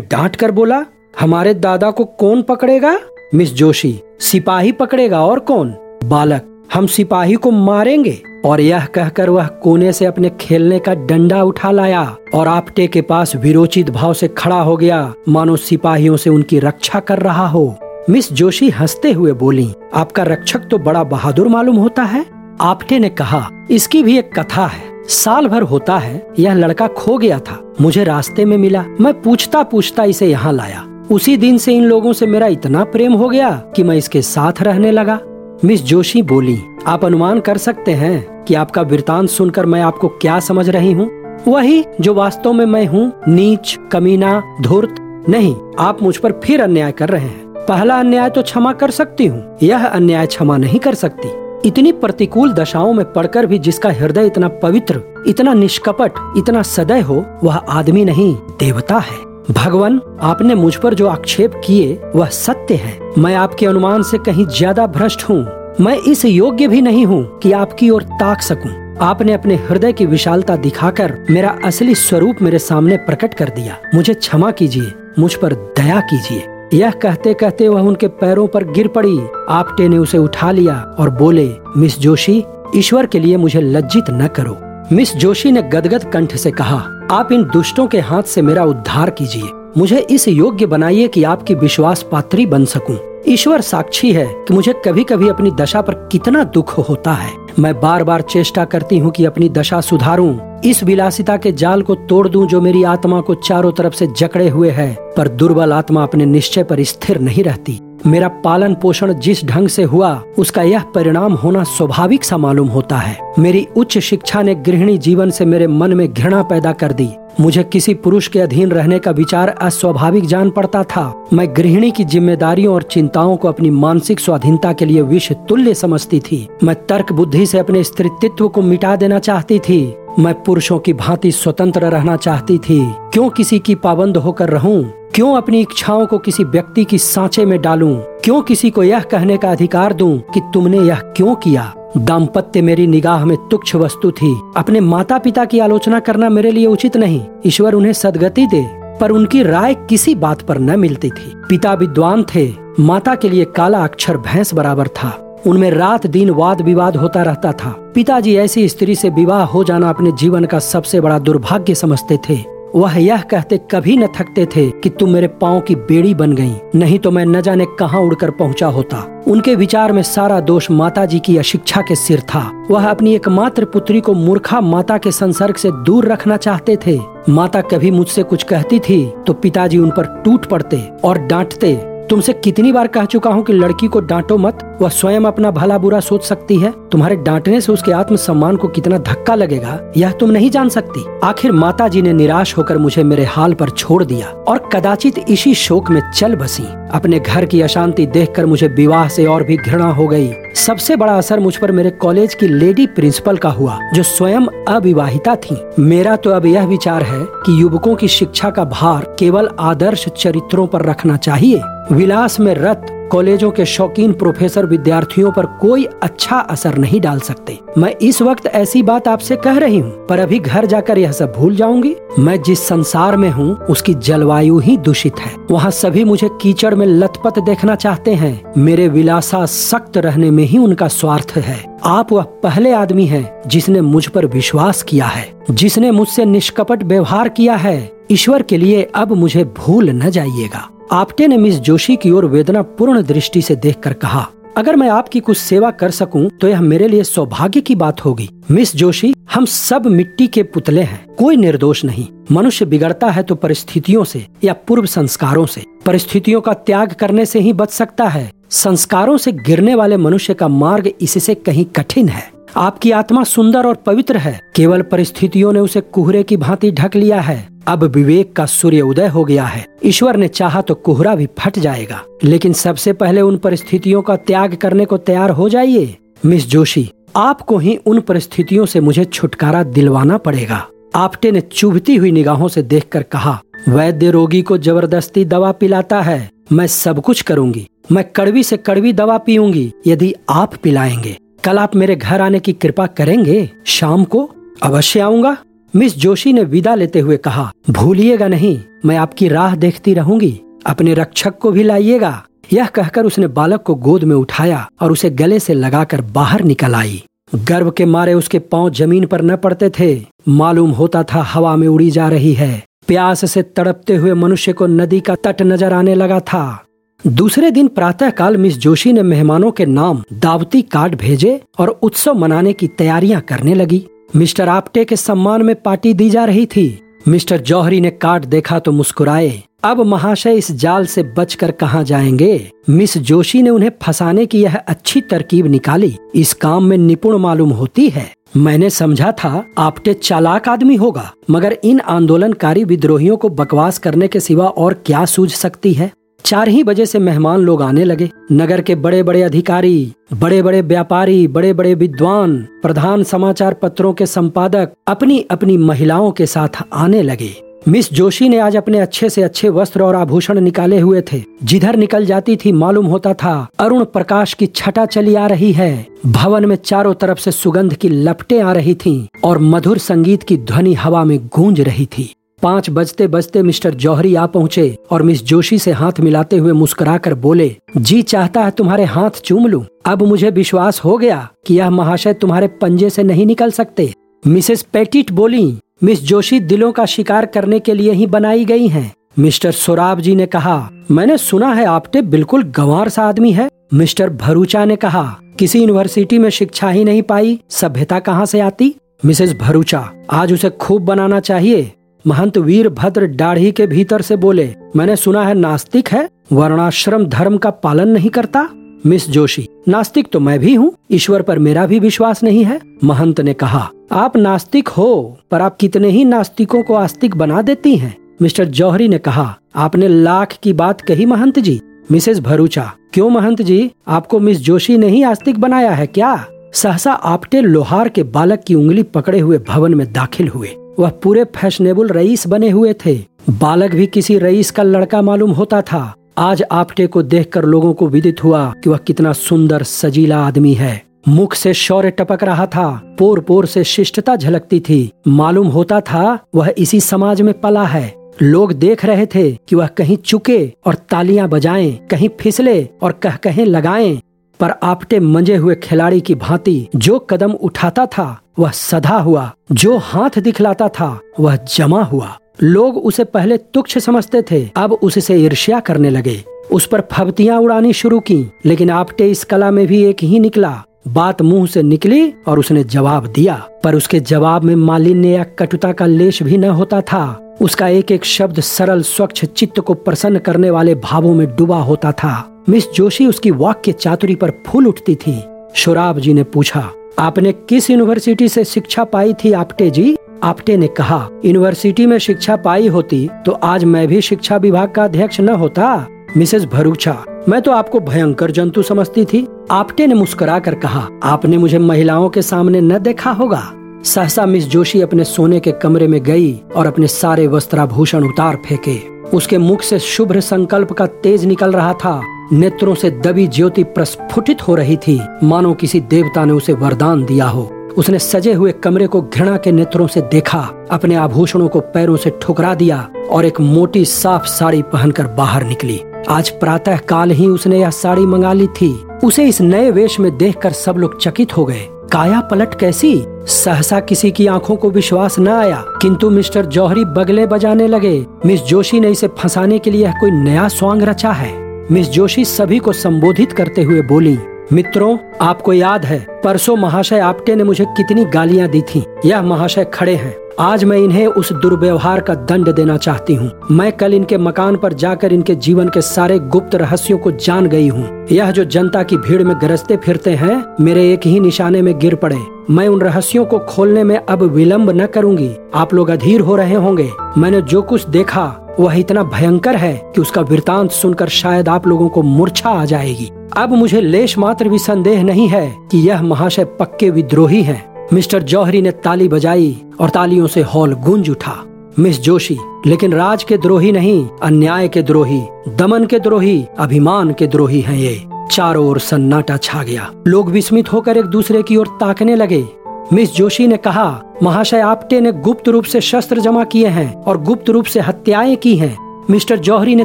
डांट 0.00 0.36
कर 0.36 0.50
बोला, 0.50 0.84
हमारे 1.20 1.54
दादा 1.54 1.90
को 1.90 2.04
कौन 2.04 2.42
पकड़ेगा? 2.42 2.98
मिस 3.34 3.54
जोशी, 3.54 4.00
सिपाही 4.20 4.72
पकड़ेगा 4.72 5.24
और 5.24 5.38
कौन? 5.38 5.74
बालक 6.04 6.57
हम 6.74 6.86
सिपाही 6.86 7.34
को 7.34 7.50
मारेंगे। 7.50 8.22
और 8.44 8.60
यह 8.60 8.84
कहकर 8.84 9.30
वह 9.30 9.46
कोने 9.46 9.92
से 9.92 10.04
अपने 10.04 10.30
खेलने 10.40 10.78
का 10.78 10.94
डंडा 10.94 11.42
उठा 11.42 11.70
लाया 11.70 12.16
और 12.34 12.48
आपटे 12.48 12.86
के 12.86 13.02
पास 13.02 13.36
विरोचित 13.36 13.90
भाव 13.90 14.14
से 14.14 14.28
खड़ा 14.28 14.60
हो 14.60 14.76
गया। 14.76 15.14
मानो 15.28 15.56
सिपाहियों 15.56 16.16
से 16.16 16.30
उनकी 16.30 16.58
रक्षा 16.58 17.00
कर 17.00 17.18
रहा 17.18 17.48
हो। 17.48 17.76
मिस 18.10 18.32
जोशी 18.32 18.70
हँसते 18.70 19.12
हुए 19.12 19.32
बोली, 19.32 19.72
आपका 19.94 20.22
रक्षक 20.22 20.58
तो 20.58 20.78
बड़ा 20.78 21.04
बहादुर 21.04 21.48
मालूम 21.48 21.76
होता 21.76 22.02
है? 22.02 22.26
आपटे 22.60 22.98
ने 22.98 23.08
कहा, 23.08 23.48
इसकी 23.70 24.02
भी 24.02 24.18
एक 24.18 24.38
कथा 24.38 24.66
है। 24.66 24.82
साल 25.04 25.46
भर 25.46 25.62
होता 25.62 25.98
है, 25.98 26.28
यह 26.38 26.54
लड़का 26.54 26.86
खो 26.86 27.18
गया 27.18 27.38
था। 27.38 27.74
मुझे 27.80 28.04
रास्ते 28.04 28.44
में 28.44 28.56
मिला, 28.56 28.84
मैं 29.00 29.22
पूछता 29.22 29.62
पूछता 29.62 30.04
इसे 30.04 30.26
यहाँ 30.26 30.52
लाया। 30.52 31.04
उसी 31.10 31.36
दिन 31.36 31.58
से 31.58 31.72
इन 31.72 31.84
लोगों 31.84 32.12
से 32.12 32.26
मेरा 32.26 32.46
इतना 32.46 32.84
प्रेम 32.84 33.12
हो 33.12 33.28
गया 33.28 33.50
कि 33.50 33.82
मैं 33.82 33.96
इसके 33.96 34.22
साथ 34.22 34.62
रहने 34.62 34.90
लगा। 34.90 35.20
मिस 35.64 35.82
जोशी 35.82 36.20
बोली, 36.22 36.58
आप 36.86 37.04
अनुमान 37.04 37.40
कर 37.40 37.56
सकते 37.56 37.92
हैं 37.92 38.44
कि 38.44 38.54
आपका 38.54 38.82
वृतांत 38.82 39.28
सुनकर 39.28 39.66
मैं 39.66 39.80
आपको 39.82 40.08
क्या 40.08 40.38
समझ 40.40 40.68
रही 40.68 40.92
हूँ? 40.92 41.08
वही 41.48 41.84
जो 42.00 42.14
वास्तव 42.14 42.52
में 42.52 42.64
मैं 42.66 42.86
हूँ, 42.86 43.12
नीच, 43.28 43.76
कमीना, 43.92 44.42
धूर्त, 44.60 44.94
नहीं, 45.28 45.54
आप 45.78 46.02
मुझ 46.02 46.16
पर 46.16 46.32
फिर 46.44 46.62
अन्याय 46.62 46.92
कर 46.92 47.08
रहे 47.08 47.26
हैं। 47.26 47.66
पहला 47.66 47.98
अन्याय 47.98 48.30
तो 48.30 48.42
क्षमा 48.42 48.72
कर 48.72 48.90
सकती 48.90 49.26
हूँ, 49.26 49.56
यह 49.62 49.86
अन्याय 49.86 50.26
क्षमा 50.26 50.56
नहीं 50.56 50.78
कर 50.78 50.94
सकती। 50.94 51.28
इतनी 51.68 51.92
प्रतिकूल 51.92 52.52
दशाओं 52.52 52.92
में 52.92 53.12
पड़कर 53.12 53.46
भी 53.46 53.58
जिसका 53.58 53.90
हृदय 53.90 54.26
इतना 54.26 54.48
पवित्र, 54.48 55.02
इतना 55.26 55.54
निष्कपट, 55.54 56.34
इतना 56.36 56.62
सदय 56.62 57.00
हो, 57.00 57.24
वह 57.44 57.56
आदमी 57.56 58.04
नहीं, 58.04 58.34
देवता 58.34 58.98
है। 58.98 59.27
भगवान, 59.50 60.00
आपने 60.20 60.54
मुझ 60.54 60.76
पर 60.76 60.94
जो 60.94 61.06
आक्षेप 61.06 61.52
किए, 61.64 62.00
वह 62.14 62.28
सत्य 62.28 62.74
है। 62.74 62.98
मैं 63.18 63.34
आपके 63.34 63.66
अनुमान 63.66 64.02
से 64.02 64.18
कहीं 64.18 64.46
ज़्यादा 64.46 64.86
भ्रष्ट 64.86 65.22
हूँ। 65.22 65.38
मैं 65.80 65.96
इस 65.96 66.24
योग्य 66.24 66.68
भी 66.68 66.80
नहीं 66.82 67.06
हूँ 67.06 67.38
कि 67.38 67.52
आपकी 67.52 67.90
ओर 67.90 68.02
ताक 68.02 68.40
सकूँ। 68.40 68.70
आपने 69.00 69.32
अपने 69.32 69.56
हृदय 69.56 69.92
की 69.92 70.06
विशालता 70.06 70.56
दिखाकर 70.56 71.26
मेरा 71.30 71.56
असली 71.64 71.94
स्वरूप 71.94 72.36
मेरे 72.42 72.58
सामने 72.58 72.96
प्रकट 72.96 73.34
कर 73.34 73.48
दिया। 73.48 73.78
मुझे 73.94 74.14
क्षमा 74.14 74.50
कीजिए, 74.50 74.92
मुझ 75.18 75.34
पर 75.34 75.54
दया 75.76 76.00
कीजिए। 76.00 76.42
यह 76.74 76.90
कहते 76.90 77.34
कहते 77.34 77.68
वह 77.68 77.80
उनके 77.80 78.08
पैरों 78.08 78.46
पर 78.46 78.64
गिर 78.64 78.88
पड़ी। 78.88 79.18
आपटे 79.48 79.88
ने 79.88 79.98
उसे 79.98 80.18
उठा 80.18 80.50
लिया 80.50 80.74
और 80.98 81.10
बोले, 81.10 81.48
मिस 81.76 81.98
जोशी, 81.98 82.42
ईश्वर 82.76 83.06
के 83.06 83.18
लिए 83.18 83.36
मुझे 83.36 83.60
लज्जित 83.60 84.04
न 84.10 84.26
करो। 84.26 84.56
मिस 84.94 85.16
जोशी 85.16 85.52
ने 85.52 85.62
गदगद 85.62 86.04
कंठ 86.04 86.36
से 86.36 86.50
कहा 86.50 86.97
आप 87.10 87.32
इन 87.32 87.44
दुष्टों 87.44 87.86
के 87.86 88.00
हाथ 88.00 88.22
से 88.22 88.42
मेरा 88.42 88.64
उद्धार 88.64 89.10
कीजिए। 89.10 89.50
मुझे 89.76 89.98
इस 90.00 90.28
योग्य 90.28 90.66
बनाइए 90.66 91.08
कि 91.08 91.22
आपकी 91.24 91.54
विश्वास 91.54 92.02
पात्री 92.02 92.46
बन 92.46 92.64
सकूँ। 92.64 92.96
ईश्वर 93.28 93.60
साक्षी 93.60 94.12
है 94.12 94.26
कि 94.26 94.54
मुझे 94.54 94.72
कभी 94.84 95.04
कभी 95.04 95.28
अपनी 95.28 95.50
दशा 95.50 95.82
पर 95.82 95.94
कितना 96.12 96.44
दुख 96.44 96.78
होता 96.88 97.12
है। 97.12 97.32
मैं 97.58 97.80
बार 97.80 98.04
बार 98.04 98.20
चेष्टा 98.20 98.64
करती 98.64 98.98
हूँ 98.98 99.10
कि 99.10 99.24
अपनी 99.24 99.48
दशा 99.48 99.80
सुधारूं। 99.80 100.60
इस 100.60 100.84
विलासिता 100.84 101.36
के 101.36 101.52
जाल 101.52 101.82
को 101.82 101.94
तोड़ 101.94 102.28
दूँ 102.28 102.46
जो 102.46 102.60
मेरी 102.60 102.84
आत्मा 102.84 103.20
को 103.20 103.34
चारों 103.34 103.72
तरफ़ 103.72 103.94
से 103.94 104.06
जकड़े 104.06 104.48
हुए 104.48 104.70
है, 104.70 104.94
पर 105.16 105.28
दुर्बल 105.28 105.72
आत्मा 105.72 106.02
अपने 106.02 106.26
निश्चय 106.26 106.62
पर 106.62 106.84
स्थिर 106.84 107.20
नहीं 107.20 107.44
रहती। 107.44 107.80
मेरा 108.06 108.28
पालन 108.28 108.74
पोषण 108.74 109.12
जिस 109.12 109.44
ढंग 109.44 109.68
से 109.68 109.82
हुआ, 109.82 110.22
उसका 110.38 110.62
यह 110.62 110.82
परिणाम 110.82 111.32
होना 111.32 111.64
स्वाभाविक 111.64 112.24
सा 112.24 112.36
मालूम 112.36 112.68
होता 112.68 112.96
है। 112.96 113.18
मेरी 113.38 113.66
उच्च 113.76 113.98
शिक्षा 113.98 114.42
ने 114.42 114.54
गृहिणी 114.54 114.98
जीवन 114.98 115.30
से 115.30 115.44
मेरे 115.44 115.66
मन 115.66 115.94
में 115.94 116.12
घृणा 116.12 116.42
पैदा 116.42 116.72
कर 116.72 116.92
दी। 116.92 117.10
मुझे 117.40 117.62
किसी 117.62 117.94
पुरुष 117.94 118.28
के 118.28 118.40
अधीन 118.40 118.70
रहने 118.70 118.98
का 118.98 119.10
विचार 119.10 119.48
अस्वाभाविक 119.48 120.26
जान 120.26 120.50
पड़ता 120.50 120.82
था। 120.82 121.24
मैं 121.32 121.56
गृहिणी 121.56 121.90
की 121.90 122.04
जिम्मेदारियों 122.04 122.74
और 122.74 122.82
चिंताओं 122.82 123.36
को 123.36 123.48
अपनी 123.48 123.70
मानसिक 123.70 124.20
स्वाधीनता 124.20 124.72
के 124.72 124.84
लिए 124.84 125.02
विष 125.02 125.32
तुल्य 125.32 125.74
समझती 125.74 126.20
थी। 126.20 126.48
मैं 126.64 126.86
तर्क 126.86 127.12
बुद्धि 127.12 127.46
से 127.46 127.58
अपने 127.58 127.84
स्त्रीत्व 127.84 128.48
को 128.48 128.62
मिटा 128.62 128.96
देना 128.96 129.18
चाहती 129.18 129.58
थी। 129.58 129.96
मैं 130.18 130.42
पुरुषों 130.42 130.78
की 130.78 130.92
भांति 130.92 131.32
स्वतंत्र 131.32 131.80
रहना 131.80 132.16
चाहती 132.16 132.58
थी। 132.58 132.94
क्यों 133.12 133.28
किसी 133.28 133.58
की 133.58 133.74
पाबंद 133.74 134.16
होकर 134.16 134.48
रहूँ? 134.48 134.97
क्यों 135.14 135.36
अपनी 135.36 135.60
इच्छाओं 135.60 136.06
को 136.06 136.18
किसी 136.18 136.44
व्यक्ति 136.44 136.84
की 136.84 136.98
सांचे 136.98 137.44
में 137.44 137.62
डालूं? 137.62 137.94
क्यों 137.96 138.42
किसी 138.42 138.70
को 138.70 138.82
यह 138.82 139.00
कहने 139.00 139.36
का 139.36 139.50
अधिकार 139.50 139.92
दूँ 139.92 140.18
कि 140.18 140.40
तुमने 140.54 140.78
यह 140.78 140.96
क्यों 140.96 141.34
किया? 141.34 141.74
दाम्पत्य 141.96 142.62
मेरी 142.62 142.86
निगाह 142.86 143.24
में 143.24 143.36
तुक्ष 143.50 143.74
वस्तु 143.74 144.10
थी। 144.10 144.40
अपने 144.56 144.80
माता 144.80 145.18
पिता 145.18 145.44
की 145.44 145.58
आलोचना 145.58 146.00
करना 146.00 146.28
मेरे 146.28 146.50
लिए 146.50 146.66
उचित 146.66 146.96
नहीं। 146.96 147.24
ईश्वर 147.46 147.74
उन्हें 147.74 147.92
सदगति 147.92 148.46
दे, 148.46 148.66
पर 149.00 149.10
उनकी 149.10 149.42
राय 149.42 149.74
किसी 149.74 150.14
बात 150.14 150.42
पर 150.42 150.58
न 150.58 150.80
मिलती 150.80 151.10
थी। 151.10 151.32
पिता 151.48 151.72
विद्वान 151.72 152.24
थे, 152.34 152.54
माता 152.80 153.14
के 153.14 153.28
लिए 153.28 153.44
काला 153.44 153.84
अक्षर 153.84 154.16
भैंस 154.16 154.54
बराबर 154.54 154.88
था। 154.88 155.40
उनमें 155.46 155.70
रात 155.70 156.06
दिन 156.06 156.30
वाद 156.30 156.60
विवाद 156.60 156.96
होता 156.96 157.22
रहता 157.22 157.52
था। 157.52 157.92
पिताजी 157.94 158.36
ऐसी 158.36 158.68
स्त्री 158.68 158.94
से 158.94 159.10
विवाह 159.10 159.44
हो 159.44 159.64
जाना 159.64 159.88
अपने 159.88 160.12
जीवन 160.12 160.44
का 160.44 160.58
सबसे 160.58 161.00
बड़ा 161.00 161.18
दुर्भाग्य 161.18 161.74
समझते 161.74 162.18
थे। 162.30 162.57
वह 162.74 162.96
यह 162.98 163.22
कहते 163.22 163.58
कभी 163.70 163.96
न 163.96 164.06
थकते 164.06 164.46
थे 164.46 164.68
कि 164.70 164.88
तुम 164.90 165.10
मेरे 165.10 165.28
पाँव 165.28 165.60
की 165.60 165.74
बेड़ी 165.74 166.14
बन 166.14 166.32
गई। 166.32 166.52
नहीं 166.74 166.98
तो 166.98 167.10
मैं 167.10 167.24
न 167.26 167.40
जाने 167.40 167.66
कहाँ 167.78 168.00
उड़कर 168.00 168.30
पहुँचा 168.30 168.66
होता। 168.66 169.22
उनके 169.26 169.54
विचार 169.54 169.92
में 169.92 170.02
सारा 170.02 170.40
दोष 170.40 170.70
माता 170.70 171.04
जी 171.06 171.18
की 171.18 171.36
अशिक्षा 171.36 171.80
के 171.80 171.94
सिर 171.94 172.20
था। 172.20 172.66
वह 172.70 172.88
अपनी 172.88 173.14
एकमात्र 173.14 173.64
पुत्री 173.64 174.00
को 174.00 174.14
मूर्खा 174.14 174.60
माता 174.60 174.98
के 174.98 175.12
संसर्ग 175.12 175.56
से 175.56 175.70
दूर 175.84 176.06
रखना 176.06 176.36
चाहते 176.36 176.78
थे। 176.86 176.98
माता 177.28 177.60
कभी 177.60 177.90
मुझसे 177.90 178.22
कुछ 178.22 178.42
कहती 178.42 178.78
थी 178.78 179.04
तो 179.26 179.32
पिताजी 179.32 179.78
उन 179.78 179.90
पर 179.90 180.06
टूट 180.24 180.46
पड़ते 180.46 180.82
और 181.04 181.18
डांटते 181.18 181.74
तुमसे 182.10 182.32
कितनी 182.34 182.70
बार 182.72 182.86
कह 182.86 183.04
चुका 183.04 183.30
हूँ 183.30 183.42
कि 183.44 183.52
लड़की 183.52 183.86
को 183.86 184.00
डांटो 184.00 184.36
मत, 184.38 184.58
वह 184.80 184.88
स्वयं 184.88 185.24
अपना 185.24 185.50
भला 185.50 185.76
बुरा 185.78 185.98
सोच 186.00 186.24
सकती 186.24 186.56
है। 186.56 186.72
तुम्हारे 186.92 187.16
डांटने 187.16 187.60
से 187.60 187.72
उसके 187.72 187.92
आत्म 187.92 188.16
सम्मान 188.16 188.56
को 188.56 188.68
कितना 188.68 188.98
धक्का 188.98 189.34
लगेगा, 189.34 189.78
यह 189.96 190.12
तुम 190.12 190.30
नहीं 190.30 190.50
जान 190.50 190.68
सकती। 190.68 191.04
आखिर 191.24 191.52
माता 191.52 191.88
जी 191.88 192.02
ने 192.02 192.12
निराश 192.12 192.56
होकर 192.58 192.78
मुझे 192.78 193.02
मेरे 193.04 193.24
हाल 193.24 193.54
पर 193.54 193.70
छोड़ 193.70 194.02
दिया 194.04 194.28
और 194.48 194.68
कदाचित 194.72 195.18
इसी 195.28 195.54
शोक 195.54 195.90
में 195.90 196.00
चल 196.12 196.36
बसी। 196.36 196.66
अपने 196.92 197.18
घर 197.20 197.44
की 197.44 197.60
अशांति 197.62 198.06
देखकर 198.06 198.46
मुझे 198.46 198.68
विवाह 198.68 199.08
से 199.08 199.26
और 199.26 199.42
भी 199.42 199.56
घृणा 199.56 199.90
हो 199.92 200.06
गई। 200.08 200.32
सबसे 200.56 200.96
बड़ा 200.96 201.12
असर 201.12 201.40
मुझ 201.40 201.56
पर 201.56 201.72
मेरे 201.72 201.90
कॉलेज 201.90 202.34
की 202.34 202.48
लेडी 202.48 202.86
प्रिंसिपल 202.86 203.36
का 203.36 203.48
हुआ, 203.48 203.78
जो 203.94 204.02
स्वयं 204.02 204.46
अविवाहिता 204.68 205.36
थी। 205.36 205.56
मेरा 205.78 206.16
तो 206.16 206.30
अब 206.30 206.46
यह 206.46 206.66
विचार 206.66 207.02
है 207.02 207.24
कि 207.46 207.60
युवकों 207.62 207.94
की 207.94 208.08
शिक्षा 208.08 208.50
का 208.50 208.64
भार 208.64 209.16
केवल 209.18 209.48
आदर्श 209.60 210.08
चरित्रों 210.08 210.66
पर 210.66 210.84
रखना 210.84 211.16
चाहिए। 211.16 211.60
विलास 211.92 212.38
में 212.40 212.54
रत 212.54 212.86
कॉलेजों 213.12 213.50
के 213.50 213.64
शौकीन 213.64 214.12
प्रोफेसर 214.12 214.66
विद्यार्थियों 214.66 215.30
पर 215.32 215.46
कोई 215.60 215.84
अच्छा 216.02 216.36
असर 216.36 216.76
नहीं 216.78 217.00
डाल 217.00 217.20
सकते। 217.20 217.58
मैं 217.78 217.94
इस 218.02 218.20
वक्त 218.22 218.46
ऐसी 218.46 218.82
बात 218.82 219.08
आपसे 219.08 219.36
कह 219.36 219.58
रही 219.58 219.78
हूँ, 219.78 220.06
पर 220.06 220.18
अभी 220.18 220.38
घर 220.38 220.66
जाकर 220.66 220.98
यह 220.98 221.12
सब 221.12 221.32
भूल 221.32 221.56
जाऊँगी। 221.56 221.94
मैं 222.18 222.40
जिस 222.42 222.66
संसार 222.68 223.16
में 223.16 223.28
हूँ, 223.30 223.56
उसकी 223.70 223.94
जलवायु 223.94 224.58
ही 224.58 224.76
दूषित 224.76 225.18
है। 225.18 225.34
वहाँ 225.50 225.70
सभी 225.70 226.04
मुझे 226.04 226.28
कीचड़ 226.42 226.74
में 226.74 226.86
लथपथ 226.86 227.38
देखना 227.38 227.74
चाहते 227.74 228.14
हैं। 228.14 228.52
मेरे 228.58 228.88
विलासा 228.88 229.44
सख्त 229.46 229.96
रहने 229.96 230.30
में 230.30 230.44
ही 230.44 230.58
उनका 230.58 230.88
स्वार्थ 230.88 231.36
है। 231.36 231.58
आप 231.84 232.12
वह 232.12 232.22
पहले 232.42 232.72
आदमी 232.72 233.06
हैं, 233.06 233.42
जिसने 233.46 233.80
मुझ 233.80 234.06
पर 234.06 234.26
विश्वास 234.26 234.82
किया 234.82 235.06
है, 235.06 235.28
जिसने 235.50 235.90
मुझसे 235.90 236.24
निष्कपट 236.24 236.82
व्यवहार 236.82 237.28
किया 237.28 237.56
है। 237.56 237.92
ईश्वर 238.10 238.42
के 238.42 238.56
लिए 238.56 238.90
अब 238.94 239.12
मुझे 239.12 239.44
भूल 239.58 239.90
न 239.90 240.10
जाइएगा। 240.10 240.68
आपटे 240.92 241.26
ने 241.26 241.36
मिस 241.36 241.58
जोशी 241.58 241.94
की 241.96 242.10
ओर 242.10 242.24
वेदना 242.24 242.60
पूर्ण 242.78 243.02
दृष्टि 243.02 243.40
से 243.42 243.54
देखकर 243.56 243.92
कहा, 243.94 244.26
अगर 244.56 244.76
मैं 244.76 244.88
आपकी 244.88 245.20
कुछ 245.20 245.36
सेवा 245.36 245.70
कर 245.70 245.90
सकूँ 245.90 246.28
तो 246.30 246.48
यह 246.48 246.60
मेरे 246.60 246.88
लिए 246.88 247.02
सौभाग्य 247.04 247.60
की 247.60 247.74
बात 247.74 248.04
होगी। 248.04 248.28
मिस 248.50 248.74
जोशी, 248.76 249.12
हम 249.34 249.44
सब 249.44 249.86
मिट्टी 249.86 250.26
के 250.26 250.42
पुतले 250.44 250.82
हैं, 250.82 251.04
कोई 251.14 251.36
निर्दोष 251.36 251.84
नहीं। 251.84 252.06
मनुष्य 252.32 252.64
बिगड़ता 252.64 253.10
है 253.10 253.22
तो 253.22 253.34
परिस्थितियों 253.34 254.04
से 254.04 254.26
या 254.44 254.52
पूर्व 254.52 254.86
संस्कारों 254.86 255.46
से। 255.46 255.64
परिस्थितियों 255.86 256.40
का 256.40 256.52
त्याग 256.52 256.92
करने 256.92 257.26
से 257.26 257.40
ही 257.40 257.52
बच 257.52 257.70
सकता 257.70 258.04
है। 258.04 258.32
संस्कारों 258.50 259.16
से 259.16 259.32
गिरने 259.32 259.74
वाले 259.74 259.96
मनुष्य 259.96 260.34
का 260.34 260.48
मार्ग 260.48 260.92
इससे 261.00 261.34
कहीं 261.34 261.64
कठिन 261.64 262.08
है। 262.08 262.30
आपकी 262.56 262.90
आत्मा 262.90 263.24
सुंदर 263.24 263.66
और 263.66 263.74
पवित्र 263.74 264.16
है। 264.16 264.40
केवल 264.56 264.82
परिस्थितियों 264.82 265.52
ने 265.52 265.60
उसे 265.60 265.80
कुहरे 265.80 266.22
की 266.22 266.36
भांति 266.36 266.70
ढक 266.70 266.96
लिया 266.96 267.20
है। 267.20 267.48
अब 267.66 267.84
विवेक 267.84 268.32
का 268.32 268.46
सूर्य 268.46 268.80
उदय 268.80 269.06
हो 269.06 269.24
गया 269.24 269.44
है। 269.44 269.66
ईश्वर 269.84 270.16
ने 270.16 270.28
चाहा 270.28 270.60
तो 270.60 270.74
कोहरा 270.74 271.14
भी 271.14 271.26
फट 271.26 271.58
जाएगा। 271.58 272.02
लेकिन 272.24 272.52
सबसे 272.52 272.92
पहले 272.92 273.20
उन 273.20 273.36
परिस्थितियों 273.36 274.02
का 274.02 274.16
त्याग 274.16 274.54
करने 274.54 274.84
को 274.84 274.96
तैयार 274.96 275.30
हो 275.30 275.48
जाइए। 275.48 275.96
मिस 276.26 276.46
जोशी, 276.46 276.90
आपको 277.16 277.58
ही 277.58 277.76
उन 277.76 278.00
परिस्थितियों 278.00 278.66
से 278.66 278.80
मुझे 278.80 279.04
छुटकारा 279.04 279.62
दिलवाना 279.62 280.18
पड़ेगा। 280.18 280.66
आपटे 280.94 281.30
ने 281.30 281.40
चुभती 281.40 281.96
हुई 281.96 282.10
निगाहों 282.12 282.48
से 282.48 282.62
देखकर 282.62 283.02
कहा, 283.02 283.40
वैद्य 283.68 284.10
रोगी 284.10 284.42
को 284.42 284.58
ज़बरदस्ती 284.58 285.24
दवा 285.24 285.52
पिलाता 285.52 286.00
है, 286.02 286.30
मैं 286.52 286.66
सब 286.66 287.02
कुछ 287.02 287.22
करूँगी। 287.22 287.68
मैं 287.92 288.04
कड़वी 288.04 288.42
से 288.42 288.56
कड़वी 288.56 288.92
दवा 288.92 289.18
पीऊँगी, 289.18 289.72
यदि 289.86 290.14
आप 290.30 290.54
पिलाएँगे। 290.54 291.18
कल 291.44 291.58
आप 291.58 291.76
मेरे 291.76 291.96
घर 291.96 292.20
आने 292.20 292.40
की 292.40 292.52
कृपा 292.52 292.86
करेंगे? 292.86 293.50
शाम 293.66 294.04
को? 294.04 294.30
अवश्य 294.62 295.00
आऊँगा। 295.00 295.36
मिस 295.76 295.96
जोशी 295.98 296.32
ने 296.32 296.44
विदा 296.44 296.74
लेते 296.74 297.00
हुए 297.00 297.16
कहा, 297.16 297.52
भूलिएगा 297.70 298.28
नहीं, 298.28 298.60
मैं 298.86 298.96
आपकी 298.96 299.28
राह 299.28 299.56
देखती 299.56 299.94
रहूँगी। 299.94 300.40
अपने 300.66 300.94
रक्षक 300.94 301.38
को 301.38 301.50
भी 301.50 301.62
लाइएगा। 301.62 302.24
यह 302.52 302.66
कहकर 302.66 303.06
उसने 303.06 303.26
बालक 303.26 303.62
को 303.62 303.74
गोद 303.74 304.04
में 304.04 304.16
उठाया 304.16 304.68
और 304.82 304.92
उसे 304.92 305.10
गले 305.10 305.40
से 305.40 305.54
लगाकर 305.54 306.00
बाहर 306.00 306.44
निकल 306.44 306.74
आई। 306.74 307.04
गर्व 307.34 307.70
के 307.70 307.84
मारे 307.84 308.14
उसके 308.14 308.38
पाँव 308.38 308.70
ज़मीन 308.70 309.06
पर 309.06 309.22
न 309.22 309.36
पड़ते 309.36 309.70
थे। 309.70 309.90
मालूम 310.28 310.70
होता 310.70 311.02
था 311.04 311.22
हवा 311.24 311.56
में 311.56 311.66
उड़ी 311.68 311.90
जा 311.90 312.08
रही 312.08 312.32
है। 312.34 312.62
प्यास 312.86 313.30
से 313.30 313.42
तड़पते 313.42 313.96
हुए 313.96 314.14
मनुष्य 314.14 314.52
को 314.52 314.66
नदी 314.66 315.00
का 315.00 315.14
तट 315.14 315.42
नज़र 315.42 315.72
आने 315.72 315.94
लगा 315.94 316.20
था। 316.20 316.64
दूसरे 317.04 317.50
दिन 317.50 317.68
प्रातः 317.68 318.10
काल 318.10 318.36
मिस 318.36 318.56
जोशी 318.58 318.92
ने 318.92 319.02
मेहमानों 319.02 319.50
के 319.50 319.66
नाम 319.66 320.02
दावती 320.12 320.62
कार्ड 320.62 320.94
भेजे 320.94 321.40
और 321.58 321.68
उत्सव 321.68 322.14
मनाने 322.14 322.52
की 322.52 322.68
तैयारियाँ 322.68 323.20
करने 323.20 323.54
लगी। 323.54 323.84
मिस्टर 324.16 324.48
आपटे 324.48 324.84
के 324.84 324.96
सम्मान 324.96 325.42
में 325.42 325.54
पार्टी 325.54 325.94
दी 325.94 326.10
जा 326.10 326.24
रही 326.24 326.46
थी। 326.46 326.66
मिस्टर 327.08 327.40
जौहरी 327.40 327.80
ने 327.80 327.90
कार्ड 327.90 328.24
देखा 328.24 328.58
तो 328.58 328.72
मुस्कुराए। 328.72 329.42
अब 329.62 329.80
महाशय 329.80 330.34
इस 330.34 330.50
जाल 330.52 330.86
से 330.86 331.02
बचकर 331.02 331.50
कहाँ 331.50 331.84
जाएँगे? 331.84 332.50
मिस 332.70 332.98
जोशी 332.98 333.42
ने 333.42 333.50
उन्हें 333.50 333.70
फंसाने 333.82 334.26
की 334.26 334.42
यह 334.42 334.56
अच्छी 334.56 335.00
तरकीब 335.00 335.46
निकाली। 335.46 335.96
इस 336.14 336.32
काम 336.34 336.64
में 336.64 336.76
निपुण 336.78 337.16
मालूम 337.18 337.50
होती 337.50 337.88
है। 337.88 338.06
मैंने 338.36 338.70
समझा 338.70 339.12
था 339.12 339.44
आपटे 339.58 339.94
चालाक 339.94 340.48
आदमी 340.48 340.76
होगा, 340.76 341.10
मगर 341.30 341.56
इन 341.64 341.80
आंदोलनकारी 341.80 342.64
विद्रोहियों 342.64 343.16
को 343.16 343.28
बकवास 343.28 343.78
करने 343.78 344.08
के 344.08 344.20
सिवा 344.20 344.48
और 344.48 344.74
क्या 344.86 345.04
सूझ 345.04 345.30
सकती 345.30 345.72
है? 345.72 345.90
चार 346.24 346.48
ही 346.48 346.62
बजे 346.64 346.86
से 346.86 346.98
मेहमान 346.98 347.40
लोग 347.40 347.62
आने 347.62 347.84
लगे। 347.84 348.10
नगर 348.32 348.60
के 348.60 348.74
बड़े 348.74 349.02
बड़े 349.02 349.22
अधिकारी 349.22 349.92
बड़े 350.14 350.42
बड़े 350.42 350.62
व्यापारी 350.62 351.26
बड़े 351.28 351.52
बड़े 351.52 351.74
विद्वान, 351.74 352.38
प्रधान 352.62 353.02
समाचार 353.02 353.54
पत्रों 353.54 353.92
के 353.92 354.06
संपादक 354.06 354.72
अपनी 354.88 355.20
अपनी 355.30 355.56
महिलाओं 355.56 356.10
के 356.10 356.26
साथ 356.26 356.62
आने 356.72 357.02
लगे। 357.02 357.47
मिस 357.62 357.92
जोशी 357.92 358.28
ने 358.28 358.38
आज 358.38 358.56
अपने 358.56 358.78
अच्छे 358.78 359.08
से 359.10 359.22
अच्छे 359.22 359.48
वस्त्र 359.48 359.82
और 359.82 359.96
आभूषण 359.96 360.40
निकाले 360.40 360.78
हुए 360.78 361.02
थे। 361.12 361.22
जिधर 361.44 361.76
निकल 361.76 362.04
जाती 362.06 362.36
थी, 362.36 362.52
मालूम 362.52 362.86
होता 362.86 363.12
था, 363.14 363.48
अरुण 363.58 363.84
प्रकाश 363.84 364.34
की 364.34 364.46
छटा 364.46 364.86
चली 364.86 365.14
आ 365.14 365.26
रही 365.26 365.52
है। 365.52 365.86
भवन 366.06 366.44
में 366.44 366.56
चारों 366.56 366.94
तरफ़ 366.94 367.18
से 367.18 367.30
सुगंध 367.30 367.74
की 367.74 367.88
लपटें 367.88 368.40
आ 368.42 368.52
रही 368.52 368.74
थीं 368.74 369.06
और 369.24 369.38
मधुर 369.38 369.78
संगीत 369.78 370.22
की 370.22 370.36
ध्वनि 370.36 370.74
हवा 370.74 371.04
में 371.04 371.18
गूंज 371.26 371.60
रही 371.60 371.86
थी। 371.86 372.12
पाँच 372.42 372.70
बजते 372.70 373.06
बजते 373.06 373.42
मिस्टर 373.42 373.74
जौहरी 373.74 374.14
आ 374.14 374.26
पहुँचे 374.26 374.76
और 374.90 375.02
मिस 375.02 375.24
जोशी 375.24 375.58
से 375.58 375.72
हाथ 375.72 376.00
मिलाते 376.00 376.36
हुए 376.36 376.52
मुस्कुराकर 376.52 377.14
बोले, 377.14 377.54
जी 377.76 378.02
चाहता 378.02 378.44
है 378.44 378.50
तुम्हारे 378.50 378.84
हाथ 378.84 379.20
चूम 379.24 379.46
लूँ। 379.46 379.64
अब 379.86 380.02
मुझे 380.02 380.30
विश्वास 380.30 380.80
हो 380.80 380.96
गया 380.96 381.28
कि 381.46 381.54
यह 381.54 381.70
महाशय 381.70 382.12
तुम्हारे 382.12 382.48
पंजे 382.60 382.90
से 382.90 383.02
नहीं 383.02 383.26
निकल 383.26 383.50
सकते। 383.50 383.92
मिसेस 384.24 384.62
पेटिट 384.62 385.10
बोली 385.12 385.58
मिस 385.82 386.02
जोशी 386.02 386.40
दिलों 386.40 386.72
का 386.72 386.84
शिकार 386.84 387.26
करने 387.26 387.58
के 387.60 387.74
लिए 387.74 387.92
ही 387.92 388.06
बनाई 388.06 388.44
गई 388.44 388.66
हैं। 388.68 388.92
मिस्टर 389.18 389.52
सोराब 389.52 390.00
जी 390.00 390.14
ने 390.14 390.26
कहा, 390.26 390.70
मैंने 390.90 391.18
सुना 391.18 391.52
है 391.52 391.64
आपटे 391.64 392.02
बिल्कुल 392.02 392.42
गंवार 392.42 392.88
सा 392.88 393.02
आदमी 393.02 393.32
है। 393.32 393.48
मिस्टर 393.74 394.10
भरूचा 394.10 394.64
ने 394.64 394.76
कहा, 394.76 395.18
किसी 395.38 395.60
यूनिवर्सिटी 395.60 396.18
में 396.18 396.30
शिक्षा 396.30 396.70
ही 396.70 396.84
नहीं 396.84 397.02
पाई, 397.02 397.40
सभ्यता 397.50 397.98
कहाँ 397.98 398.26
से 398.26 398.40
आती? 398.40 398.74
मिसेस 399.04 399.34
भरूचा, 399.40 399.90
आज 400.10 400.32
उसे 400.32 400.50
खूब 400.50 400.82
बनाना 400.82 401.20
चाहिए। 401.20 401.72
महंत 402.06 402.38
वीर 402.38 402.68
भद्र 402.68 403.06
दाढ़ी 403.06 403.52
के 403.52 403.66
भीतर 403.66 404.02
से 404.02 404.16
बोले, 404.16 404.54
मैंने 404.76 404.96
सुना 404.96 405.24
है 405.24 405.34
नास्तिक 405.34 405.88
है, 405.88 406.08
वर्णाश्रम 406.32 407.06
धर्म 407.06 407.36
का 407.36 407.50
पालन 407.50 407.88
नहीं 407.88 408.10
करता? 408.10 408.48
मिस 408.86 409.08
जोशी, 409.10 409.48
नास्तिक 409.68 410.08
तो 410.12 410.20
मैं 410.20 410.38
भी 410.38 410.54
हूँ, 410.54 410.72
ईश्वर 410.90 411.22
पर 411.22 411.38
मेरा 411.38 411.66
भी 411.66 411.78
विश्वास 411.78 412.22
नहीं 412.22 412.44
है। 412.44 412.60
महंत 412.84 413.20
ने 413.20 413.34
कहा, 413.34 413.70
आप 413.92 414.16
नास्तिक 414.16 414.68
हो, 414.68 415.18
पर 415.30 415.40
आप 415.40 415.56
कितने 415.56 415.90
ही 415.90 416.04
नास्तिकों 416.04 416.62
को 416.62 416.74
आस्तिक 416.74 417.16
बना 417.16 417.42
देती 417.42 417.76
हैं। 417.76 417.96
मिस्टर 418.22 418.44
जौहरी 418.44 418.88
ने 418.88 418.98
कहा, 418.98 419.38
आपने 419.56 419.88
लाख 419.88 420.38
की 420.42 420.52
बात 420.52 420.80
कही 420.80 421.06
महंत 421.06 421.38
जी। 421.38 421.60
मिसेस 421.92 422.20
भरूचा, 422.20 422.72
क्यों 422.92 423.10
महंत 423.10 423.42
जी, 423.42 423.70
आपको 423.88 424.20
मिस 424.20 424.38
जोशी 424.38 424.76
ने 424.76 424.88
ही 424.88 425.02
आस्तिक 425.02 425.38
बनाया 425.38 425.70
है 425.70 425.86
क्या? 425.86 426.26
सहसा 426.52 426.92
आपटे 426.92 427.40
लोहार 427.40 427.88
के 427.88 428.02
बालक 428.02 428.44
की 428.46 428.54
उंगली 428.54 428.82
पकड़े 428.82 429.18
हुए 429.18 429.38
भवन 429.38 429.74
में 429.74 429.92
दाखिल 429.92 430.28
हुए। 430.28 430.56
वह 430.78 430.90
पूरे 430.90 431.24
फैशनेबल 431.24 431.88
रईस 431.88 432.26
बने 432.26 432.50
हुए 432.50 432.74
थे। 432.86 432.98
बालक 433.30 433.70
भी 433.70 433.86
किसी 433.86 434.18
रईस 434.18 434.50
का 434.50 434.62
लड़का 434.62 435.02
मालूम 435.02 435.30
होता 435.30 435.62
था। 435.62 435.94
आज 436.18 436.42
आपटे 436.52 436.86
को 436.86 437.02
देखकर 437.02 437.44
लोगों 437.44 437.72
को 437.72 437.86
विदित 437.88 438.22
हुआ 438.24 438.52
कि 438.64 438.70
वह 438.70 438.76
कितना 438.76 439.12
सुंदर 439.12 439.62
सजीला 439.62 440.18
आदमी 440.18 440.54
है। 440.54 440.82
मुख 441.08 441.34
से 441.34 441.52
शौर्य 441.54 441.90
टपक 441.90 442.24
रहा 442.24 442.46
था 442.46 442.70
पोर 442.98 443.20
पोर 443.20 443.46
से 443.46 443.64
शिष्टता 443.64 444.16
झलकती 444.16 444.60
थी। 444.60 444.90
मालूम 445.08 445.46
होता 445.46 445.80
था 445.80 446.18
वह 446.34 446.52
इसी 446.58 446.80
समाज 446.80 447.22
में 447.22 447.32
पला 447.40 447.64
है। 447.64 447.94
लोग 448.22 448.52
देख 448.52 448.84
रहे 448.84 449.06
थे 449.06 449.30
कि 449.48 449.56
वह 449.56 449.66
कहीं 449.66 449.96
चुके 449.96 450.52
और 450.66 450.74
तालियाँ 450.74 451.28
बजाएँ, 451.28 451.72
कहीं 451.90 452.08
फिसले 452.20 452.62
और 452.82 452.92
कह 452.92 453.16
कहें 453.16 453.44
लगाएँ, 453.46 454.00
पर 454.40 454.54
आपटे 454.62 455.00
मंजे 455.00 455.36
हुए 455.36 455.54
खिलाड़ी 455.54 456.00
की 456.00 456.14
भांति 456.14 456.68
जो 456.76 456.98
कदम 456.98 457.32
उठाता 457.32 457.86
था 457.86 458.16
वह 458.38 458.50
सदा 458.50 458.98
हुआ 458.98 459.32
जो 459.52 459.76
हाथ 459.78 460.18
दिखलाता 460.18 460.68
था 460.68 460.98
वह 461.20 461.36
जमा 461.36 461.82
हुआ। 461.82 462.16
लोग 462.42 462.76
उसे 462.76 463.04
पहले 463.04 463.36
तुक्ष 463.36 463.78
समझते 463.78 464.22
थे, 464.30 464.50
अब 464.56 464.72
उससे 464.72 465.14
ईर्ष्या 465.14 465.60
करने 465.60 465.90
लगे। 465.90 466.24
उस 466.52 466.66
पर 466.66 466.80
फबतियाँ 466.92 467.40
उड़ानी 467.40 467.72
शुरू 467.72 468.00
की, 468.00 468.26
लेकिन 468.46 468.70
आपटे 468.70 469.10
इस 469.10 469.24
कला 469.24 469.50
में 469.50 469.66
भी 469.66 469.84
एक 469.84 469.96
ही 470.02 470.18
निकला। 470.18 470.64
बात 470.88 471.22
मुँह 471.22 471.46
से 471.46 471.62
निकली 471.62 472.14
और 472.28 472.38
उसने 472.38 472.64
जवाब 472.64 473.06
दिया। 473.06 473.48
पर 473.64 473.74
उसके 473.74 474.00
जवाब 474.00 474.44
में 474.44 474.54
मालिन्य 474.56 475.08
या 475.08 475.24
कटुता 475.24 475.72
का 475.72 475.86
लेश 475.86 476.22
भी 476.22 476.36
न 476.36 476.44
होता 476.44 476.80
था। 476.80 477.36
उसका 477.42 477.68
एक 477.68 477.92
एक 477.92 478.04
शब्द 478.04 478.40
सरल, 478.40 478.82
स्वच्छ 478.82 479.24
चित्त 479.24 479.60
को 479.60 479.74
प्रसन्न 479.74 480.18
करने 480.18 480.50
वाले 480.50 480.74
भावों 480.74 481.14
में 481.14 481.36
डूबा 481.36 481.58
होता 481.58 481.92
था। 481.92 482.44
मिस 482.48 482.70
जोशी 482.70 483.06
उसकी 483.06 483.30
वाक्य 483.30 483.72
चातुरी 483.72 484.14
पर 484.14 484.30
फूल 484.46 484.66
उठती 484.66 484.94
थी। 484.94 485.22
शोराब 485.54 485.98
जी 485.98 486.14
ने 486.14 486.22
पूछा, 486.22 486.70
आपने 486.98 487.32
किस 487.32 487.70
यूनिवर्सिटी 487.70 488.28
से 488.28 488.44
शिक्षा 488.44 488.84
पाई 488.84 489.12
थी 489.12 489.32
आपटे 489.32 489.70
जी? 489.70 489.96
आपटे 490.22 490.56
ने 490.56 490.66
कहा, 490.68 491.08
यूनिवर्सिटी 491.24 491.86
में 491.86 491.98
शिक्षा 491.98 492.36
पाई 492.36 492.68
होती 492.68 493.08
तो 493.26 493.32
आज 493.32 493.64
मैं 493.64 493.86
भी 493.88 494.00
शिक्षा 494.00 494.36
विभाग 494.36 494.70
का 494.70 494.84
अध्यक्ष 494.84 495.20
न 495.20 495.28
होता? 495.28 495.86
मिसेस 496.16 496.44
भरूचा, 496.44 496.96
मैं 497.28 497.40
तो 497.42 497.52
आपको 497.52 497.80
भयंकर 497.80 498.30
जंतु 498.30 498.62
समझती 498.62 499.04
थी। 499.04 499.26
आपटे 499.50 499.86
ने 499.86 499.94
मुस्कुरा 499.94 500.38
कर 500.38 500.54
कहा, 500.54 500.86
आपने 501.02 501.38
मुझे 501.38 501.58
महिलाओं 501.58 502.08
के 502.08 502.22
सामने 502.22 502.60
न 502.60 502.78
देखा 502.78 503.10
होगा। 503.10 503.42
सहसा 503.84 504.26
मिस 504.26 504.48
जोशी 504.48 504.80
अपने 504.80 505.04
सोने 505.04 505.40
के 505.40 505.52
कमरे 505.52 505.86
में 505.86 506.02
गई 506.02 506.40
और 506.56 506.66
अपने 506.66 506.86
सारे 506.86 507.26
वस्त्राभूषण 507.26 508.04
उतार 508.04 508.36
फेंके। 508.46 508.78
उसके 509.08 509.38
मुख 509.38 509.62
से 509.62 509.78
शुभ्र 509.78 510.20
संकल्प 510.20 510.72
का 510.72 510.86
तेज 510.86 511.24
निकल 511.24 511.52
रहा 511.52 511.72
था। 511.74 512.00
नेत्रों 512.32 512.74
से 512.74 512.90
दबी 513.04 513.26
ज्योति 513.26 513.62
प्रस्फुटित 513.64 514.46
हो 514.48 514.54
रही 514.54 514.76
थी। 514.76 515.00
मानो 515.22 515.54
किसी 515.54 515.80
देवता 515.80 516.24
ने 516.24 516.32
उसे 516.32 516.52
वरदान 516.52 517.04
दिया 517.04 517.28
हो। 517.28 517.50
उसने 517.78 517.98
सजे 517.98 518.32
हुए 518.32 518.52
कमरे 518.52 518.86
को 518.86 519.02
घृणा 519.02 519.36
के 519.36 519.52
नेत्रों 519.52 519.86
से 519.86 520.00
देखा, 520.00 520.66
अपने 520.70 520.94
आभूषणों 520.94 521.48
को 521.48 521.60
पैरों 521.60 521.96
से 521.96 522.18
ठुकरा 522.22 522.54
दिया 522.54 522.88
और 523.10 523.24
एक 523.24 523.40
मोटी 523.40 523.84
साफ़ 523.84 524.26
साड़ी 524.26 524.62
पहनकर 524.62 525.06
बाहर 525.06 525.44
निकली। 525.44 525.80
आज 526.08 526.30
प्रातः 526.30 526.76
काल 526.76 527.10
ही 527.10 527.26
उसने 527.26 527.60
यह 527.60 527.70
साड़ी 527.70 528.06
मंगा 528.06 528.32
ली 528.32 528.46
थी। 528.46 528.84
उसे 529.04 529.24
इस 529.24 529.40
नए 529.40 529.70
वेश 529.70 530.00
में 530.00 530.18
देखकर 530.18 530.52
सब 530.52 530.76
लोग 530.76 531.00
चकित 531.00 531.36
हो 531.36 531.44
गए। 531.44 531.68
काया 531.92 532.20
पलट 532.20 532.54
कैसी? 532.54 533.04
सहसा 533.26 533.80
किसी 533.80 534.10
की 534.10 534.26
आँखों 534.26 534.56
को 534.56 534.70
विश्वास 534.70 535.18
न 535.18 535.28
आया। 535.28 535.64
किंतु 535.82 536.10
मिस्टर 536.10 536.46
जौहरी 536.46 536.84
बगले 536.84 537.26
बजाने 537.26 537.66
लगे। 537.66 538.06
मिस 538.26 538.42
जोशी 538.42 538.80
ने 538.80 538.90
इसे 538.90 539.08
फंसाने 539.08 539.58
के 539.58 539.70
लिए 539.70 539.92
कोई 540.00 540.10
नया 540.10 540.48
स्वांग 540.48 540.82
रचा 540.82 541.10
है। 541.10 541.66
मिस 541.72 541.88
जोशी 541.88 542.24
सभी 542.24 542.58
को 542.58 542.72
संबोधित 542.72 543.32
करते 543.32 543.62
हुए 543.62 543.82
बोली 543.82 544.18
मित्रों, 544.52 544.98
आपको 545.20 545.52
याद 545.52 545.84
है, 545.84 545.98
परसों 546.24 546.56
महाशय 546.56 546.98
आपटे 546.98 547.34
ने 547.36 547.44
मुझे 547.44 547.64
कितनी 547.64 548.04
गालियाँ 548.04 548.48
दी 548.48 548.62
थी। 548.62 548.84
यह 549.04 549.22
महाशय 549.22 549.64
खड़े 549.64 549.94
हैं। 549.94 550.14
आज 550.40 550.64
मैं 550.64 550.78
इन्हें 550.78 551.06
उस 551.06 551.32
दुर्व्यवहार 551.32 552.00
का 552.00 552.14
दंड 552.14 552.52
देना 552.54 552.76
चाहती 552.76 553.14
हूँ। 553.14 553.30
मैं 553.50 553.72
कल 553.72 553.94
इनके 553.94 554.16
मकान 554.16 554.56
पर 554.56 554.72
जाकर 554.72 555.12
इनके 555.12 555.34
जीवन 555.34 555.68
के 555.68 555.80
सारे 555.80 556.18
गुप्त 556.18 556.54
रहस्यों 556.54 556.98
को 556.98 557.10
जान 557.10 557.46
गई 557.46 557.68
हूँ। 557.68 558.06
यह 558.12 558.30
जो 558.30 558.44
जनता 558.44 558.82
की 558.82 558.96
भीड़ 558.96 559.22
में 559.22 559.36
गरजते 559.40 559.76
फिरते 559.76 560.14
हैं, 560.14 560.44
मेरे 560.60 560.92
एक 560.92 561.06
ही 561.06 561.20
निशाने 561.20 561.62
में 561.62 561.78
गिर 561.78 561.94
पड़े। 561.94 562.18
मैं 562.50 562.68
उन 562.68 562.80
रहस्यों 562.80 563.24
को 563.24 563.38
खोलने 563.38 563.84
में 563.84 563.96
अब 563.96 564.22
विलंब 564.22 564.70
न 564.70 564.86
करूँगी। 564.86 565.36
आप 565.54 565.74
लोग 565.74 565.90
अधीर 565.90 566.20
हो 566.20 566.36
रहे 566.36 566.54
होंगे। 566.54 566.90
मैंने 567.18 567.42
जो 567.42 567.62
कुछ 567.62 567.88
देखा, 567.88 568.56
वह 568.60 568.78
इतना 568.78 569.02
भयंकर 569.02 569.56
है 569.56 569.74
कि 569.94 570.00
उसका 570.00 570.20
वृतांत 570.20 570.70
सुनकर 570.70 571.08
शायद 571.08 571.48
आप 571.48 571.66
लोगों 571.66 571.88
को 571.88 572.02
मूर्छा 572.02 572.50
आ 572.50 572.64
जाएगी। 572.64 573.10
अब 573.36 573.52
मुझे 573.52 573.80
लेश 573.80 574.18
मात्र 574.18 574.48
भी 574.48 574.58
संदेह 574.58 575.02
नहीं 575.02 575.28
है 575.28 575.56
कि 575.70 575.78
यह 575.78 576.02
महाशय 576.02 576.44
पक्के 576.44 576.90
विद्रोही 576.90 577.42
हैं। 577.42 577.88
मिस्टर 577.92 578.22
जौहरी 578.22 578.62
ने 578.62 578.70
ताली 578.70 579.08
बजाई 579.08 579.62
और 579.80 579.90
तालियों 579.90 580.26
से 580.26 580.42
हॉल 580.42 580.74
गूंज 580.74 581.10
उठा। 581.10 581.36
मिस 581.78 582.00
जोशी, 582.00 582.38
लेकिन 582.66 582.92
राज 582.92 583.22
के 583.22 583.36
द्रोही 583.36 583.72
नहीं, 583.72 584.08
अन्याय 584.22 584.68
के 584.68 584.82
द्रोही, 584.82 585.22
दमन 585.48 585.84
के 585.84 585.98
द्रोही, 585.98 586.46
अभिमान 586.58 587.12
के 587.12 587.26
द्रोही 587.26 587.60
हैं 587.60 587.76
ये। 587.76 588.04
चारों 588.30 588.66
ओर 588.66 588.78
सन्नाटा 588.78 589.36
छा 589.36 589.62
गया। 589.62 589.92
लोग 590.06 590.30
विस्मित 590.30 590.72
होकर 590.72 590.96
एक 590.96 591.04
दूसरे 591.04 591.42
की 591.42 591.56
ओर 591.56 591.66
ताकने 591.66 592.16
लगे। 592.16 592.44
मिस 592.92 593.14
जोशी 593.14 593.46
ने 593.46 593.56
कहा, 593.56 594.02
महाशय 594.22 594.60
आपटे 594.60 595.00
ने 595.00 595.12
गुप्त 595.12 595.48
रूप 595.48 595.64
से 595.64 595.80
शस्त्र 595.80 596.20
जमा 596.20 596.44
किए 596.44 596.66
हैं 596.66 597.02
और 597.02 597.22
गुप्त 597.22 597.50
रूप 597.50 597.64
से 597.64 597.80
हत्याएँ 597.80 598.36
की 598.36 598.56
हैं। 598.56 599.04
मिस्टर 599.10 599.36
जौहरी 599.36 599.74
ने 599.74 599.84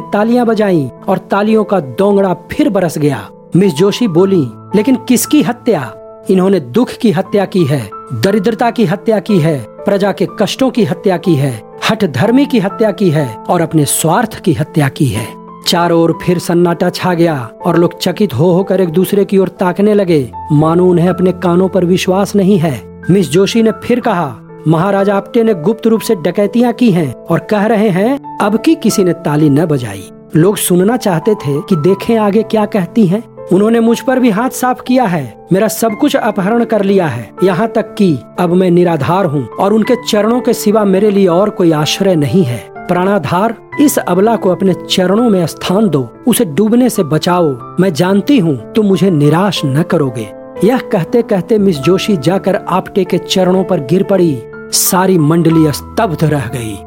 तालियाँ 0.00 0.46
बजाई 0.46 0.90
और 1.08 1.18
तालियों 1.18 1.64
का 1.64 1.80
दोंगड़ा 1.80 2.34
फिर 2.34 2.68
बरस 2.68 2.98
गया। 2.98 3.28
मिस 3.56 3.74
जोशी 3.74 4.08
बोली, 4.08 4.46
लेकिन 4.76 4.96
किसकी 4.96 5.42
हत्या? 5.42 5.94
इन्होंने 6.30 6.60
दुख 6.60 6.92
की 6.92 7.10
हत्या 7.10 7.44
की 7.44 7.64
है, 7.64 7.90
दरिद्रता 8.12 8.70
की 8.70 8.84
हत्या 8.84 9.18
की 9.18 9.38
है, 9.38 9.66
प्रजा 9.68 10.12
के 10.12 10.28
कष्टों 10.40 10.70
की 10.70 10.84
हत्या 10.84 11.16
की 11.16 11.34
है, 11.34 11.62
हठ 11.90 12.04
धर्मी 12.04 12.46
की 12.46 12.58
हत्या 12.58 12.90
की 12.90 13.10
है 13.10 13.34
और 13.34 13.60
अपने 13.60 13.84
स्वार्थ 13.84 14.40
की 14.40 14.52
हत्या 14.52 14.88
की 14.88 15.06
है। 15.06 15.26
चारों 15.66 16.02
ओर 16.02 16.18
फिर 16.22 16.38
सन्नाटा 16.38 16.90
छा 16.90 17.14
गया 17.14 17.50
और 17.66 17.78
लोग 17.78 17.98
चकित 17.98 18.34
हो 18.34 18.50
होकर 18.52 18.80
एक 18.80 18.88
दूसरे 18.88 19.24
की 19.24 19.38
ओर 19.38 19.48
ताकने 19.48 19.94
लगे। 19.94 20.30
मानो 20.52 20.86
उन्हें 20.86 21.08
अपने 21.08 21.32
कानों 21.32 21.68
पर 21.68 21.84
विश्वास 21.84 22.36
नहीं 22.36 22.58
है। 22.58 23.02
मिस 23.10 23.30
जोशी 23.30 23.62
ने 23.62 23.72
फिर 23.84 24.00
कहा, 24.00 24.36
महाराजा 24.68 25.14
आपटे 25.14 25.42
ने 25.42 25.54
गुप्त 25.54 25.86
रूप 25.86 26.00
से 26.00 26.14
डकैतियाँ 26.14 26.72
की 26.72 26.90
हैं 26.90 27.12
और 27.12 27.38
कह 27.38 27.66
रहे 27.66 27.88
हैं, 27.88 28.38
अब 28.38 28.62
की 28.62 28.74
किसी 28.74 29.04
ने 29.04 29.12
ताली 29.12 29.50
न 29.50 29.66
बजाई। 29.66 30.10
लोग 30.36 30.56
सुनना 30.56 30.96
चाहते 30.96 31.34
थे 31.34 31.60
कि 31.60 31.76
देखें 31.76 32.16
आगे 32.16 32.42
क्या 32.42 32.64
कहती 32.66 33.06
हैं। 33.06 33.33
उन्होंने 33.52 33.80
मुझ 33.80 34.00
पर 34.00 34.18
भी 34.18 34.30
हाथ 34.30 34.50
साफ़ 34.50 34.82
किया 34.82 35.04
है। 35.04 35.46
मेरा 35.52 35.68
सब 35.68 35.92
कुछ 35.92 36.16
अपहरण 36.16 36.64
कर 36.64 36.82
लिया 36.82 37.06
है। 37.06 37.30
यहाँ 37.44 37.68
तक 37.68 37.94
कि 37.94 38.18
अब 38.40 38.52
मैं 38.52 38.70
निराधार 38.70 39.24
हूँ 39.24 39.48
और 39.48 39.72
उनके 39.72 39.94
चरणों 40.08 40.40
के 40.40 40.54
सिवा 40.54 40.84
मेरे 40.84 41.10
लिए 41.10 41.26
और 41.26 41.50
कोई 41.50 41.72
आश्रय 41.72 42.14
नहीं 42.14 42.44
है। 42.44 42.74
प्राणाधार, 42.76 43.54
इस 43.80 43.98
अबला 43.98 44.36
को 44.36 44.50
अपने 44.50 44.74
चरणों 44.74 45.30
में 45.30 45.46
स्थान 45.46 45.88
दो। 45.88 46.08
उसे 46.28 46.44
डूबने 46.44 46.90
से 46.90 47.02
बचाओ। 47.02 47.76
मैं 47.80 47.92
जानती 47.92 48.38
हूँ, 48.38 48.72
तुम 48.72 48.86
मुझे 48.86 49.10
निराश 49.10 49.62
न 49.64 49.82
करोगे। 49.82 50.28
यह 50.64 50.78
कहते 50.78 51.22
कहते 51.22 51.58
मिस 51.58 51.78
जोशी 51.78 52.16
जाकर 52.16 52.56
आपटे 52.56 53.04
के 53.04 53.18
चरणों 53.18 53.64
पर 53.64 53.80
गिर 53.80 54.02
पड़ी। 54.02 54.42
सारी 54.56 55.18
मंडली 55.18 55.72
स्तब्ध 55.72 56.24
रह 56.24 56.50
गई। 56.54 56.78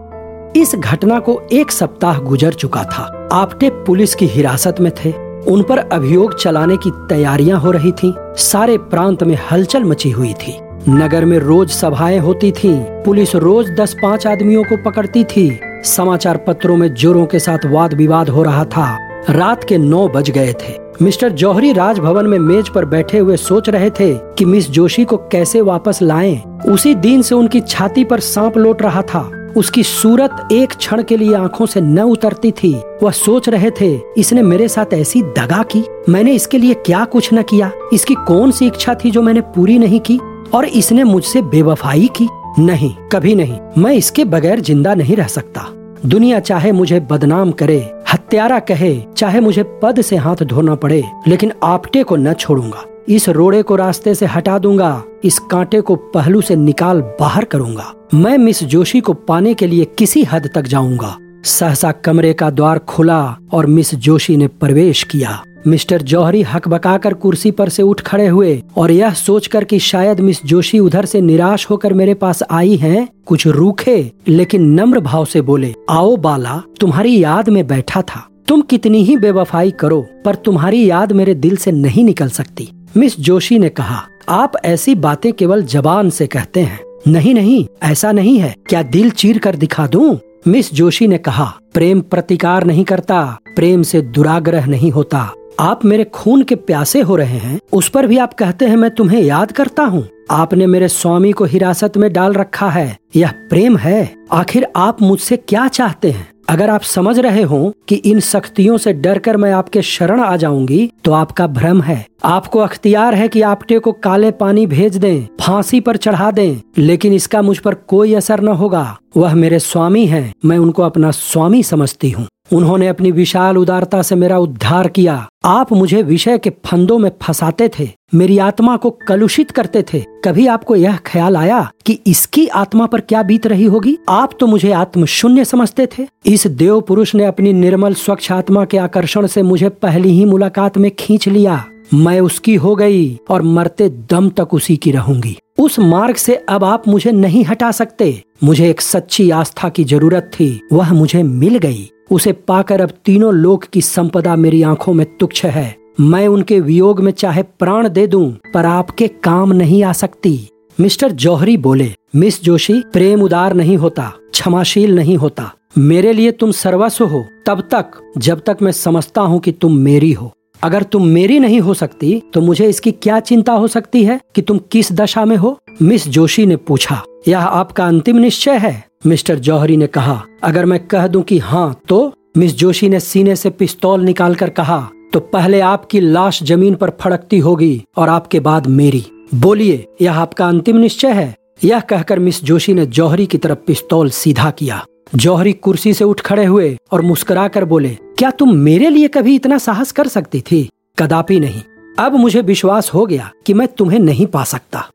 इस 0.61 0.75
घटना 0.75 1.19
को 1.19 1.41
एक 1.51 1.71
सप्ताह 1.71 2.19
गुजर 2.19 2.53
चुका 2.53 2.83
था। 2.83 3.29
आपटे 3.33 3.69
पुलिस 3.69 4.15
की 4.15 4.25
हिरासत 4.25 4.75
में 4.79 4.91
थे। 4.91 5.26
उन 5.47 5.62
पर 5.63 5.77
अभियोग 5.77 6.38
चलाने 6.39 6.77
की 6.77 6.91
तैयारियाँ 7.10 7.60
हो 7.60 7.71
रही 7.71 7.91
थीं। 7.91 8.13
सारे 8.38 8.77
प्रांत 8.77 9.23
में 9.23 9.38
हलचल 9.51 9.83
मची 9.83 10.12
हुई 10.12 10.33
थी 10.33 10.57
नगर 10.89 11.25
में 11.25 11.38
रोज 11.39 11.69
सभाएँ 11.69 12.17
होती 12.17 12.51
थीं। 12.51 13.03
पुलिस 13.03 13.36
रोज 13.36 13.69
दस 13.69 13.95
पाँच 14.01 14.27
आदमियों 14.27 14.63
को 14.63 14.77
पकड़ती 14.83 15.23
थी 15.23 15.49
समाचार 15.86 16.38
पत्रों 16.38 16.77
में 16.77 16.93
जोरों 16.93 17.25
के 17.25 17.39
साथ 17.39 17.65
वाद 17.65 17.93
विवाद 17.93 18.29
हो 18.29 18.43
रहा 18.43 18.65
था 18.65 18.95
रात 19.29 19.63
के 19.63 19.77
नौ 19.77 20.07
बज 20.07 20.29
गए 20.31 20.53
थे 20.53 20.75
मिस्टर 21.01 21.29
जौहरी 21.29 21.71
राजभवन 21.73 22.27
में 22.27 22.39
मेज 22.39 22.69
पर 22.69 22.86
बैठे 22.86 23.17
हुए 23.17 23.38
सोच 23.38 23.69
रहे 23.69 23.89
थे 23.89 24.13
कि 24.38 24.45
मिस 24.45 24.69
जोशी 24.69 25.05
को 25.05 25.17
कैसे 25.17 25.62
वापस 25.62 26.01
लाएँ। 26.01 26.38
उसी 26.67 26.93
दिन 26.95 27.21
से 27.21 27.36
उनकी 27.36 27.62
छाती 27.62 28.03
पर 28.03 28.19
सांप 28.19 28.57
लौट 28.57 28.81
रहा 28.81 29.01
था 29.01 29.29
उसकी 29.55 29.83
सूरत 29.83 30.47
एक 30.51 30.71
क्षण 30.71 31.03
के 31.03 31.17
लिए 31.17 31.36
आँखों 31.36 31.65
से 31.65 31.81
न 31.81 31.99
उतरती 31.99 32.51
थी। 32.51 32.83
वह 33.03 33.12
सोच 33.12 33.49
रहे 33.49 33.71
थे, 33.81 33.99
इसने 34.17 34.41
मेरे 34.41 34.67
साथ 34.67 34.93
ऐसी 34.93 35.21
दगा 35.21 35.63
की? 35.63 35.83
मैंने 36.10 36.31
इसके 36.31 36.57
लिए 36.57 36.73
क्या 36.73 37.05
कुछ 37.05 37.33
न 37.33 37.41
किया? 37.41 37.71
इसकी 37.93 38.13
कौन 38.13 38.51
सी 38.51 38.67
इच्छा 38.67 38.95
थी 38.95 39.12
जो 39.12 39.21
मैंने 39.21 39.41
पूरी 39.41 39.79
नहीं 39.79 39.99
की? 39.99 40.19
और 40.53 40.65
इसने 40.65 41.03
मुझसे 41.03 41.41
बेवफाई 41.41 42.10
की? 42.15 42.27
नहीं, 42.60 42.95
कभी 43.12 43.36
नहीं। 43.36 43.60
मैं 43.77 43.93
इसके 43.93 44.25
बगैर 44.25 44.60
ज़िंदा 44.60 44.95
नहीं 44.95 45.15
रह 45.15 45.27
सकता। 45.27 45.67
दुनिया 46.05 46.39
चाहे 46.39 46.71
मुझे 46.71 46.99
बदनाम 46.99 47.51
करे, 47.51 47.93
हत्यारा 48.13 48.60
कहे, 48.60 49.03
चाहे 49.17 49.39
मुझे 49.39 49.63
पद 49.83 50.01
से 50.01 50.15
हाथ 50.15 50.36
धोना 50.36 50.75
पड़े, 50.75 51.03
लेकिन 51.27 51.51
आपटे 51.63 52.03
को 52.03 52.15
न 52.15 52.33
छोड़ूँगा। 52.33 52.83
इस 53.09 53.27
रोड़े 53.29 53.61
को 53.63 53.75
रास्ते 53.75 54.15
से 54.15 54.25
हटा 54.25 54.57
दूँगा 54.59 55.03
इस 55.23 55.37
कांटे 55.39 55.81
को 55.81 55.95
पहलू 55.95 56.41
से 56.41 56.55
निकाल 56.55 57.01
बाहर 57.19 57.43
करूँगा। 57.43 57.93
मैं 58.13 58.37
मिस 58.37 58.63
जोशी 58.63 58.99
को 59.01 59.13
पाने 59.13 59.53
के 59.53 59.67
लिए 59.67 59.85
किसी 59.97 60.23
हद 60.23 60.49
तक 60.55 60.67
जाऊँगा। 60.67 61.15
सहसा 61.45 61.91
कमरे 61.91 62.33
का 62.33 62.49
द्वार 62.49 62.79
खुला 62.79 63.37
और 63.53 63.65
मिस 63.65 63.93
जोशी 63.95 64.37
ने 64.37 64.47
प्रवेश 64.47 65.03
किया। 65.03 65.41
मिस्टर 65.67 66.01
जौहरी 66.01 66.41
हक 66.41 66.67
बकाकर 66.67 67.13
कुर्सी 67.13 67.51
पर 67.51 67.69
से 67.69 67.83
उठ 67.83 68.01
खड़े 68.01 68.27
हुए 68.27 68.61
और 68.77 68.91
यह 68.91 69.13
सोचकर 69.13 69.63
कि 69.63 69.79
शायद 69.79 70.19
मिस 70.19 70.45
जोशी 70.45 70.79
उधर 70.79 71.05
से 71.05 71.21
निराश 71.21 71.69
होकर 71.69 71.93
मेरे 71.93 72.13
पास 72.13 72.43
आई 72.51 72.75
हैं, 72.75 73.07
कुछ 73.25 73.47
रूखे 73.47 74.11
लेकिन 74.27 74.69
नम्र 74.73 74.99
भाव 74.99 75.25
से 75.25 75.41
बोले 75.41 75.73
आओ 75.89 76.15
बाला 76.15 76.61
तुम्हारी 76.79 77.23
याद 77.23 77.49
में 77.49 77.65
बैठा 77.67 78.01
था। 78.01 78.27
तुम 78.47 78.61
कितनी 78.61 79.03
ही 79.03 79.17
बेवफाई 79.17 79.71
करो 79.71 80.05
पर 80.25 80.35
तुम्हारी 80.35 80.89
याद 80.89 81.11
मेरे 81.11 81.33
दिल 81.35 81.55
से 81.55 81.71
नहीं 81.71 82.03
निकल 82.03 82.29
सकती। 82.29 82.69
मिस 82.97 83.19
जोशी 83.19 83.60
ने 83.60 83.69
कहा, 83.69 84.07
आप 84.29 84.51
ऐसी 84.65 84.95
बातें 84.95 85.33
केवल 85.33 85.63
जबान 85.63 86.10
से 86.10 86.27
कहते 86.27 86.60
हैं। 86.60 86.79
नहीं 87.07 87.33
नहीं, 87.33 87.67
ऐसा 87.83 88.12
नहीं 88.12 88.39
है। 88.39 88.55
क्या 88.69 88.83
दिल 88.83 89.10
चीर 89.10 89.38
कर 89.38 89.55
दिखा 89.55 89.88
दूँ? 89.88 90.19
मिस 90.47 90.73
जोशी 90.73 91.07
ने 91.07 91.17
कहा, 91.17 91.53
प्रेम 91.73 92.01
प्रतिकार 92.01 92.63
नहीं 92.63 92.83
करता, 92.83 93.39
प्रेम 93.55 93.83
से 93.83 94.01
दुराग्रह 94.01 94.65
नहीं 94.65 94.91
होता। 94.91 95.33
आप 95.60 95.86
मेरे 95.86 96.03
खून 96.03 96.43
के 96.43 96.55
प्यासे 96.55 97.01
हो 97.01 97.15
रहे 97.15 97.38
हैं, 97.38 97.60
उस 97.73 97.89
पर 97.89 98.07
भी 98.07 98.17
आप 98.17 98.33
कहते 98.33 98.65
हैं, 98.65 98.75
मैं 98.75 98.91
तुम्हें 98.91 99.21
याद 99.21 99.51
करता 99.51 99.83
हूँ। 99.83 100.07
आपने 100.31 100.67
मेरे 100.67 100.88
स्वामी 100.88 101.31
को 101.31 101.45
हिरासत 101.45 101.97
में 101.97 102.13
डाल 102.13 102.33
रखा 102.33 102.69
है। 102.69 102.97
यह 103.15 103.31
प्रेम 103.31 103.77
है। 103.77 104.15
आखिर 104.31 104.67
आप 104.75 105.01
मुझसे 105.01 105.38
क्या 105.38 105.67
चाहते 105.67 106.12
हैं? 106.12 106.29
अगर 106.47 106.69
आप 106.69 106.81
समझ 106.81 107.17
रहे 107.19 107.41
हो 107.43 107.73
कि 107.88 107.95
इन 107.95 108.19
शक्तियों 108.19 108.77
से 108.77 108.93
डरकर 108.93 109.38
मैं 109.38 109.51
आपके 109.51 109.81
शरण 109.81 110.19
आ 110.19 110.36
जाऊँगी 110.36 110.91
तो 111.03 111.12
आपका 111.13 111.47
भ्रम 111.47 111.81
है। 111.81 112.05
आपको 112.25 112.60
अख्तियार 112.60 113.15
है 113.15 113.27
कि 113.27 113.41
आपटे 113.41 113.79
को 113.79 113.91
काले 113.91 114.31
पानी 114.31 114.65
भेज 114.67 114.97
दें, 114.97 115.25
फांसी 115.41 115.79
पर 115.79 115.97
चढ़ा 115.97 116.31
दें, 116.31 116.62
लेकिन 116.77 117.13
इसका 117.13 117.41
मुझ 117.41 117.57
पर 117.57 117.73
कोई 117.88 118.13
असर 118.13 118.41
न 118.41 118.47
होगा। 118.53 118.97
वह 119.17 119.36
मेरे 119.36 119.60
स्वामी 119.60 120.05
हैं, 120.05 120.33
मैं 120.45 120.57
उनको 120.57 120.83
अपना 120.83 121.12
स्वामी 121.12 121.62
समझती 121.63 122.12
हूँ। 122.12 122.27
उन्होंने 122.51 122.88
अपनी 122.88 123.12
विशाल 123.12 123.57
उदारता 123.57 124.01
से 124.01 124.15
मेरा 124.15 124.38
उद्धार 124.38 124.88
किया। 124.88 125.27
आप 125.45 125.71
मुझे 125.73 126.01
विषय 126.01 126.38
के 126.38 126.49
फंदों 126.65 126.97
में 126.99 127.10
फंसाते 127.21 127.69
थे, 127.79 127.89
मेरी 128.15 128.38
आत्मा 128.38 128.75
को 128.77 128.89
कलुषित 129.07 129.51
करते 129.51 129.83
थे। 129.83 130.03
कभी 130.25 130.47
आपको 130.47 130.75
यह 130.75 130.97
ख्याल 131.05 131.38
आया 131.38 131.69
कि 131.86 131.99
इसकी 132.07 132.47
आत्मा 132.47 132.86
पर 132.86 132.99
क्या 132.99 133.23
बीत 133.23 133.47
रही 133.47 133.65
होगी? 133.65 133.97
आप 134.10 134.38
तो 134.39 134.47
मुझे 134.47 134.71
आत्म 134.71 135.05
शून्य 135.05 135.45
समझते 135.45 135.88
थे। 135.97 136.07
इस 136.25 136.47
देव 136.47 136.79
पुरुष 136.81 137.15
ने 137.15 137.25
अपनी 137.25 137.53
निर्मल 137.53 137.93
स्वच्छ 137.93 138.31
आत्मा 138.31 138.65
के 138.65 138.77
आकर्षण 138.77 139.27
से 139.27 139.41
मुझे 139.41 139.69
पहली 139.69 140.10
ही 140.10 140.25
मुलाकात 140.25 140.77
में 140.77 140.91
खींच 140.91 141.27
लिया। 141.27 141.65
मैं 141.93 142.19
उसकी 142.19 142.55
हो 142.55 142.75
गई 142.75 143.19
और 143.29 143.41
मरते 143.41 143.89
दम 143.89 144.29
तक 144.29 144.53
उसी 144.53 144.75
की 144.77 144.91
रहूँगी। 144.91 145.38
उस 145.60 145.79
मार्ग 145.79 146.15
से 146.15 146.36
अब 146.49 146.63
आप 146.63 146.88
मुझे 146.88 147.12
नहीं 147.12 147.43
हटा 147.45 147.71
सकते। 147.71 148.23
मुझे 148.43 148.69
एक 148.69 148.81
सच्ची 148.81 149.29
आस्था 149.31 149.69
की 149.69 149.83
ज़रूरत 149.83 150.31
थी। 150.33 150.49
वह 150.73 150.93
मुझे 150.93 151.23
मिल 151.23 151.57
गई। 151.57 151.89
उसे 152.11 152.31
पाकर 152.31 152.81
अब 152.81 152.91
तीनों 153.05 153.33
लोक 153.33 153.63
की 153.63 153.81
संपदा 153.81 154.35
मेरी 154.35 154.61
आँखों 154.63 154.93
में 154.93 155.05
तुच्छ 155.17 155.45
है। 155.45 155.75
मैं 155.99 156.27
उनके 156.27 156.59
वियोग 156.59 156.99
में 156.99 157.11
चाहे 157.11 157.43
प्राण 157.59 157.87
दे 157.89 158.05
दूँ, 158.07 158.31
पर 158.53 158.65
आपके 158.65 159.07
काम 159.23 159.53
नहीं 159.53 159.83
आ 159.83 159.91
सकती। 159.93 160.39
मिस्टर 160.77 161.11
जौहरी 161.11 161.57
बोले, 161.57 161.91
मिस 162.15 162.43
जोशी, 162.43 162.79
प्रेम 162.93 163.21
उदार 163.21 163.53
नहीं 163.53 163.77
होता, 163.77 164.11
क्षमाशील 164.31 164.95
नहीं 164.95 165.17
होता। 165.17 165.51
मेरे 165.77 166.13
लिए 166.13 166.31
तुम 166.31 166.51
सर्वस्व 166.51 167.05
हो, 167.05 167.23
तब 167.45 167.61
तक, 167.71 167.91
जब 168.17 168.41
तक 168.45 168.57
मैं 168.61 168.71
समझता 168.71 169.21
हूँ 169.21 169.39
कि 169.39 169.51
तुम 169.51 169.77
मेरी 169.77 170.11
हो। 170.11 170.31
अगर 170.63 170.83
तुम 170.83 171.05
मेरी 171.05 171.39
नहीं 171.39 171.59
हो 171.59 171.73
सकती 171.73 172.21
तो 172.33 172.41
मुझे 172.41 172.67
इसकी 172.67 172.91
क्या 172.91 173.19
चिंता 173.19 173.53
हो 173.53 173.67
सकती 173.67 174.03
है 174.03 174.19
कि 174.35 174.41
तुम 174.41 174.59
किस 174.71 174.91
दशा 174.91 175.25
में 175.25 175.35
हो? 175.37 175.57
मिस 175.81 176.07
जोशी 176.07 176.45
ने 176.45 176.55
पूछा, 176.57 177.01
यह 177.27 177.39
आपका 177.39 177.85
अंतिम 177.85 178.17
निश्चय 178.17 178.57
है? 178.57 178.83
मिस्टर 179.05 179.39
जौहरी 179.39 179.77
ने 179.77 179.88
कहा, 179.88 180.21
अगर 180.43 180.65
मैं 180.65 180.79
कह 180.88 181.07
दूँ 181.07 181.21
कि 181.23 181.38
हाँ 181.39 181.79
तो? 181.89 182.13
मिस 182.38 182.55
जोशी 182.57 182.89
ने 182.89 182.99
सीने 182.99 183.36
से 183.36 183.49
पिस्तौल 183.49 184.01
निकालकर 184.01 184.49
कहा 184.49 184.88
तो 185.13 185.19
पहले 185.19 185.60
आपकी 185.60 185.99
लाश 185.99 186.43
ज़मीन 186.43 186.75
पर 186.75 186.89
फड़कती 187.01 187.38
होगी 187.39 187.83
और 187.97 188.10
आपके 188.10 188.39
बाद 188.39 188.67
मेरी। 188.67 189.05
बोलिए, 189.36 189.86
यह 190.01 190.19
आपका 190.19 190.47
अंतिम 190.47 190.77
निश्चय 190.77 191.12
है? 191.12 191.36
यह 191.63 191.79
कहकर 191.79 192.19
मिस 192.19 192.43
जोशी 192.43 192.73
ने 192.73 192.86
जौहरी 192.86 193.25
की 193.25 193.38
तरफ़ 193.38 193.60
पिस्तौल 193.67 194.10
सीधा 194.10 194.49
किया। 194.51 194.83
जौहरी 195.15 195.53
कुर्सी 195.53 195.93
से 195.93 196.03
उठ 196.03 196.21
खड़े 196.21 196.45
हुए 196.45 196.77
और 196.91 197.01
मुस्कुराकर 197.01 197.65
बोले, 197.65 197.97
क्या 198.17 198.31
तुम 198.31 198.55
मेरे 198.55 198.89
लिए 198.89 199.07
कभी 199.07 199.36
इतना 199.36 199.57
साहस 199.57 199.91
कर 199.91 200.07
सकती 200.07 200.41
थी? 200.41 200.69
कदापि 200.99 201.39
नहीं। 201.39 201.62
अब 201.99 202.15
मुझे 202.15 202.41
विश्वास 202.41 202.93
हो 202.93 203.05
गया 203.05 203.31
कि 203.45 203.53
मैं 203.53 203.67
तुम्हें 203.67 203.99
नहीं 203.99 204.25
पा 204.25 204.43
सकता। 204.43 204.86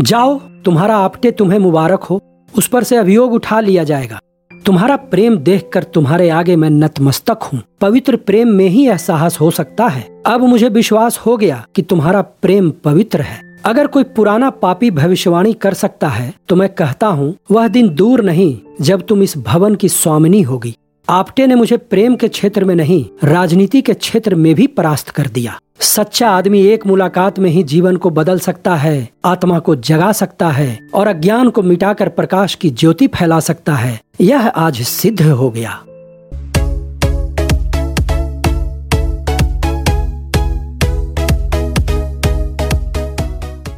जाओ, 0.00 0.38
तुम्हारा 0.64 0.96
आपटे 0.96 1.30
तुम्हें 1.30 1.58
मुबारक 1.58 2.02
हो। 2.02 2.20
उस 2.54 2.68
पर 2.68 2.84
से 2.84 2.96
अभियोग 2.96 3.32
उठा 3.32 3.60
लिया 3.60 3.84
जाएगा। 3.84 4.20
तुम्हारा 4.50 4.96
प्रेम 4.96 5.36
देखकर 5.38 5.82
तुम्हारे 5.84 6.28
आगे 6.30 6.56
मैं 6.56 6.70
नतमस्तक 6.70 7.42
हूँ। 7.42 7.60
पवित्र 7.80 8.16
प्रेम 8.18 8.48
में 8.48 8.66
ही 8.66 8.86
यह 8.86 8.96
साहस 8.96 9.40
हो 9.40 9.50
सकता 9.50 9.86
है। 9.86 10.06
अब 10.26 10.40
मुझे 10.40 10.68
विश्वास 10.68 11.18
हो 11.18 11.36
गया 11.36 11.64
कि 11.74 11.82
तुम्हारा 11.82 12.22
प्रेम 12.22 12.70
पवित्र 12.84 13.22
है। 13.22 13.40
अगर 13.64 13.86
कोई 13.86 14.04
पुराना 14.06 14.50
पापी 14.52 14.90
भविष्यवाणी 14.90 15.52
कर 15.54 15.74
सकता 15.74 16.08
है 16.08 16.32
तो 16.48 16.56
मैं 16.56 16.68
कहता 16.68 17.06
हूँ, 17.06 17.34
वह 17.50 17.68
दिन 17.68 17.88
दूर 17.88 18.22
नहीं 18.24 18.56
जब 18.80 19.06
तुम 19.06 19.22
इस 19.22 19.36
भवन 19.38 19.74
की 19.74 19.88
स्वामिनी 19.88 20.42
होगी। 20.42 20.74
आपटे 21.10 21.46
ने 21.46 21.54
मुझे 21.54 21.76
प्रेम 21.76 22.16
के 22.16 22.28
क्षेत्र 22.28 22.64
में 22.64 22.74
नहीं, 22.74 23.06
राजनीति 23.24 23.82
के 23.82 23.94
क्षेत्र 23.94 24.34
में 24.34 24.54
भी 24.54 24.66
परास्त 24.66 25.08
कर 25.08 25.26
दिया। 25.26 25.58
सच्चा 25.80 26.30
आदमी 26.30 26.62
एक 26.66 26.86
मुलाकात 26.86 27.38
में 27.38 27.50
ही 27.50 27.62
जीवन 27.62 27.96
को 27.96 28.10
बदल 28.10 28.38
सकता 28.38 28.74
है, 28.76 29.08
आत्मा 29.24 29.58
को 29.58 29.76
जगा 29.76 30.12
सकता 30.12 30.50
है 30.50 30.78
और 30.94 31.06
अज्ञान 31.06 31.50
को 31.50 31.62
मिटाकर 31.62 32.08
प्रकाश 32.08 32.54
की 32.54 32.70
ज्योति 32.70 33.06
फैला 33.06 33.40
सकता 33.40 33.74
है। 33.74 34.00
यह 34.20 34.48
आज 34.48 34.82
सिद्ध 34.82 35.22
हो 35.22 35.50
गया। 35.50 35.82